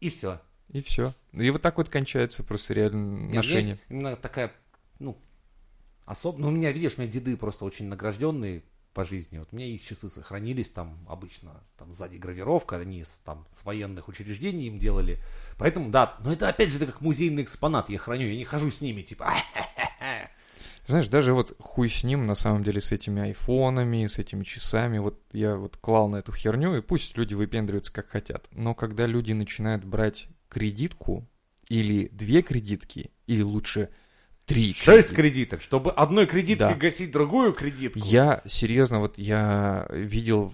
И 0.00 0.08
все. 0.10 0.40
И 0.70 0.82
все. 0.82 1.12
И 1.32 1.50
вот 1.50 1.62
так 1.62 1.76
вот 1.76 1.88
кончается 1.88 2.42
просто 2.42 2.74
реально 2.74 3.32
ношение. 3.34 3.78
именно 3.88 4.16
такая, 4.16 4.52
ну, 4.98 5.16
особо... 6.04 6.40
Ну, 6.40 6.48
у 6.48 6.50
меня, 6.50 6.72
видишь, 6.72 6.94
у 6.96 7.02
меня 7.02 7.10
деды 7.10 7.36
просто 7.36 7.64
очень 7.64 7.86
награжденные 7.86 8.64
по 8.92 9.04
жизни. 9.04 9.38
Вот 9.38 9.48
у 9.52 9.56
меня 9.56 9.66
их 9.66 9.84
часы 9.84 10.08
сохранились, 10.08 10.70
там 10.70 10.98
обычно 11.08 11.62
там 11.78 11.92
сзади 11.92 12.16
гравировка, 12.16 12.76
они 12.76 13.04
с, 13.04 13.20
там 13.24 13.46
с 13.52 13.64
военных 13.64 14.08
учреждений 14.08 14.66
им 14.66 14.78
делали. 14.78 15.18
Поэтому, 15.58 15.90
да, 15.90 16.16
но 16.20 16.32
это 16.32 16.48
опять 16.48 16.70
же 16.70 16.76
это 16.76 16.86
как 16.86 17.00
музейный 17.00 17.42
экспонат, 17.42 17.88
я 17.88 17.98
храню, 17.98 18.26
я 18.26 18.36
не 18.36 18.44
хожу 18.44 18.70
с 18.70 18.80
ними, 18.80 19.02
типа, 19.02 19.32
Знаешь, 20.92 21.08
даже 21.08 21.32
вот 21.32 21.56
хуй 21.58 21.88
с 21.88 22.04
ним, 22.04 22.26
на 22.26 22.34
самом 22.34 22.62
деле, 22.62 22.82
с 22.82 22.92
этими 22.92 23.22
айфонами, 23.22 24.06
с 24.06 24.18
этими 24.18 24.44
часами, 24.44 24.98
вот 24.98 25.22
я 25.32 25.56
вот 25.56 25.78
клал 25.78 26.10
на 26.10 26.16
эту 26.16 26.34
херню, 26.34 26.76
и 26.76 26.82
пусть 26.82 27.16
люди 27.16 27.32
выпендриваются 27.32 27.90
как 27.90 28.10
хотят. 28.10 28.46
Но 28.50 28.74
когда 28.74 29.06
люди 29.06 29.32
начинают 29.32 29.86
брать 29.86 30.28
кредитку, 30.50 31.26
или 31.70 32.08
две 32.12 32.42
кредитки, 32.42 33.10
или 33.26 33.40
лучше 33.40 33.88
три 34.44 34.74
шесть 34.74 35.14
кредитки, 35.14 35.14
кредиток, 35.14 35.60
чтобы 35.62 35.92
одной 35.92 36.26
кредиткой 36.26 36.68
Да. 36.68 36.74
гасить 36.74 37.10
другую 37.10 37.54
кредитку. 37.54 37.98
Я 38.04 38.42
серьезно, 38.44 39.00
вот 39.00 39.16
я 39.16 39.86
видел 39.88 40.52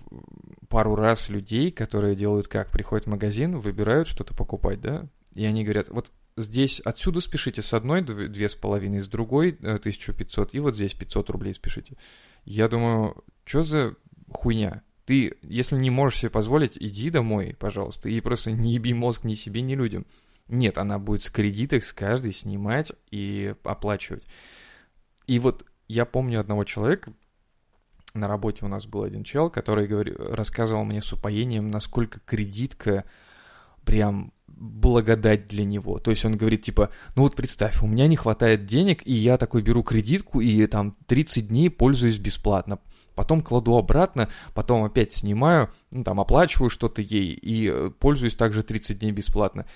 пару 0.68 0.94
раз 0.94 1.30
людей, 1.30 1.72
которые 1.72 2.14
делают 2.14 2.46
как? 2.46 2.70
Приходят 2.70 3.06
в 3.06 3.10
магазин, 3.10 3.58
выбирают 3.58 4.06
что-то 4.06 4.36
покупать, 4.36 4.80
да? 4.80 5.08
И 5.34 5.44
они 5.44 5.64
говорят, 5.64 5.88
вот 5.88 6.12
здесь 6.42 6.80
отсюда 6.80 7.20
спешите 7.20 7.62
с 7.62 7.74
одной 7.74 8.02
дв- 8.02 8.28
две 8.28 8.48
с 8.48 8.54
половиной, 8.54 9.00
с 9.00 9.08
другой 9.08 9.50
э, 9.60 9.74
1500, 9.76 10.54
и 10.54 10.60
вот 10.60 10.74
здесь 10.74 10.94
500 10.94 11.30
рублей 11.30 11.54
спешите. 11.54 11.96
Я 12.44 12.68
думаю, 12.68 13.22
что 13.44 13.62
за 13.62 13.94
хуйня? 14.30 14.82
Ты, 15.04 15.36
если 15.42 15.76
не 15.76 15.90
можешь 15.90 16.20
себе 16.20 16.30
позволить, 16.30 16.76
иди 16.78 17.10
домой, 17.10 17.56
пожалуйста, 17.58 18.08
и 18.08 18.20
просто 18.20 18.52
не 18.52 18.74
еби 18.74 18.92
мозг 18.92 19.24
ни 19.24 19.34
себе, 19.34 19.62
ни 19.62 19.74
людям. 19.74 20.06
Нет, 20.48 20.78
она 20.78 20.98
будет 20.98 21.22
с 21.22 21.30
кредиток 21.30 21.84
с 21.84 21.92
каждой 21.92 22.32
снимать 22.32 22.92
и 23.10 23.54
оплачивать. 23.64 24.24
И 25.26 25.38
вот 25.38 25.64
я 25.88 26.04
помню 26.04 26.40
одного 26.40 26.64
человека, 26.64 27.12
на 28.14 28.28
работе 28.28 28.64
у 28.64 28.68
нас 28.68 28.86
был 28.86 29.02
один 29.02 29.24
чел, 29.24 29.50
который 29.50 29.86
говори- 29.86 30.16
рассказывал 30.16 30.84
мне 30.84 31.00
с 31.00 31.12
упоением, 31.12 31.70
насколько 31.70 32.20
кредитка 32.20 33.04
прям 33.84 34.32
благодать 34.58 35.46
для 35.48 35.64
него. 35.64 35.98
То 35.98 36.10
есть 36.10 36.24
он 36.24 36.36
говорит, 36.36 36.62
типа, 36.62 36.90
ну 37.14 37.22
вот 37.22 37.36
представь, 37.36 37.82
у 37.82 37.86
меня 37.86 38.06
не 38.08 38.16
хватает 38.16 38.66
денег, 38.66 39.02
и 39.06 39.12
я 39.12 39.36
такой 39.36 39.62
беру 39.62 39.82
кредитку, 39.82 40.40
и 40.40 40.66
там 40.66 40.96
30 41.06 41.48
дней 41.48 41.70
пользуюсь 41.70 42.18
бесплатно. 42.18 42.80
Потом 43.14 43.40
кладу 43.40 43.76
обратно, 43.76 44.28
потом 44.54 44.84
опять 44.84 45.12
снимаю, 45.12 45.70
ну 45.90 46.04
там 46.04 46.20
оплачиваю 46.20 46.70
что-то 46.70 47.02
ей, 47.02 47.32
и 47.32 47.68
э, 47.68 47.90
пользуюсь 47.98 48.34
также 48.34 48.62
30 48.62 48.98
дней 48.98 49.12
бесплатно. 49.12 49.66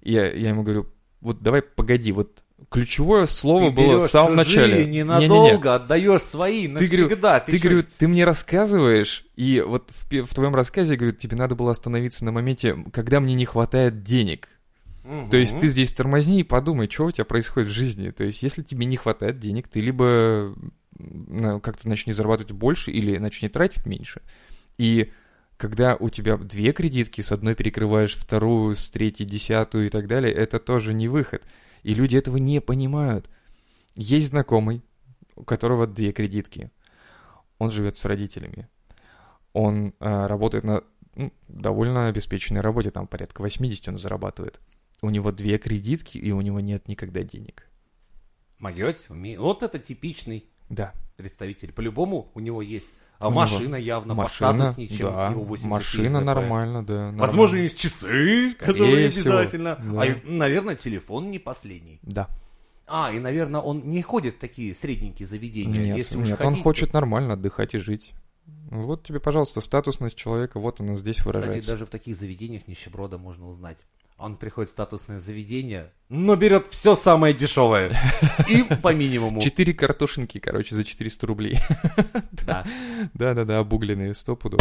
И 0.00 0.12
я, 0.12 0.30
я 0.30 0.50
ему 0.50 0.62
говорю, 0.62 0.86
вот 1.20 1.40
давай 1.42 1.62
погоди, 1.62 2.12
вот 2.12 2.43
ключевое 2.70 3.26
слово 3.26 3.70
Ты 3.70 3.76
было 3.76 4.06
в 4.06 4.10
самом 4.10 4.42
чужие 4.44 4.66
начале. 4.66 4.86
ненадолго, 4.86 5.50
Не-не-не. 5.50 5.68
отдаешь 5.74 6.22
свои 6.22 6.66
Ты, 6.66 6.86
говорю, 6.86 7.02
навсегда. 7.04 7.40
ты, 7.40 7.58
чё? 7.58 7.68
говорю, 7.68 7.86
ты 7.98 8.08
мне 8.08 8.24
рассказываешь, 8.24 9.24
и 9.36 9.60
вот 9.66 9.90
в, 9.90 10.22
в 10.24 10.34
твоем 10.34 10.54
рассказе, 10.54 10.92
я 10.92 10.98
говорю, 10.98 11.14
тебе 11.16 11.36
надо 11.36 11.54
было 11.54 11.72
остановиться 11.72 12.24
на 12.24 12.32
моменте, 12.32 12.76
когда 12.92 13.20
мне 13.20 13.34
не 13.34 13.44
хватает 13.44 14.02
денег. 14.02 14.48
Мгм. 15.04 15.28
То 15.30 15.36
есть 15.36 15.58
ты 15.60 15.68
здесь 15.68 15.92
тормозни 15.92 16.40
и 16.40 16.44
подумай, 16.44 16.88
что 16.90 17.04
у 17.06 17.10
тебя 17.10 17.24
происходит 17.26 17.68
в 17.68 17.72
жизни. 17.72 18.10
То 18.10 18.24
есть 18.24 18.42
если 18.42 18.62
тебе 18.62 18.86
не 18.86 18.96
хватает 18.96 19.38
денег, 19.38 19.68
ты 19.68 19.80
либо 19.80 20.54
как-то 21.62 21.88
начни 21.88 22.12
зарабатывать 22.12 22.52
больше 22.52 22.90
или 22.90 23.18
начни 23.18 23.48
тратить 23.48 23.84
меньше. 23.84 24.22
И 24.78 25.10
когда 25.56 25.96
у 25.96 26.08
тебя 26.08 26.36
две 26.36 26.72
кредитки, 26.72 27.20
с 27.20 27.32
одной 27.32 27.54
перекрываешь 27.54 28.14
вторую, 28.16 28.76
с 28.76 28.88
третьей, 28.88 29.26
десятую 29.26 29.86
и 29.86 29.90
так 29.90 30.06
далее, 30.06 30.32
это 30.32 30.58
тоже 30.58 30.94
не 30.94 31.08
выход. 31.08 31.42
И 31.84 31.94
люди 31.94 32.16
этого 32.16 32.38
не 32.38 32.60
понимают. 32.60 33.30
Есть 33.94 34.28
знакомый, 34.28 34.82
у 35.36 35.44
которого 35.44 35.86
две 35.86 36.12
кредитки. 36.12 36.70
Он 37.58 37.70
живет 37.70 37.96
с 37.96 38.04
родителями. 38.04 38.68
Он 39.52 39.94
а, 40.00 40.26
работает 40.26 40.64
на 40.64 40.82
ну, 41.14 41.32
довольно 41.46 42.08
обеспеченной 42.08 42.60
работе, 42.60 42.90
там 42.90 43.06
порядка 43.06 43.42
80 43.42 43.88
он 43.88 43.98
зарабатывает. 43.98 44.60
У 45.02 45.10
него 45.10 45.30
две 45.30 45.58
кредитки, 45.58 46.18
и 46.18 46.32
у 46.32 46.40
него 46.40 46.58
нет 46.60 46.88
никогда 46.88 47.22
денег. 47.22 47.68
Могете? 48.58 49.36
Вот 49.38 49.62
это 49.62 49.78
типичный 49.78 50.44
Да. 50.70 50.92
представитель. 51.16 51.72
По-любому 51.72 52.30
у 52.34 52.40
него 52.40 52.62
есть 52.62 52.90
а 53.24 53.28
У 53.28 53.30
него 53.30 53.40
машина 53.40 53.76
явно 53.76 54.14
Машина, 54.14 54.52
постатуснее, 54.52 54.88
чем 54.88 55.06
да, 55.08 55.28
его 55.30 55.42
80 55.44 55.70
машина 55.70 56.18
ЗП. 56.20 56.24
нормально, 56.26 56.84
да. 56.86 57.04
Возможно, 57.12 57.56
нормально. 57.56 57.62
есть 57.62 57.78
часы, 57.78 58.50
Скорее 58.50 58.54
которые 58.54 59.10
всего, 59.10 59.36
обязательно. 59.38 59.76
да. 59.76 60.02
А, 60.02 60.16
наверное, 60.24 60.76
телефон 60.76 61.30
не 61.30 61.38
последний. 61.38 61.98
Да. 62.02 62.28
А, 62.86 63.10
и, 63.12 63.18
наверное, 63.18 63.60
он 63.60 63.82
не 63.84 64.02
ходит 64.02 64.34
в 64.36 64.38
такие 64.38 64.74
средненькие 64.74 65.26
заведения. 65.26 65.86
Нет, 65.86 65.96
Если 65.96 66.18
нет, 66.18 66.38
он 66.40 66.48
ходить, 66.48 66.62
хочет 66.62 66.92
нормально 66.92 67.32
отдыхать 67.34 67.74
и 67.74 67.78
жить. 67.78 68.12
Вот 68.70 69.04
тебе, 69.06 69.20
пожалуйста, 69.20 69.60
статусность 69.60 70.16
человека, 70.16 70.60
вот 70.60 70.80
она 70.80 70.96
здесь 70.96 71.16
то, 71.16 71.24
выражается. 71.24 71.60
Кстати, 71.60 71.70
даже 71.72 71.86
в 71.86 71.90
таких 71.90 72.16
заведениях 72.16 72.68
нищеброда 72.68 73.16
можно 73.18 73.48
узнать. 73.48 73.78
Он 74.16 74.36
приходит 74.36 74.68
в 74.68 74.72
статусное 74.72 75.18
заведение, 75.18 75.92
но 76.08 76.36
берет 76.36 76.68
все 76.70 76.94
самое 76.94 77.34
дешевое. 77.34 77.96
И 78.48 78.62
по 78.76 78.94
минимуму. 78.94 79.42
Четыре 79.42 79.74
картошинки, 79.74 80.38
короче, 80.38 80.74
за 80.74 80.84
400 80.84 81.26
рублей. 81.26 81.58
Да. 82.46 82.64
Да-да-да, 83.14 83.58
обугленные, 83.58 84.14
сто 84.14 84.36
пудов. 84.36 84.60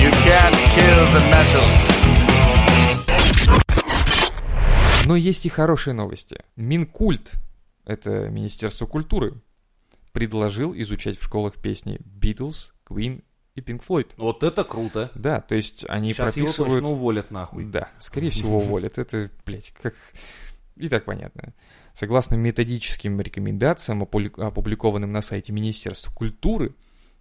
You 0.00 0.10
can't 0.26 0.54
kill 0.74 1.06
the 1.14 1.22
metal. 1.30 1.64
Но 5.06 5.16
есть 5.16 5.46
и 5.46 5.48
хорошие 5.48 5.94
новости. 5.94 6.38
Минкульт, 6.56 7.34
это 7.84 8.28
Министерство 8.28 8.86
культуры, 8.86 9.40
предложил 10.12 10.74
изучать 10.74 11.18
в 11.18 11.24
школах 11.24 11.54
песни 11.54 12.00
Beatles, 12.20 12.72
Queen 12.88 13.22
и 13.54 13.60
Pink 13.60 13.82
Floyd. 13.86 14.10
Вот 14.16 14.42
это 14.42 14.64
круто. 14.64 15.10
Да, 15.14 15.40
то 15.40 15.54
есть 15.54 15.84
они 15.88 16.12
Сейчас 16.12 16.36
его 16.36 16.46
прописывают... 16.46 16.74
точно 16.74 16.90
уволят 16.90 17.30
нахуй. 17.30 17.64
Да, 17.64 17.88
скорее 17.98 18.30
всего 18.30 18.58
уволят. 18.58 18.98
Это, 18.98 19.30
блядь, 19.46 19.72
как... 19.80 19.94
И 20.76 20.88
так 20.88 21.04
понятно. 21.04 21.52
Согласно 21.92 22.34
методическим 22.34 23.20
рекомендациям, 23.20 24.02
опубликованным 24.02 25.12
на 25.12 25.22
сайте 25.22 25.52
Министерства 25.52 26.12
культуры, 26.12 26.74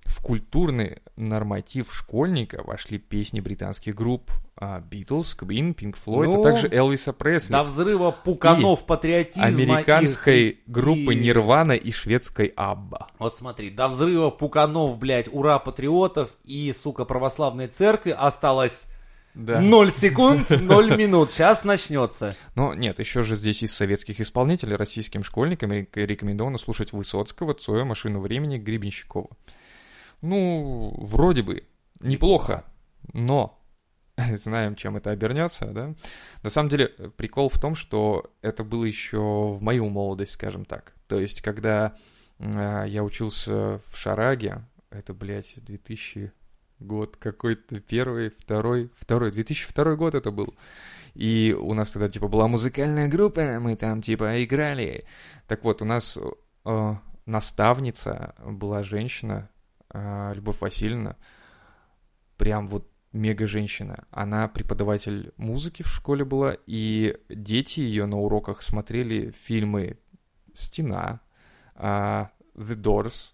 в 0.06 0.22
культурный 0.22 0.98
норматив 1.16 1.94
школьника 1.94 2.64
вошли 2.64 2.98
песни 2.98 3.40
британских 3.40 3.96
групп 3.96 4.32
а, 4.56 4.80
Beatles, 4.82 5.38
Queen, 5.40 5.76
Pink 5.76 5.96
Floyd, 6.06 6.26
Ну, 6.26 6.42
а 6.42 6.44
также 6.44 6.68
Элвиса 6.72 7.12
Пресли, 7.14 7.52
До 7.54 7.64
взрыва 7.64 8.12
пуканов 8.12 8.86
патриотизма. 8.86 9.48
и 9.50 9.54
американской 9.54 10.50
хри- 10.50 10.58
группы 10.68 11.14
и- 11.16 11.20
Нирвана 11.20 11.72
и 11.74 11.92
шведской 11.92 12.54
Абба. 12.56 13.08
Вот 13.20 13.36
смотри, 13.36 13.70
до 13.70 13.88
взрыва 13.88 14.30
пуканов, 14.30 14.98
блядь, 15.00 15.28
ура 15.32 15.58
патриотов 15.60 16.30
и, 16.46 16.72
сука, 16.74 17.06
православной 17.06 17.68
церкви 17.68 18.12
осталось 18.18 18.86
Да. 19.34 19.60
0 19.60 19.92
секунд, 19.92 20.50
0 20.52 20.96
минут. 20.98 21.32
Сейчас 21.32 21.64
начнется. 21.64 22.36
Но 22.56 22.74
нет, 22.76 23.00
еще 23.00 23.24
же 23.24 23.36
здесь 23.36 23.64
из 23.64 23.74
советских 23.74 24.22
исполнителей 24.22 24.76
российским 24.76 25.24
школьникам 25.24 25.72
рек- 25.74 25.96
рекомендовано 25.98 26.58
слушать 26.60 26.94
Высоцкого, 26.94 27.54
Цоя, 27.56 27.84
Машину 27.86 28.20
времени, 28.22 28.58
Гребенщикова. 28.60 29.30
Ну, 30.24 30.96
вроде 31.00 31.44
бы, 31.44 31.68
неплохо, 32.00 32.64
но 33.12 33.62
знаем, 34.36 34.78
чем 34.78 34.96
это 34.96 35.12
обернется, 35.12 35.66
да. 35.66 35.94
На 36.44 36.50
самом 36.50 36.70
деле, 36.70 36.88
прикол 37.18 37.50
в 37.50 37.60
том, 37.60 37.76
что 37.76 38.34
это 38.42 38.64
было 38.64 38.86
еще 38.86 39.20
в 39.20 39.62
мою 39.62 39.90
молодость, 39.90 40.32
скажем 40.32 40.64
так. 40.64 40.94
То 41.08 41.20
есть, 41.20 41.42
когда 41.42 41.94
э, 42.40 42.86
я 42.88 43.04
учился 43.04 43.82
в 43.86 43.98
Шараге, 43.98 44.66
это, 44.92 45.14
блядь, 45.14 45.56
2000 45.58 46.32
год 46.80 47.18
какой-то, 47.18 47.82
первый, 47.82 48.30
второй, 48.30 48.92
второй, 48.96 49.30
2002 49.30 49.96
год 49.96 50.16
это 50.16 50.32
был. 50.32 50.56
И 51.16 51.54
у 51.60 51.74
нас 51.74 51.92
тогда, 51.92 52.08
типа, 52.08 52.30
была 52.30 52.48
музыкальная 52.48 53.10
группа, 53.10 53.60
мы 53.60 53.76
там, 53.76 54.02
типа, 54.02 54.42
играли. 54.42 55.06
Так 55.48 55.66
вот, 55.66 55.82
у 55.82 55.86
нас 55.86 56.18
э, 56.64 56.96
наставница 57.26 58.36
была 58.40 58.84
женщина, 58.84 59.50
Любовь 59.94 60.60
Васильевна, 60.62 61.16
прям 62.38 62.68
вот 62.68 62.90
мега 63.12 63.48
женщина. 63.48 64.06
Она 64.12 64.48
преподаватель 64.48 65.34
музыки 65.38 65.84
в 65.84 65.88
школе 65.88 66.26
была, 66.26 66.58
и 66.66 67.18
дети 67.30 67.80
ее 67.80 68.06
на 68.06 68.20
уроках 68.20 68.62
смотрели 68.62 69.32
фильмы 69.32 69.98
«Стена», 70.54 71.22
uh, 71.76 72.28
«The 72.56 72.76
Doors», 72.76 73.34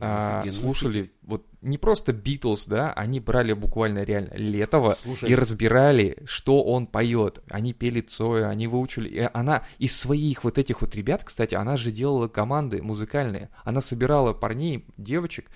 а, 0.00 0.44
слушали 0.50 1.12
вот 1.22 1.46
не 1.62 1.78
просто 1.78 2.12
Битлз, 2.12 2.66
да, 2.66 2.92
они 2.92 3.20
брали 3.20 3.52
буквально 3.52 4.02
реально 4.02 4.34
Летова 4.34 4.94
Слушай, 4.94 5.30
и 5.30 5.34
разбирали, 5.34 6.18
что 6.26 6.62
он 6.64 6.86
поет. 6.86 7.40
Они 7.48 7.72
пели 7.72 8.00
Цоя, 8.00 8.48
они 8.48 8.66
выучили. 8.66 9.08
И 9.08 9.28
она 9.32 9.64
из 9.78 9.96
своих 9.96 10.44
вот 10.44 10.58
этих 10.58 10.80
вот 10.80 10.94
ребят, 10.94 11.22
кстати, 11.24 11.54
она 11.54 11.76
же 11.76 11.90
делала 11.90 12.28
команды 12.28 12.82
музыкальные. 12.82 13.50
Она 13.64 13.80
собирала 13.80 14.32
парней, 14.32 14.84
девочек, 14.96 15.46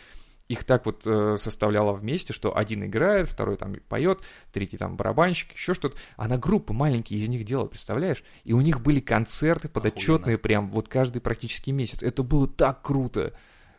их 0.48 0.64
так 0.64 0.86
вот 0.86 1.02
э, 1.06 1.36
составляла 1.38 1.92
вместе, 1.92 2.32
что 2.32 2.56
один 2.56 2.84
играет, 2.84 3.28
второй 3.28 3.56
там 3.56 3.74
поет, 3.88 4.20
третий 4.52 4.76
там 4.76 4.96
барабанщик, 4.96 5.52
еще 5.52 5.74
что-то. 5.74 5.96
Она 6.16 6.36
группы 6.36 6.72
маленькие 6.72 7.20
из 7.20 7.28
них 7.28 7.44
делала, 7.44 7.66
представляешь? 7.66 8.22
И 8.44 8.52
у 8.52 8.60
них 8.60 8.82
были 8.82 9.00
концерты 9.00 9.68
подотчетные 9.68 10.38
прям 10.38 10.70
вот 10.70 10.88
каждый 10.88 11.20
практически 11.20 11.70
месяц. 11.70 12.02
Это 12.02 12.22
было 12.22 12.46
так 12.46 12.82
круто. 12.82 13.32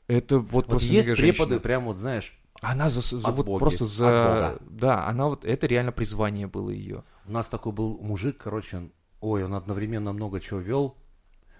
Это 0.07 0.39
вот, 0.39 0.51
вот 0.51 0.68
просто 0.68 0.89
есть 0.89 1.16
преподы, 1.16 1.59
прям 1.59 1.86
вот 1.86 1.97
знаешь. 1.97 2.38
Она 2.61 2.89
за, 2.89 3.01
за 3.01 3.32
вот 3.32 3.45
боги, 3.45 3.59
просто 3.59 3.86
за, 3.86 4.57
да, 4.61 5.05
она 5.05 5.28
вот 5.28 5.43
это 5.43 5.68
реально 5.68 5.91
призвание 5.91 6.47
было 6.47 6.70
ее. 6.70 7.03
У 7.26 7.32
нас 7.32 7.49
такой 7.49 7.74
был 7.74 7.99
мужик, 7.99 8.38
короче, 8.38 8.78
он, 8.78 8.91
ой, 9.20 9.43
он 9.43 9.53
одновременно 9.53 10.14
много 10.14 10.39
чего 10.39 10.59
вел, 10.59 10.97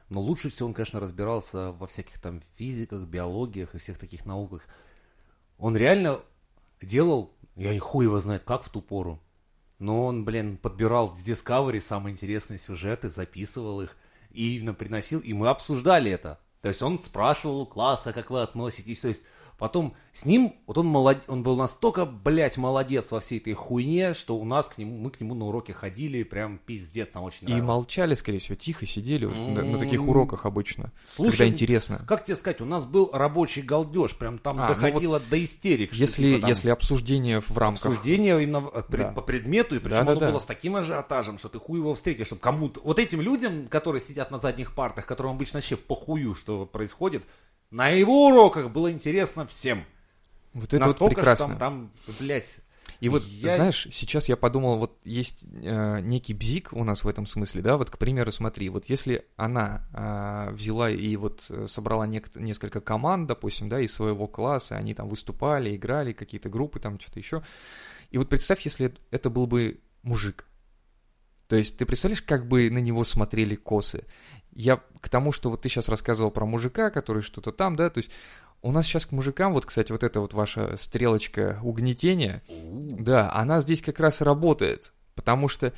но 0.10 0.22
лучше 0.22 0.50
всего 0.50 0.68
он, 0.68 0.74
конечно, 0.74 1.02
разбирался 1.02 1.74
во 1.74 1.88
всяких 1.88 2.20
там 2.20 2.42
физиках, 2.56 3.02
биологиях 3.02 3.76
и 3.76 3.80
всех 3.80 3.98
таких 3.98 4.26
науках. 4.26 4.68
Он 5.58 5.78
реально 5.78 6.20
делал, 6.82 7.34
я 7.56 7.74
и 7.74 7.80
хуй 7.80 8.06
его 8.06 8.20
знает, 8.20 8.44
как 8.44 8.64
в 8.64 8.70
ту 8.70 8.82
пору. 8.82 9.22
Но 9.80 10.06
он, 10.06 10.26
блин, 10.26 10.58
подбирал 10.58 11.16
с 11.16 11.26
Discovery 11.26 11.82
самые 11.82 12.14
интересные 12.14 12.58
сюжеты, 12.58 13.10
записывал 13.10 13.82
их 13.82 13.98
и 14.32 14.58
именно 14.58 14.74
приносил, 14.74 15.20
и 15.20 15.34
мы 15.34 15.50
обсуждали 15.50 16.12
это. 16.12 16.40
То 16.62 16.70
есть 16.70 16.82
он 16.82 17.00
спрашивал 17.00 17.62
у 17.62 17.66
класса, 17.66 18.14
как 18.14 18.30
вы 18.30 18.42
относитесь. 18.42 19.02
То 19.02 19.10
есть 19.10 19.26
Потом 19.64 19.96
с 20.12 20.26
ним, 20.26 20.56
вот 20.68 20.78
он, 20.78 20.88
молод... 20.88 21.24
он 21.30 21.42
был 21.42 21.56
настолько, 21.56 22.06
блядь, 22.06 22.58
молодец 22.58 23.12
во 23.12 23.22
всей 23.22 23.40
этой 23.40 23.54
хуйне, 23.54 24.14
что 24.14 24.36
у 24.36 24.44
нас 24.44 24.68
к 24.68 24.78
нему, 24.78 24.98
мы 24.98 25.10
к 25.10 25.22
нему 25.22 25.36
на 25.36 25.46
уроке 25.46 25.72
ходили, 25.72 26.24
прям 26.24 26.58
пиздец, 26.58 27.14
нам 27.14 27.24
очень 27.24 27.48
нравилось. 27.48 27.64
И 27.64 27.66
молчали, 27.66 28.14
скорее 28.16 28.40
всего, 28.40 28.56
тихо 28.56 28.86
сидели 28.86 29.24
вот, 29.24 29.38
на, 29.38 29.64
на 29.64 29.80
таких 29.80 30.06
уроках 30.06 30.46
обычно, 30.46 30.92
Слушай, 31.08 31.38
когда 31.38 31.48
интересно. 31.48 32.06
как 32.06 32.26
тебе 32.26 32.36
сказать, 32.36 32.60
у 32.60 32.66
нас 32.66 32.86
был 32.86 33.10
рабочий 33.14 33.62
галдеж, 33.62 34.18
прям 34.18 34.38
там 34.38 34.60
а, 34.60 34.68
доходило 34.68 35.14
ну 35.14 35.20
вот 35.20 35.30
до 35.30 35.42
истерик. 35.42 35.94
Если, 35.94 36.32
типа, 36.32 36.42
там, 36.42 36.50
если 36.50 36.70
обсуждение 36.70 37.40
в 37.40 37.58
рамках... 37.58 37.86
Обсуждение 37.86 38.44
именно 38.44 38.70
да. 38.90 39.12
по 39.14 39.22
предмету, 39.22 39.78
и 39.78 39.80
причем 39.80 40.00
да, 40.00 40.04
да, 40.04 40.12
оно 40.12 40.20
да. 40.20 40.30
было 40.32 40.40
с 40.40 40.46
таким 40.46 40.76
ажиотажем, 40.76 41.40
что 41.40 41.48
ты 41.48 41.60
хуй 41.60 41.80
его 41.80 41.96
встретишь, 41.96 42.28
чтобы 42.28 42.42
кому-то... 42.42 42.82
Вот 42.84 43.00
этим 43.00 43.22
людям, 43.22 43.70
которые 43.70 44.02
сидят 44.02 44.30
на 44.30 44.40
задних 44.40 44.76
партах, 44.76 45.06
которым 45.06 45.32
обычно 45.32 45.60
вообще 45.60 45.78
похую, 45.78 46.36
что 46.36 46.66
происходит, 46.66 47.24
на 47.74 47.90
его 47.90 48.28
уроках 48.28 48.70
было 48.70 48.92
интересно 48.92 49.46
всем. 49.48 49.84
Вот 50.54 50.66
это 50.66 50.80
Настолько, 50.80 51.04
вот 51.04 51.16
прекрасно. 51.16 51.48
Что 51.48 51.60
там, 51.60 51.92
там, 52.06 52.16
блядь, 52.20 52.62
и 53.00 53.10
вот, 53.10 53.24
я... 53.24 53.56
знаешь, 53.56 53.88
сейчас 53.92 54.30
я 54.30 54.38
подумал, 54.38 54.78
вот 54.78 54.98
есть 55.04 55.44
э, 55.44 56.00
некий 56.02 56.34
бзик 56.34 56.70
у 56.74 56.84
нас 56.84 57.04
в 57.04 57.08
этом 57.08 57.26
смысле, 57.26 57.62
да, 57.62 57.78
вот, 57.78 57.90
к 57.90 57.98
примеру, 57.98 58.32
смотри, 58.32 58.70
вот 58.70 58.86
если 58.86 59.26
она 59.36 59.88
э, 59.92 60.54
взяла 60.54 60.92
и 60.92 61.16
вот 61.16 61.50
собрала 61.68 62.08
нек- 62.08 62.40
несколько 62.40 62.80
команд, 62.80 63.28
допустим, 63.28 63.68
да, 63.68 63.80
из 63.80 63.94
своего 63.94 64.28
класса, 64.28 64.76
они 64.76 64.94
там 64.94 65.10
выступали, 65.10 65.76
играли, 65.76 66.14
какие-то 66.14 66.50
группы, 66.50 66.80
там 66.80 67.00
что-то 67.00 67.20
еще, 67.20 67.44
и 68.12 68.18
вот 68.18 68.30
представь, 68.30 68.62
если 68.62 68.94
это 69.12 69.30
был 69.30 69.48
бы 69.48 69.80
мужик, 70.04 70.46
то 71.48 71.58
есть 71.58 71.78
ты 71.78 71.86
представляешь, 71.86 72.22
как 72.22 72.48
бы 72.48 72.70
на 72.70 72.80
него 72.80 73.04
смотрели 73.04 73.56
косы? 73.56 74.06
Я 74.56 74.82
к 75.02 75.10
тому, 75.10 75.32
что 75.32 75.50
вот 75.50 75.62
ты 75.62 75.70
сейчас 75.70 75.90
рассказывал 75.90 76.32
про 76.32 76.46
мужика, 76.46 76.90
который 76.90 77.22
что-то 77.22 77.52
там, 77.52 77.76
да, 77.76 77.90
то 77.90 78.00
есть 78.00 78.12
у 78.62 78.72
нас 78.72 78.86
сейчас 78.86 79.06
к 79.06 79.12
мужикам, 79.12 79.54
вот, 79.54 79.66
кстати, 79.66 79.92
вот 79.92 80.04
эта 80.04 80.20
вот 80.22 80.34
ваша 80.34 80.78
стрелочка 80.78 81.60
угнетения, 81.64 82.42
да, 82.50 83.32
она 83.34 83.60
здесь 83.60 83.82
как 83.82 84.00
раз 84.00 84.22
работает, 84.22 84.94
потому 85.16 85.50
что 85.50 85.74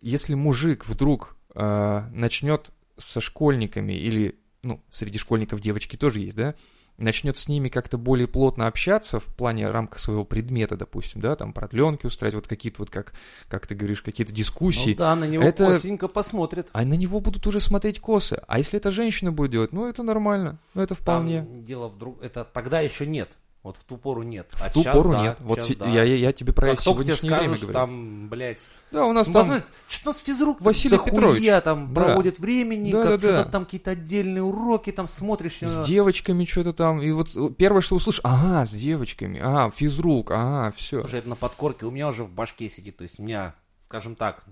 если 0.00 0.34
мужик 0.34 0.86
вдруг 0.86 1.36
э, 1.54 2.02
начнет 2.12 2.70
со 2.96 3.20
школьниками 3.20 3.92
или, 3.92 4.38
ну, 4.62 4.80
среди 4.88 5.18
школьников 5.18 5.60
девочки 5.60 5.96
тоже 5.96 6.20
есть, 6.20 6.36
да, 6.36 6.54
начнет 6.98 7.38
с 7.38 7.48
ними 7.48 7.68
как-то 7.68 7.96
более 7.96 8.26
плотно 8.26 8.66
общаться 8.66 9.20
в 9.20 9.26
плане 9.26 9.70
рамках 9.70 10.00
своего 10.00 10.24
предмета, 10.24 10.76
допустим, 10.76 11.20
да, 11.20 11.36
там 11.36 11.52
продленки 11.52 12.06
устраивать, 12.06 12.34
вот 12.34 12.48
какие-то 12.48 12.82
вот, 12.82 12.90
как, 12.90 13.14
как 13.48 13.66
ты 13.66 13.74
говоришь, 13.74 14.02
какие-то 14.02 14.32
дискуссии. 14.32 14.90
Ну 14.90 14.96
да, 14.96 15.16
на 15.16 15.24
него 15.24 15.42
это... 15.44 15.66
косенько 15.66 16.08
посмотрят. 16.08 16.68
А 16.72 16.84
на 16.84 16.94
него 16.94 17.20
будут 17.20 17.46
уже 17.46 17.60
смотреть 17.60 18.00
косы. 18.00 18.42
А 18.46 18.58
если 18.58 18.78
это 18.78 18.90
женщина 18.90 19.32
будет 19.32 19.52
делать, 19.52 19.72
ну 19.72 19.86
это 19.88 20.02
нормально, 20.02 20.58
ну 20.74 20.82
это 20.82 20.94
вполне. 20.94 21.42
Там 21.42 21.62
дело 21.62 21.88
в 21.88 21.98
друг... 21.98 22.22
Это 22.22 22.44
тогда 22.44 22.80
еще 22.80 23.06
нет. 23.06 23.38
Вот 23.68 23.76
в 23.76 23.84
ту 23.84 23.98
пору 23.98 24.22
нет. 24.22 24.48
А 24.62 24.70
в 24.70 24.72
ту 24.72 24.82
пору 24.82 25.10
да, 25.10 25.22
нет. 25.22 25.36
Вот 25.40 25.62
си- 25.62 25.74
да. 25.74 25.86
я, 25.90 26.02
я, 26.02 26.16
я 26.16 26.32
тебе 26.32 26.54
про 26.54 26.68
как 26.68 26.80
сегодняшнее 26.80 27.28
тебе 27.28 27.38
время 27.40 27.56
говорю. 27.58 27.74
там, 27.74 28.28
блядь... 28.30 28.70
Да, 28.90 29.04
у 29.04 29.12
нас 29.12 29.28
там... 29.28 29.62
Что 29.86 30.08
у 30.08 30.12
нас 30.14 30.22
физрук 30.22 30.62
Василий 30.62 30.96
да 30.96 31.02
Петрович. 31.02 31.40
Хуя, 31.40 31.60
там 31.60 31.92
да. 31.92 32.02
проводит 32.02 32.38
времени, 32.38 32.90
да, 32.90 33.02
как 33.02 33.10
да, 33.10 33.18
что-то 33.18 33.44
да. 33.44 33.50
там 33.50 33.64
какие-то 33.66 33.90
отдельные 33.90 34.42
уроки, 34.42 34.90
там 34.90 35.06
смотришь... 35.06 35.58
С 35.60 35.84
девочками 35.86 36.46
что-то 36.46 36.72
там, 36.72 37.02
и 37.02 37.10
вот 37.10 37.36
первое, 37.58 37.82
что 37.82 37.96
услышишь, 37.96 38.22
ага, 38.24 38.64
с 38.64 38.70
девочками, 38.70 39.38
ага, 39.38 39.70
физрук, 39.70 40.30
ага, 40.30 40.72
все. 40.74 41.04
Уже 41.04 41.18
это 41.18 41.28
на 41.28 41.36
подкорке 41.36 41.84
у 41.84 41.90
меня 41.90 42.08
уже 42.08 42.24
в 42.24 42.30
башке 42.30 42.70
сидит, 42.70 42.96
то 42.96 43.02
есть 43.02 43.20
у 43.20 43.22
меня, 43.22 43.54
скажем 43.84 44.16
так, 44.16 44.44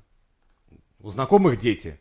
у 1.00 1.10
знакомых 1.10 1.56
дети. 1.56 1.98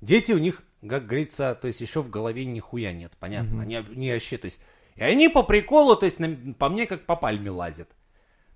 Дети 0.00 0.30
у 0.30 0.38
них, 0.38 0.62
как 0.88 1.06
говорится, 1.06 1.58
то 1.60 1.66
есть 1.66 1.80
еще 1.80 2.00
в 2.00 2.10
голове 2.10 2.44
нихуя 2.44 2.92
нет, 2.92 3.10
понятно? 3.18 3.54
Угу. 3.54 3.62
Они 3.62 3.84
не 3.96 4.12
вообще, 4.12 4.36
то 4.36 4.44
есть 4.44 4.60
и 4.96 5.02
они 5.02 5.28
по 5.28 5.42
приколу, 5.42 5.96
то 5.96 6.06
есть 6.06 6.18
на, 6.20 6.54
по 6.54 6.68
мне 6.68 6.86
как 6.86 7.04
по 7.06 7.16
пальме 7.16 7.50
лазят. 7.50 7.90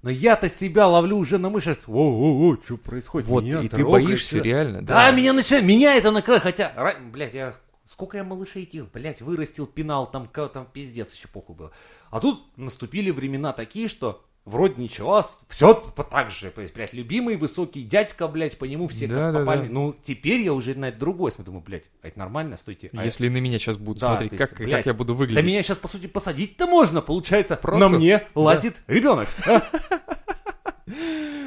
Но 0.03 0.11
я-то 0.11 0.49
себя 0.49 0.87
ловлю 0.87 1.17
уже 1.17 1.39
на 1.39 1.51
мышах. 1.51 1.79
О-о-о, 1.89 2.57
что 2.65 2.77
происходит? 2.77 3.29
Вот, 3.29 3.43
меня 3.43 3.61
и 3.61 3.69
ты 3.69 3.85
боишься 3.85 4.39
реально, 4.39 4.83
да? 4.83 5.11
Да, 5.11 5.11
меня 5.11 5.33
начинает, 5.33 5.65
меня 5.65 5.97
это 5.97 6.13
накрывает, 6.13 6.45
хотя, 6.45 6.95
блядь, 7.11 7.35
я, 7.35 7.57
сколько 7.89 8.17
я 8.17 8.23
малышей 8.23 8.63
этих, 8.63 8.91
блядь, 8.93 9.21
вырастил, 9.21 9.67
пинал, 9.67 10.09
там, 10.09 10.29
там 10.29 10.69
пиздец 10.73 11.13
еще 11.13 11.27
похуй 11.27 11.57
было. 11.57 11.73
А 12.11 12.21
тут 12.21 12.57
наступили 12.57 13.11
времена 13.11 13.53
такие, 13.53 13.89
что 13.89 14.25
вроде 14.49 14.83
ничего, 14.83 15.17
а 15.17 15.27
все 15.49 15.75
так 15.75 16.31
же, 16.31 16.53
блядь, 16.75 16.93
любимый 16.93 17.37
высокий 17.37 17.83
дядька, 17.83 18.29
блядь, 18.29 18.59
по 18.59 18.65
нему 18.65 18.89
все 18.89 19.07
да, 19.07 19.15
как 19.15 19.33
да, 19.33 19.39
попали. 19.41 19.67
Да. 19.67 19.73
Ну, 19.73 19.97
теперь 20.03 20.41
я 20.41 20.53
уже 20.53 20.75
на 20.75 20.89
это 20.89 20.99
другой 20.99 21.31
смотрю, 21.33 21.53
думаю, 21.53 21.65
блядь, 21.65 21.85
а 22.03 22.09
это 22.09 22.19
нормально, 22.19 22.57
стойте. 22.57 22.91
А 22.97 23.05
Если 23.05 23.27
это... 23.27 23.35
на 23.35 23.39
меня 23.39 23.59
сейчас 23.59 23.77
будут 23.77 24.01
да, 24.01 24.11
смотреть, 24.11 24.33
есть, 24.33 24.51
как, 24.51 24.59
блядь, 24.59 24.79
как 24.79 24.87
я 24.87 24.95
буду 24.95 25.15
выглядеть? 25.15 25.43
Да 25.43 25.49
меня 25.49 25.63
сейчас, 25.63 25.79
по 25.79 25.89
сути, 25.89 26.07
посадить-то 26.07 26.67
можно, 26.67 27.01
получается, 27.01 27.57
Просто... 27.57 27.89
на 27.89 27.97
мне 27.97 28.23
лазит 28.35 28.83
да. 28.87 28.95
ребенок. 28.95 29.29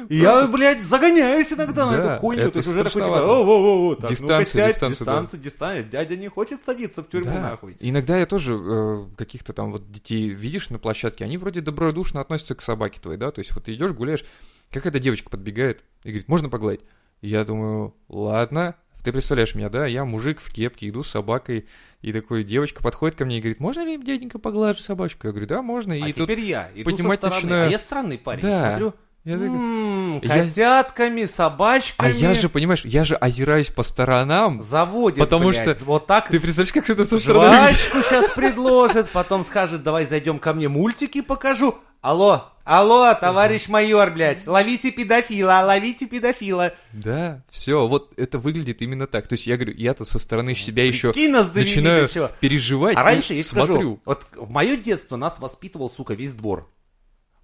Я, 0.08 0.46
блядь, 0.46 0.82
загоняюсь 0.82 1.52
иногда 1.52 1.90
на 1.90 1.94
эту 1.94 2.20
хуйню. 2.20 2.50
То 2.50 2.58
есть 2.58 2.68
уже 2.68 2.84
такой, 2.84 3.02
типа, 3.02 3.20
о 3.20 3.44
о 3.44 3.90
о 3.92 4.08
Дистанция, 4.08 4.68
дистанция, 4.68 4.88
дистанция, 4.88 5.40
дистанция. 5.40 5.82
Дядя 5.84 6.16
не 6.16 6.28
хочет 6.28 6.62
садиться 6.62 7.02
в 7.02 7.08
тюрьму, 7.08 7.32
нахуй. 7.32 7.76
Иногда 7.80 8.18
я 8.18 8.26
тоже 8.26 8.54
э, 8.54 9.06
каких-то 9.16 9.52
там 9.52 9.72
вот 9.72 9.90
детей 9.90 10.28
видишь 10.28 10.70
на 10.70 10.78
площадке, 10.78 11.24
они 11.24 11.38
вроде 11.38 11.60
добродушно 11.60 12.20
относятся 12.20 12.54
к 12.54 12.62
собаке 12.62 13.00
твоей, 13.00 13.18
да? 13.18 13.30
То 13.30 13.40
есть 13.40 13.52
вот 13.52 13.64
ты 13.64 13.74
идешь, 13.74 13.92
гуляешь, 13.92 14.24
какая-то 14.70 14.98
девочка 14.98 15.30
подбегает 15.30 15.84
и 16.04 16.08
говорит, 16.08 16.28
можно 16.28 16.48
погладить? 16.48 16.82
Я 17.20 17.44
думаю, 17.44 17.94
ладно, 18.08 18.74
ты 19.02 19.12
представляешь 19.12 19.54
меня, 19.54 19.68
да, 19.68 19.86
я 19.86 20.04
мужик 20.04 20.40
в 20.40 20.52
кепке, 20.52 20.88
иду 20.88 21.02
с 21.02 21.10
собакой, 21.10 21.66
и 22.02 22.12
такой 22.12 22.44
девочка 22.44 22.82
подходит 22.82 23.16
ко 23.16 23.24
мне 23.24 23.38
и 23.38 23.40
говорит, 23.40 23.60
можно 23.60 23.84
ли 23.84 23.96
дяденька 23.96 24.38
поглажу 24.38 24.80
собачку? 24.80 25.26
Я 25.26 25.32
говорю, 25.32 25.46
да, 25.46 25.62
можно. 25.62 25.94
А 25.94 25.96
и 25.96 26.12
теперь 26.12 26.40
я 26.40 26.70
иду 26.74 26.96
со 26.96 27.10
стороны, 27.12 27.34
начинаю... 27.42 27.68
а 27.68 27.70
я 27.70 27.78
странный 27.78 28.18
парень, 28.18 28.42
да. 28.42 28.70
смотрю, 28.70 28.94
я 29.24 29.38
так... 29.38 29.46
М-м, 29.46 30.20
котятками, 30.20 31.24
собачками. 31.26 32.10
А 32.10 32.12
я 32.12 32.34
же, 32.34 32.48
понимаешь, 32.48 32.84
я 32.84 33.04
же 33.04 33.14
озираюсь 33.14 33.70
по 33.70 33.82
сторонам. 33.82 34.60
Заводит, 34.60 35.18
Потому 35.18 35.50
блядь, 35.50 35.76
что 35.76 35.84
вот 35.84 36.06
так. 36.06 36.28
Ты 36.28 36.40
представляешь, 36.40 36.72
как 36.72 36.90
это 36.90 37.04
со 37.04 37.18
стороны 37.18 37.48
Жвачку 37.48 38.02
сейчас 38.02 38.30
предложит, 38.30 39.10
потом 39.10 39.44
скажет, 39.44 39.82
давай 39.82 40.06
зайдем 40.06 40.38
ко 40.38 40.52
мне, 40.54 40.68
мультики 40.68 41.20
покажу. 41.20 41.76
Алло, 42.00 42.52
Алло, 42.64 43.12
товарищ 43.20 43.66
майор, 43.66 44.12
блядь, 44.12 44.46
ловите 44.46 44.92
педофила, 44.92 45.62
ловите 45.64 46.06
педофила. 46.06 46.72
Да, 46.92 47.42
все, 47.50 47.88
вот 47.88 48.12
это 48.16 48.38
выглядит 48.38 48.82
именно 48.82 49.08
так. 49.08 49.26
То 49.26 49.34
есть 49.34 49.48
я 49.48 49.56
говорю, 49.56 49.74
я-то 49.76 50.04
со 50.04 50.20
стороны 50.20 50.54
себя 50.54 50.84
еще 50.84 51.12
начинаю 51.12 52.08
переживать. 52.38 52.96
А 52.96 53.02
раньше, 53.02 53.34
я 53.34 53.42
смотрю. 53.42 53.74
скажу, 53.74 54.00
вот 54.04 54.26
в 54.36 54.50
мое 54.50 54.76
детство 54.76 55.16
нас 55.16 55.40
воспитывал, 55.40 55.90
сука, 55.90 56.14
весь 56.14 56.34
двор. 56.34 56.68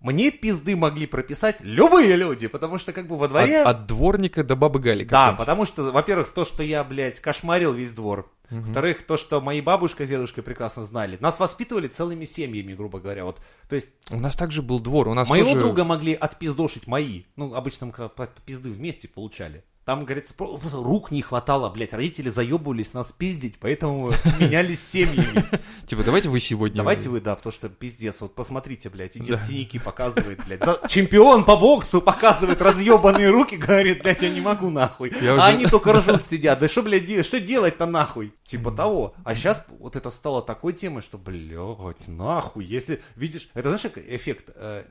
Мне 0.00 0.30
пизды 0.30 0.76
могли 0.76 1.06
прописать 1.06 1.56
любые 1.60 2.14
люди, 2.14 2.46
потому 2.46 2.78
что 2.78 2.92
как 2.92 3.08
бы 3.08 3.16
во 3.16 3.26
дворе... 3.26 3.62
От, 3.62 3.66
от 3.66 3.86
дворника 3.86 4.44
до 4.44 4.54
бабы 4.54 4.78
Гали. 4.78 5.04
Да, 5.04 5.32
потому 5.32 5.64
что, 5.64 5.90
во-первых, 5.90 6.30
то, 6.30 6.44
что 6.44 6.62
я, 6.62 6.84
блядь, 6.84 7.18
кошмарил 7.20 7.72
весь 7.72 7.92
двор. 7.92 8.30
Во-вторых, 8.50 9.02
то, 9.02 9.16
что 9.16 9.40
мои 9.40 9.60
бабушка 9.60 10.06
с 10.06 10.08
дедушкой 10.08 10.42
прекрасно 10.42 10.84
знали. 10.84 11.18
Нас 11.20 11.38
воспитывали 11.38 11.86
целыми 11.86 12.24
семьями, 12.24 12.72
грубо 12.72 13.00
говоря. 13.00 13.24
Вот, 13.24 13.40
то 13.68 13.74
есть, 13.74 13.90
У 14.10 14.18
нас 14.18 14.36
также 14.36 14.62
был 14.62 14.80
двор. 14.80 15.08
У 15.08 15.14
нас 15.14 15.28
моего 15.28 15.48
тоже- 15.52 15.60
друга 15.60 15.84
могли 15.84 16.14
отпиздошить 16.14 16.86
мои. 16.86 17.24
Ну, 17.36 17.54
обычно 17.54 17.86
мы 17.86 18.28
пизды 18.46 18.70
вместе 18.70 19.08
получали. 19.08 19.64
Там, 19.88 20.04
говорится, 20.04 20.34
про- 20.34 20.58
просто 20.58 20.76
рук 20.76 21.10
не 21.10 21.22
хватало, 21.22 21.70
блядь. 21.70 21.94
Родители 21.94 22.28
заебывались 22.28 22.92
нас 22.92 23.10
пиздить, 23.10 23.54
поэтому 23.58 24.12
менялись 24.38 24.86
семьями. 24.86 25.42
Типа, 25.86 26.04
давайте 26.04 26.28
вы 26.28 26.40
сегодня... 26.40 26.76
Давайте 26.76 27.08
вы, 27.08 27.22
да, 27.22 27.34
потому 27.34 27.54
что 27.54 27.70
пиздец. 27.70 28.20
Вот 28.20 28.34
посмотрите, 28.34 28.90
блядь, 28.90 29.16
и 29.16 29.20
дед 29.20 29.40
синяки 29.42 29.78
показывает, 29.78 30.44
блядь. 30.46 30.60
Чемпион 30.90 31.42
по 31.42 31.56
боксу 31.56 32.02
показывает 32.02 32.60
разъебанные 32.60 33.30
руки, 33.30 33.56
говорит, 33.56 34.02
блядь, 34.02 34.20
я 34.20 34.28
не 34.28 34.42
могу 34.42 34.68
нахуй. 34.68 35.10
А 35.26 35.46
они 35.46 35.64
только 35.64 35.94
ржут 35.94 36.26
сидят. 36.26 36.58
Да 36.58 36.68
что, 36.68 36.82
блядь, 36.82 37.24
что 37.24 37.40
делать-то 37.40 37.86
нахуй? 37.86 38.34
Типа 38.44 38.70
того. 38.70 39.14
А 39.24 39.34
сейчас 39.34 39.64
вот 39.78 39.96
это 39.96 40.10
стало 40.10 40.42
такой 40.42 40.74
темой, 40.74 41.00
что, 41.00 41.16
блядь, 41.16 42.08
нахуй. 42.08 42.66
Если 42.66 43.02
видишь, 43.16 43.48
это 43.54 43.70
знаешь, 43.70 43.86
эффект, 44.06 44.50
э, 44.54 44.84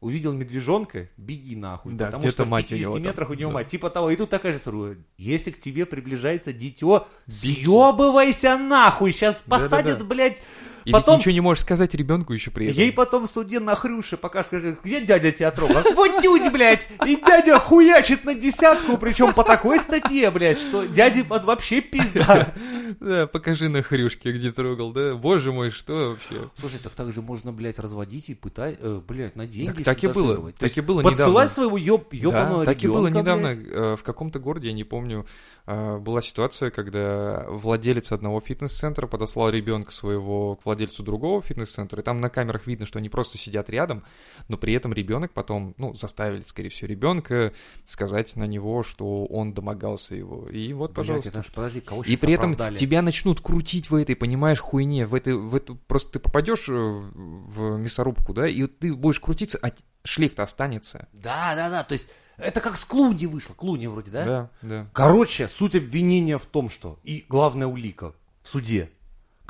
Увидел 0.00 0.32
медвежонка, 0.32 1.10
беги 1.18 1.56
нахуй. 1.56 1.92
Да, 1.92 2.06
потому 2.06 2.30
что 2.30 2.44
в 2.44 2.48
мать 2.48 2.66
у 2.66 2.68
50 2.70 2.80
него 2.80 2.94
там, 2.94 3.02
метрах 3.02 3.30
у 3.30 3.34
него 3.34 3.50
да. 3.50 3.54
мать. 3.54 3.66
Типа 3.68 3.90
того. 3.90 4.10
И 4.10 4.16
тут 4.16 4.30
такая 4.30 4.52
же 4.52 4.58
история. 4.58 4.96
Если 5.18 5.50
к 5.50 5.58
тебе 5.58 5.84
приближается 5.84 6.54
дитё, 6.54 7.06
съебывайся 7.28 8.56
нахуй. 8.56 9.12
Сейчас 9.12 9.42
посадят, 9.42 9.98
Да-да-да. 9.98 10.04
блядь. 10.04 10.42
И 10.84 10.92
Потом 10.92 11.18
ничего 11.18 11.32
не 11.32 11.40
можешь 11.40 11.62
сказать 11.62 11.94
ребенку 11.94 12.32
еще 12.32 12.50
при 12.50 12.66
этом. 12.66 12.78
Ей 12.78 12.92
потом 12.92 13.26
в 13.26 13.30
суде 13.30 13.60
на 13.60 13.74
хрюше 13.74 14.16
пока 14.16 14.44
скажет, 14.44 14.78
где 14.82 15.00
дядя 15.00 15.30
тебя 15.32 15.50
трогал? 15.50 15.82
Вот 15.94 16.18
тють, 16.22 16.52
блядь! 16.52 16.88
И 17.06 17.16
дядя 17.16 17.58
хуячит 17.58 18.24
на 18.24 18.34
десятку, 18.34 18.96
причем 18.98 19.32
по 19.32 19.44
такой 19.44 19.78
статье, 19.78 20.30
блядь, 20.30 20.58
что 20.60 20.84
дяде 20.86 21.22
вообще 21.24 21.80
пизда. 21.80 22.52
Да, 22.98 23.28
покажи 23.28 23.68
на 23.68 23.82
хрюшке, 23.84 24.32
где 24.32 24.50
трогал, 24.50 24.92
да? 24.92 25.14
Боже 25.14 25.52
мой, 25.52 25.70
что 25.70 26.10
вообще? 26.10 26.50
Слушай, 26.56 26.80
так 26.82 26.92
так 26.92 27.12
же 27.12 27.22
можно, 27.22 27.52
блядь, 27.52 27.78
разводить 27.78 28.30
и 28.30 28.34
пытать, 28.34 28.76
э, 28.80 29.00
блядь, 29.06 29.36
на 29.36 29.46
деньги 29.46 29.84
Так- 29.84 30.00
так 30.00 30.04
и 30.04 30.08
было. 30.08 30.50
Так 30.58 30.76
и 30.76 30.80
было 30.80 31.00
Подсылать 31.02 31.28
недавно. 31.28 31.48
своего 31.48 31.76
ёб, 31.76 32.12
ёбаного 32.12 32.64
да, 32.64 32.72
так 32.72 32.82
и 32.82 32.88
было 32.88 33.06
недавно. 33.06 33.46
э, 33.48 33.96
В 33.96 34.02
каком-то 34.02 34.40
городе, 34.40 34.68
я 34.68 34.74
не 34.74 34.82
помню, 34.84 35.24
э, 35.66 35.98
была 35.98 36.20
ситуация, 36.20 36.70
когда 36.70 37.46
владелец 37.48 38.10
одного 38.10 38.40
фитнес-центра 38.40 39.06
подослал 39.06 39.50
ребенка 39.50 39.92
своего 39.92 40.56
к 40.56 40.66
владельцу 40.70 41.02
другого 41.02 41.42
фитнес-центра, 41.42 42.00
и 42.00 42.04
там 42.04 42.20
на 42.20 42.30
камерах 42.30 42.66
видно, 42.66 42.86
что 42.86 42.98
они 42.98 43.08
просто 43.08 43.38
сидят 43.38 43.68
рядом, 43.68 44.04
но 44.48 44.56
при 44.56 44.72
этом 44.74 44.92
ребенок 44.92 45.32
потом, 45.32 45.74
ну, 45.78 45.94
заставили, 45.94 46.42
скорее 46.42 46.68
всего, 46.68 46.88
ребенка 46.88 47.52
сказать 47.84 48.36
на 48.36 48.44
него, 48.44 48.82
что 48.82 49.24
он 49.26 49.52
домогался 49.52 50.14
его. 50.14 50.48
И 50.48 50.72
вот, 50.72 50.92
Блядь, 50.92 51.06
пожалуйста. 51.06 51.28
это 51.30 51.42
ж, 51.42 51.52
подожди, 51.52 51.80
кого 51.80 52.02
И 52.04 52.16
при 52.16 52.34
этом 52.34 52.52
оправдали? 52.52 52.78
тебя 52.78 53.02
начнут 53.02 53.40
крутить 53.40 53.90
в 53.90 53.94
этой, 53.94 54.14
понимаешь, 54.14 54.60
хуйне, 54.60 55.06
в, 55.06 55.14
этой, 55.14 55.34
в 55.34 55.54
эту, 55.54 55.76
просто 55.76 56.12
ты 56.12 56.18
попадешь 56.20 56.68
э, 56.68 56.72
в 56.72 57.76
мясорубку, 57.78 58.32
да, 58.32 58.48
и 58.48 58.66
ты 58.66 58.94
будешь 58.94 59.20
крутиться, 59.20 59.58
а 59.62 59.72
шлейф-то 60.04 60.42
останется. 60.42 61.08
Да, 61.12 61.54
да, 61.54 61.68
да, 61.68 61.82
то 61.82 61.94
есть 61.94 62.10
это 62.36 62.60
как 62.60 62.76
с 62.76 62.84
Клуни 62.84 63.26
вышло, 63.26 63.54
Клуни 63.54 63.86
вроде, 63.86 64.10
да? 64.10 64.24
Да, 64.24 64.50
да. 64.62 64.90
Короче, 64.92 65.48
суть 65.48 65.74
обвинения 65.76 66.38
в 66.38 66.46
том, 66.46 66.70
что, 66.70 66.98
и 67.02 67.24
главная 67.28 67.66
улика 67.66 68.14
в 68.42 68.48
суде, 68.48 68.90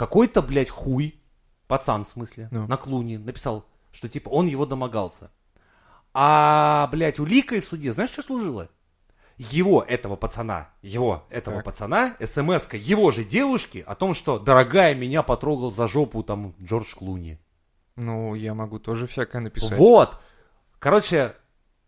какой-то, 0.00 0.40
блядь, 0.40 0.70
хуй, 0.70 1.20
пацан 1.68 2.06
в 2.06 2.08
смысле, 2.08 2.48
Ну. 2.50 2.66
на 2.66 2.78
клуне 2.78 3.18
написал, 3.18 3.66
что 3.92 4.08
типа 4.08 4.30
он 4.30 4.46
его 4.46 4.64
домогался. 4.64 5.30
А, 6.14 6.88
блядь, 6.90 7.20
уликой 7.20 7.60
в 7.60 7.66
суде, 7.66 7.92
знаешь, 7.92 8.10
что 8.12 8.22
служило? 8.22 8.70
Его, 9.36 9.82
этого 9.86 10.16
пацана, 10.16 10.70
его, 10.80 11.24
этого 11.28 11.56
Так. 11.56 11.64
пацана, 11.66 12.16
смс 12.18 12.72
его 12.72 13.10
же 13.10 13.24
девушки 13.24 13.84
о 13.86 13.94
том, 13.94 14.14
что, 14.14 14.38
дорогая, 14.38 14.94
меня 14.94 15.22
потрогал 15.22 15.70
за 15.70 15.86
жопу 15.86 16.22
там 16.22 16.54
Джордж 16.62 16.94
Клуни. 16.94 17.38
Ну, 17.96 18.34
я 18.34 18.54
могу 18.54 18.78
тоже 18.78 19.06
всякое 19.06 19.40
написать. 19.42 19.76
Вот. 19.76 20.16
Короче, 20.78 21.34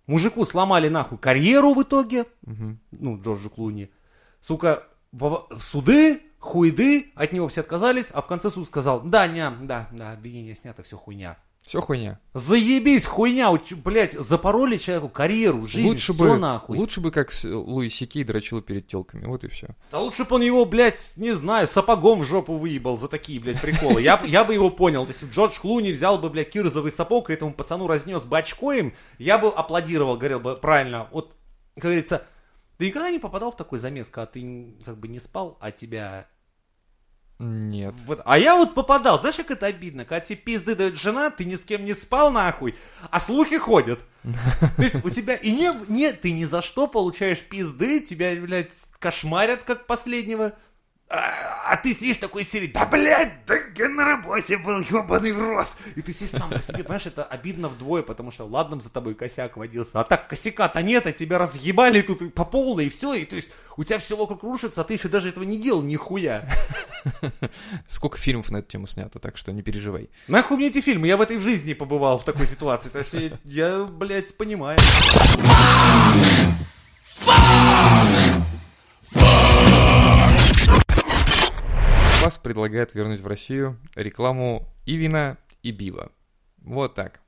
мужику 0.07 0.45
сломали 0.45 0.89
нахуй 0.89 1.17
карьеру 1.17 1.73
в 1.73 1.83
итоге, 1.83 2.27
Мгм. 2.43 2.79
ну, 2.91 3.19
Джорджу 3.23 3.49
Клуни. 3.49 3.91
Сука, 4.43 4.83
суды, 5.59 6.21
хуйды, 6.43 7.13
от 7.15 7.33
него 7.33 7.49
все 7.49 7.61
отказались, 7.61 8.11
а 8.13 8.21
в 8.21 8.27
конце 8.27 8.51
суд 8.51 8.67
сказал, 8.67 9.01
да, 9.01 9.27
не, 9.27 9.49
да, 9.63 9.89
да, 9.93 10.13
обвинение 10.13 10.55
снято, 10.55 10.83
все 10.83 10.97
хуйня. 10.97 11.39
Все 11.63 11.81
хуйня. 11.81 12.19
Заебись, 12.35 13.07
хуйня, 13.07 13.57
блядь, 13.85 14.15
запороли 14.15 14.79
человеку 14.79 15.09
карьеру, 15.09 15.65
жизнь, 15.65 15.87
лучше 15.87 16.13
всё 16.13 16.25
бы, 16.25 16.37
нахуй. 16.37 16.77
лучше 16.77 17.01
бы 17.01 17.13
как 17.13 17.31
Луи 17.45 17.89
Сикей 17.89 18.25
дрочил 18.25 18.61
перед 18.61 18.89
телками. 18.89 19.25
Вот 19.25 19.45
и 19.45 19.49
все. 19.49 19.69
Да 19.93 20.01
лучше 20.01 20.25
бы 20.25 20.35
он 20.35 20.43
его, 20.43 20.65
блядь, 20.65 21.13
не 21.15 21.31
знаю, 21.31 21.69
сапогом 21.69 22.21
в 22.21 22.25
жопу 22.25 22.57
выебал 22.57 22.99
за 22.99 23.07
такие, 23.07 23.39
блядь, 23.39 23.61
приколы. 23.61 24.03
Я, 24.03 24.21
я 24.27 24.43
бы 24.43 24.55
его 24.55 24.71
понял. 24.71 25.07
Если 25.07 25.31
Джордж 25.31 25.61
Клуни 25.61 25.93
взял 25.93 26.19
бы, 26.19 26.31
блядь, 26.31 26.51
кирзовый 26.51 26.91
сапог 26.91 27.31
и 27.31 27.35
этому 27.35 27.55
пацану 27.55 27.87
разнес 27.87 28.25
бы 28.25 28.39
очко 28.39 28.73
им, 28.73 28.93
я 29.19 29.39
бы 29.39 29.49
аплодировал, 29.49 30.17
говорил 30.17 30.41
бы, 30.41 30.57
правильно. 30.57 31.07
Вот, 31.13 31.37
как 31.77 31.85
говорится, 31.85 32.27
ты 32.83 32.89
никогда 32.89 33.13
не 33.13 33.21
попадал 33.21 33.53
в 33.53 33.57
такой 33.57 33.79
замес, 33.79 34.11
когда 34.11 34.27
ты 34.27 34.75
как 34.85 34.99
бы 34.99 35.07
не 35.07 35.21
спал, 35.21 35.57
а 35.61 35.71
тебя... 35.71 36.27
Нет. 37.39 37.95
Вот. 38.07 38.21
А 38.25 38.37
я 38.37 38.57
вот 38.57 38.75
попадал, 38.75 39.21
знаешь, 39.21 39.37
как 39.37 39.53
это 39.53 39.67
обидно, 39.67 40.05
когда 40.05 40.19
тебе 40.19 40.35
пизды 40.41 40.75
дает 40.75 40.99
жена, 40.99 41.31
ты 41.31 41.45
ни 41.45 41.55
с 41.55 41.65
кем 41.65 41.85
не 41.85 41.95
спал 41.95 42.33
нахуй, 42.33 42.75
а 43.09 43.21
слухи 43.21 43.57
ходят. 43.57 44.05
То 44.25 44.83
есть 44.83 45.05
у 45.05 45.11
тебя 45.11 45.37
и 45.37 45.53
не, 45.53 45.73
не, 45.87 46.13
ты 46.13 46.33
ни 46.33 46.43
за 46.43 46.61
что 46.61 46.89
получаешь 46.89 47.45
пизды, 47.45 48.01
тебя, 48.01 48.35
блядь, 48.35 48.73
кошмарят 48.99 49.63
как 49.63 49.87
последнего. 49.87 50.53
А, 51.15 51.73
а 51.73 51.77
ты 51.77 51.93
сидишь 51.93 52.17
в 52.17 52.21
такой 52.21 52.43
серии, 52.43 52.69
да, 52.69 52.87
блядь, 52.87 53.45
да 53.45 53.55
я 53.77 53.91
на 53.91 54.03
работе 54.03 54.57
был, 54.57 54.81
ебаный 54.81 55.33
в 55.33 55.41
рот. 55.41 55.69
И 55.95 56.01
ты 56.01 56.11
сидишь 56.15 56.31
сам 56.31 56.49
по 56.49 56.63
себе, 56.63 56.85
понимаешь, 56.85 57.05
это 57.05 57.23
обидно 57.23 57.69
вдвое, 57.69 58.03
потому 58.03 58.31
что 58.31 58.45
ладно 58.45 58.81
за 58.81 58.89
тобой 58.89 59.15
косяк 59.15 59.59
водился, 59.59 60.01
а 60.01 60.05
так 60.05 60.27
косяка-то 60.27 60.83
нет, 60.83 61.07
а 61.07 61.13
тебя 61.13 61.37
разъебали 61.37 62.01
тут 62.01 62.33
по 62.33 62.47
полной, 62.47 62.87
и 62.87 62.89
все, 62.89 63.13
и 63.13 63.27
то 63.27 63.37
есть 63.37 63.51
у 63.77 63.85
тебя 63.85 63.99
все 63.99 64.17
вокруг 64.17 64.43
рушится, 64.43 64.81
а 64.81 64.85
ты 64.85 64.95
еще 64.95 65.09
даже 65.09 65.29
этого 65.29 65.45
не 65.45 65.59
делал 65.59 65.83
нихуя. 65.83 66.49
Сколько 67.89 68.17
фильмов 68.17 68.51
на 68.51 68.59
эту 68.59 68.71
тему 68.71 68.87
снято, 68.87 69.19
так 69.19 69.37
что 69.37 69.53
не 69.53 69.61
переживай. 69.61 70.09
Нахуй 70.29 70.57
мне 70.57 70.69
эти 70.69 70.81
фильмы? 70.81 71.09
Я 71.09 71.19
в 71.19 71.21
этой 71.21 71.37
в 71.37 71.43
жизни 71.43 71.75
побывал 71.75 72.19
в 72.19 72.25
такой 72.25 72.47
ситуации. 72.47 72.89
Так 72.89 73.07
что 73.07 73.19
я, 73.19 73.33
я, 73.45 73.85
блядь, 73.85 74.35
понимаю. 74.39 74.79
Вас 82.23 82.39
предлагают 82.39 82.95
вернуть 82.95 83.19
в 83.19 83.27
Россию 83.27 83.81
рекламу 83.97 84.69
и 84.87 84.95
вина, 84.95 85.39
и 85.65 85.73
бива. 85.73 86.13
Вот 86.59 86.95
так. 86.95 87.21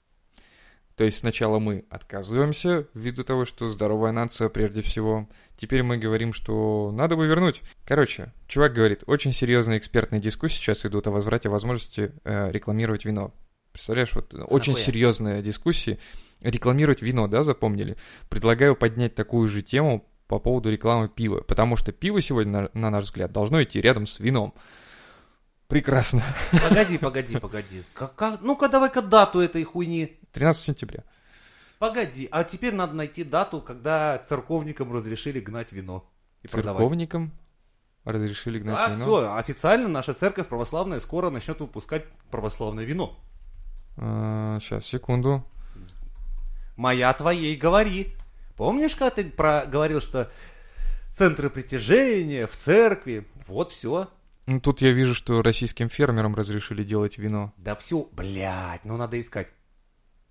То 0.94 1.02
есть 1.02 1.16
сначала 1.16 1.58
мы 1.58 1.84
отказываемся 1.90 2.86
ввиду 2.94 3.24
того, 3.24 3.44
что 3.44 3.68
здоровая 3.68 4.12
нация 4.12 4.48
прежде 4.48 4.82
всего. 4.82 5.28
Теперь 5.56 5.82
мы 5.82 5.98
говорим, 5.98 6.32
что 6.32 6.92
надо 6.94 7.16
бы 7.16 7.26
вернуть. 7.26 7.62
Короче, 7.84 8.32
чувак 8.46 8.72
говорит, 8.72 9.02
очень 9.08 9.32
серьезные 9.32 9.78
экспертные 9.78 10.20
дискуссии 10.20 10.58
сейчас 10.58 10.86
идут 10.86 11.08
о 11.08 11.10
возврате 11.10 11.48
возможности 11.48 12.12
э, 12.22 12.52
рекламировать 12.52 13.04
вино. 13.04 13.34
Представляешь, 13.72 14.14
вот 14.14 14.32
очень 14.32 14.74
нахуя? 14.74 14.86
серьезные 14.86 15.42
дискуссии. 15.42 15.98
Рекламировать 16.40 17.02
вино, 17.02 17.26
да, 17.26 17.42
запомнили? 17.42 17.96
Предлагаю 18.28 18.76
поднять 18.76 19.16
такую 19.16 19.48
же 19.48 19.62
тему 19.62 20.08
по 20.28 20.38
поводу 20.38 20.70
рекламы 20.70 21.08
пива. 21.08 21.40
Потому 21.40 21.74
что 21.74 21.90
пиво 21.90 22.20
сегодня, 22.20 22.70
на, 22.72 22.80
на 22.80 22.90
наш 22.90 23.06
взгляд, 23.06 23.32
должно 23.32 23.60
идти 23.60 23.80
рядом 23.80 24.06
с 24.06 24.20
вином. 24.20 24.54
Прекрасно. 25.68 26.22
Погоди, 26.68 26.98
погоди, 26.98 27.38
погоди. 27.38 27.82
Как- 27.94 28.14
как- 28.14 28.40
Ну-ка, 28.42 28.68
давай-ка 28.68 29.02
дату 29.02 29.40
этой 29.40 29.64
хуйни. 29.64 30.18
13 30.32 30.62
сентября. 30.64 31.04
Погоди, 31.78 32.28
а 32.30 32.44
теперь 32.44 32.74
надо 32.74 32.94
найти 32.94 33.24
дату, 33.24 33.60
когда 33.60 34.18
церковникам 34.18 34.92
разрешили 34.92 35.40
гнать 35.40 35.72
вино 35.72 36.08
и 36.42 36.48
продавать. 36.48 36.78
Церковникам 36.80 37.32
разрешили 38.04 38.58
гнать 38.58 38.76
Да, 38.76 38.88
вино. 38.88 39.02
все, 39.04 39.34
официально 39.36 39.88
наша 39.88 40.14
церковь 40.14 40.48
православная 40.48 41.00
скоро 41.00 41.30
начнет 41.30 41.60
выпускать 41.60 42.04
православное 42.30 42.84
вино. 42.84 43.18
сейчас, 43.96 44.84
секунду. 44.86 45.44
Моя 46.76 47.12
твоей 47.12 47.56
говори. 47.56 48.14
Помнишь, 48.56 48.94
когда 48.94 49.10
ты 49.10 49.30
про... 49.30 49.64
говорил, 49.66 50.00
что 50.00 50.30
центры 51.12 51.48
притяжения 51.50 52.46
в 52.46 52.56
церкви, 52.56 53.26
вот 53.46 53.70
все. 53.72 54.08
Ну, 54.46 54.60
тут 54.60 54.82
я 54.82 54.92
вижу, 54.92 55.14
что 55.14 55.42
российским 55.42 55.88
фермерам 55.88 56.34
разрешили 56.34 56.84
делать 56.84 57.18
вино. 57.18 57.52
Да 57.56 57.74
все, 57.76 58.08
блядь, 58.12 58.84
ну 58.84 58.96
надо 58.96 59.18
искать. 59.20 59.52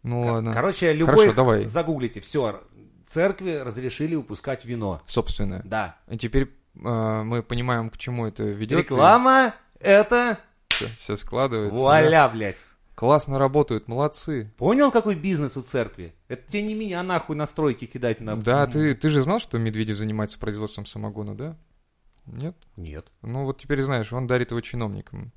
Ну 0.03 0.23
Ко- 0.23 0.31
ладно. 0.33 0.53
Короче, 0.53 0.93
любой... 0.93 1.15
Хорошо, 1.15 1.33
давай. 1.33 1.65
Загуглите, 1.65 2.21
все. 2.21 2.61
Церкви 3.07 3.61
разрешили 3.63 4.15
выпускать 4.15 4.65
вино. 4.65 5.01
Собственное. 5.07 5.61
Да. 5.63 5.97
И 6.09 6.17
теперь 6.17 6.43
э, 6.75 7.23
мы 7.23 7.41
понимаем, 7.41 7.89
к 7.89 7.97
чему 7.97 8.27
это 8.27 8.43
ведет. 8.43 8.79
Реклама 8.79 9.53
это... 9.79 10.37
Все, 10.97 11.17
складывается. 11.17 11.75
да. 11.75 11.79
Вуаля, 11.79 12.29
блядь. 12.29 12.65
Классно 12.95 13.39
работают, 13.39 13.87
молодцы. 13.87 14.53
Понял, 14.57 14.91
какой 14.91 15.15
бизнес 15.15 15.57
у 15.57 15.61
церкви? 15.61 16.13
Это 16.27 16.47
тебе 16.47 16.63
не 16.63 16.75
меня 16.75 17.01
нахуй 17.01 17.35
на 17.35 17.47
стройки 17.47 17.85
кидать 17.85 18.21
на... 18.21 18.35
Да, 18.35 18.67
ты, 18.67 18.93
ты 18.93 19.09
же 19.09 19.23
знал, 19.23 19.39
что 19.39 19.57
Медведев 19.57 19.97
занимается 19.97 20.37
производством 20.37 20.85
самогона, 20.85 21.35
да? 21.35 21.57
Нет? 22.25 22.55
Нет. 22.77 23.07
Ну 23.21 23.45
вот 23.45 23.59
теперь 23.59 23.81
знаешь, 23.81 24.11
он 24.13 24.27
дарит 24.27 24.51
его 24.51 24.61
чиновникам. 24.61 25.31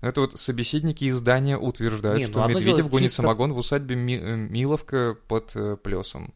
Но 0.00 0.08
Это 0.08 0.22
вот 0.22 0.38
собеседники 0.38 1.08
издания 1.08 1.56
утверждают, 1.56 2.18
Не, 2.18 2.26
ну 2.26 2.32
что 2.32 2.42
одно 2.44 2.58
Медведев 2.58 2.76
дело 2.78 2.88
гонит 2.88 3.08
чисто- 3.10 3.22
самогон 3.22 3.52
в 3.52 3.58
усадьбе 3.58 3.94
Ми- 3.94 4.18
э, 4.18 4.36
Миловка 4.36 5.16
под 5.28 5.52
э, 5.54 5.76
Плесом. 5.76 6.34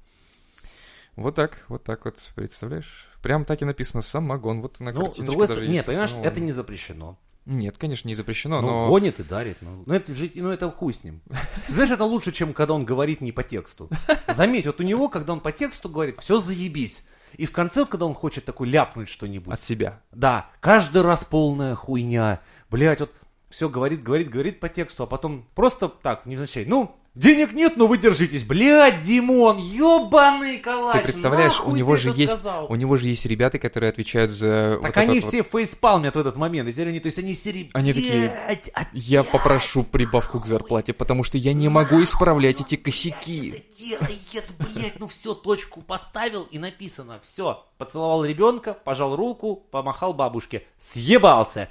Вот 1.16 1.34
так, 1.34 1.64
вот 1.68 1.82
так 1.82 2.04
вот, 2.04 2.16
представляешь? 2.34 3.08
Прям 3.22 3.44
так 3.44 3.62
и 3.62 3.64
написано 3.64 4.02
«самогон», 4.02 4.60
вот 4.60 4.78
на 4.80 4.92
Ну, 4.92 5.12
с 5.12 5.16
другой 5.18 5.46
стороны, 5.48 5.66
нет, 5.66 5.86
понимаешь, 5.86 6.12
Ну, 6.14 6.22
это 6.22 6.40
не 6.40 6.52
запрещено. 6.52 7.18
Нет, 7.46 7.78
конечно, 7.78 8.06
не 8.08 8.14
запрещено, 8.14 8.60
Ну, 8.60 8.66
но... 8.68 8.88
гонит 8.88 9.18
и 9.20 9.22
дарит. 9.22 9.56
Ну, 9.62 9.82
ну, 9.86 9.94
это 9.94 10.14
же, 10.14 10.30
ну, 10.34 10.50
это 10.50 10.70
хуй 10.70 10.92
с 10.92 11.04
ним. 11.04 11.22
Знаешь, 11.68 11.90
это 11.90 12.04
лучше, 12.04 12.32
чем 12.32 12.52
когда 12.52 12.74
он 12.74 12.84
говорит 12.84 13.20
не 13.20 13.32
по 13.32 13.42
тексту. 13.42 13.88
Заметь, 14.28 14.66
вот 14.66 14.80
у 14.80 14.84
него, 14.84 15.08
когда 15.08 15.32
он 15.32 15.40
по 15.40 15.52
тексту 15.52 15.88
говорит, 15.88 16.16
все 16.20 16.38
заебись. 16.38 17.06
И 17.36 17.46
в 17.46 17.52
конце, 17.52 17.84
когда 17.84 18.06
он 18.06 18.14
хочет 18.14 18.44
такой 18.44 18.68
ляпнуть 18.68 19.08
что-нибудь. 19.08 19.52
От 19.52 19.62
себя. 19.62 20.00
Да, 20.12 20.50
каждый 20.60 21.02
раз 21.02 21.24
полная 21.24 21.74
хуйня. 21.74 22.40
Блять, 22.70 23.00
вот 23.00 23.12
все 23.50 23.68
говорит, 23.68 24.02
говорит, 24.02 24.28
говорит 24.28 24.60
по 24.60 24.68
тексту, 24.68 25.04
а 25.04 25.06
потом 25.06 25.46
просто 25.54 25.88
так, 25.88 26.26
невзначай. 26.26 26.64
Ну, 26.64 26.96
денег 27.16 27.52
нет, 27.52 27.76
но 27.76 27.86
вы 27.86 27.98
держитесь. 27.98 28.44
Блядь, 28.44 29.00
Димон, 29.00 29.56
ебаный 29.58 30.58
калач. 30.58 30.98
Ты 30.98 31.04
представляешь, 31.04 31.60
у 31.60 31.72
него 31.72 31.96
же 31.96 32.10
есть, 32.14 32.34
сказал? 32.34 32.66
у 32.68 32.76
него 32.76 32.96
же 32.96 33.08
есть 33.08 33.26
ребята, 33.26 33.58
которые 33.58 33.90
отвечают 33.90 34.30
за. 34.30 34.78
Так 34.82 34.94
вот 34.94 35.02
они 35.02 35.18
этот 35.18 35.24
вот- 35.24 35.32
все 35.32 35.42
фейспалмят 35.42 36.14
в 36.14 36.18
этот 36.18 36.36
момент. 36.36 36.68
И 36.68 36.72
теперь 36.72 36.88
они, 36.88 37.00
то 37.00 37.06
есть 37.06 37.18
они 37.18 37.34
серии... 37.34 37.70
Они 37.72 37.92
такие, 37.92 38.28
«Блядь, 38.28 38.68
опять 38.68 38.90
Я 38.92 39.24
попрошу 39.24 39.82
прибавку 39.82 40.38
к 40.40 40.46
зарплате, 40.46 40.92
потому 40.92 41.24
что 41.24 41.38
я 41.38 41.52
не 41.52 41.68
могу 41.68 42.02
исправлять 42.02 42.60
эти 42.60 42.76
косяки. 42.76 43.48
это 43.48 43.62
делает, 43.78 44.50
блядь, 44.58 45.00
ну 45.00 45.08
все, 45.08 45.34
точку 45.34 45.80
поставил 45.80 46.46
и 46.50 46.58
написано, 46.58 47.18
все. 47.22 47.64
Поцеловал 47.78 48.24
ребенка, 48.24 48.74
пожал 48.74 49.16
руку, 49.16 49.56
помахал 49.70 50.14
бабушке. 50.14 50.64
Съебался. 50.78 51.68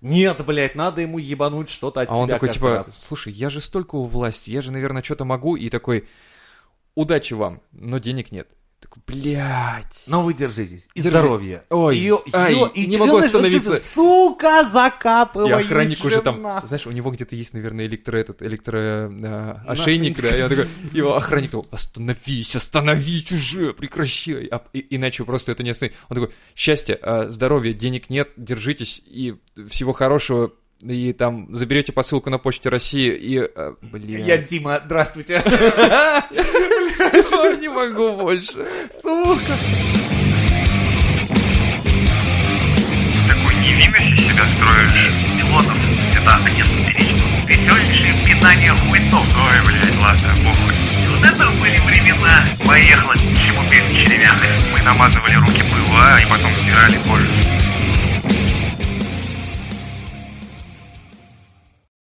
Нет, 0.00 0.44
блядь, 0.46 0.74
надо 0.74 1.00
ему 1.00 1.18
ебануть 1.18 1.68
что-то 1.68 2.02
от 2.02 2.08
А 2.08 2.16
он 2.16 2.26
себя 2.26 2.34
такой 2.36 2.48
каждый 2.48 2.60
типа, 2.60 2.74
раз. 2.74 3.02
слушай, 3.02 3.32
я 3.32 3.50
же 3.50 3.60
столько 3.60 3.96
у 3.96 4.04
власти, 4.04 4.50
я 4.50 4.62
же, 4.62 4.70
наверное, 4.70 5.02
что-то 5.02 5.24
могу, 5.24 5.56
и 5.56 5.68
такой, 5.70 6.06
удачи 6.94 7.34
вам, 7.34 7.62
но 7.72 7.98
денег 7.98 8.30
нет. 8.30 8.48
Такой, 8.80 9.02
блядь. 9.08 10.04
Но 10.06 10.22
вы 10.22 10.34
держитесь. 10.34 10.88
И 10.94 11.00
Держи. 11.00 11.10
здоровье. 11.10 11.64
Ой, 11.68 11.96
Ё- 11.98 12.22
ай, 12.32 12.54
и 12.74 12.86
не 12.86 12.96
могу 12.96 13.16
остановиться. 13.16 13.72
чё-то, 13.72 13.82
Сука, 13.84 14.64
И 14.68 14.70
закапывай. 14.72 15.52
охранник 15.64 16.04
уже 16.04 16.20
там, 16.22 16.40
знаешь, 16.64 16.86
у 16.86 16.92
него 16.92 17.10
где-то 17.10 17.34
есть, 17.34 17.54
наверное, 17.54 17.86
электро 17.86 18.16
этот, 18.16 18.40
электро 18.42 18.78
а, 18.78 19.62
ошейник, 19.66 20.20
да, 20.22 20.28
и 20.36 20.42
он 20.42 20.48
такой, 20.48 20.64
его 20.92 21.16
охранник 21.16 21.50
такой, 21.50 21.66
остановись, 21.72 22.54
остановись 22.54 23.32
уже, 23.32 23.72
прекращай, 23.74 24.46
А, 24.50 24.62
и- 24.72 24.86
иначе 24.94 25.24
просто 25.24 25.50
это 25.52 25.64
не 25.64 25.70
остановить. 25.70 25.96
Он 26.08 26.16
такой, 26.16 26.34
счастье, 26.54 26.96
а, 27.02 27.28
здоровья, 27.30 27.72
денег 27.72 28.10
нет, 28.10 28.28
держитесь, 28.36 29.02
и 29.04 29.34
всего 29.68 29.92
хорошего, 29.92 30.52
и 30.80 31.12
там 31.12 31.52
заберете 31.52 31.92
посылку 31.92 32.30
на 32.30 32.38
почте 32.38 32.68
России, 32.68 33.12
и, 33.12 33.38
а, 33.38 33.74
блин, 33.82 34.24
Я 34.24 34.38
Дима, 34.38 34.80
здравствуйте. 34.84 35.42
Всё, 36.88 37.54
не 37.56 37.68
могу 37.68 38.12
больше. 38.12 38.64
Сука. 39.02 39.54
такой 43.28 43.54
невинность 43.56 44.20
из 44.20 44.26
себя 44.26 44.44
строишь. 44.56 45.12
Пилотов 45.36 45.76
это 46.14 46.36
один 46.44 46.66
перечень. 46.86 47.22
Веселейшее 47.46 48.14
пинание 48.24 48.72
хуйцов. 48.72 49.26
Ой, 49.36 49.66
блядь, 49.66 50.02
ладно, 50.02 50.34
похуй. 50.44 50.74
И 51.02 51.08
вот 51.08 51.24
это 51.24 51.50
были 51.60 51.78
времена. 51.78 52.44
Поехала 52.66 53.14
чему 53.16 53.62
без 53.70 53.84
червяк. 53.96 54.36
Мы 54.72 54.82
намазывали 54.82 55.34
руки 55.34 55.62
пыла, 55.62 56.18
и 56.20 56.24
потом 56.24 56.50
стирали 56.62 56.96
кожу. 57.06 57.67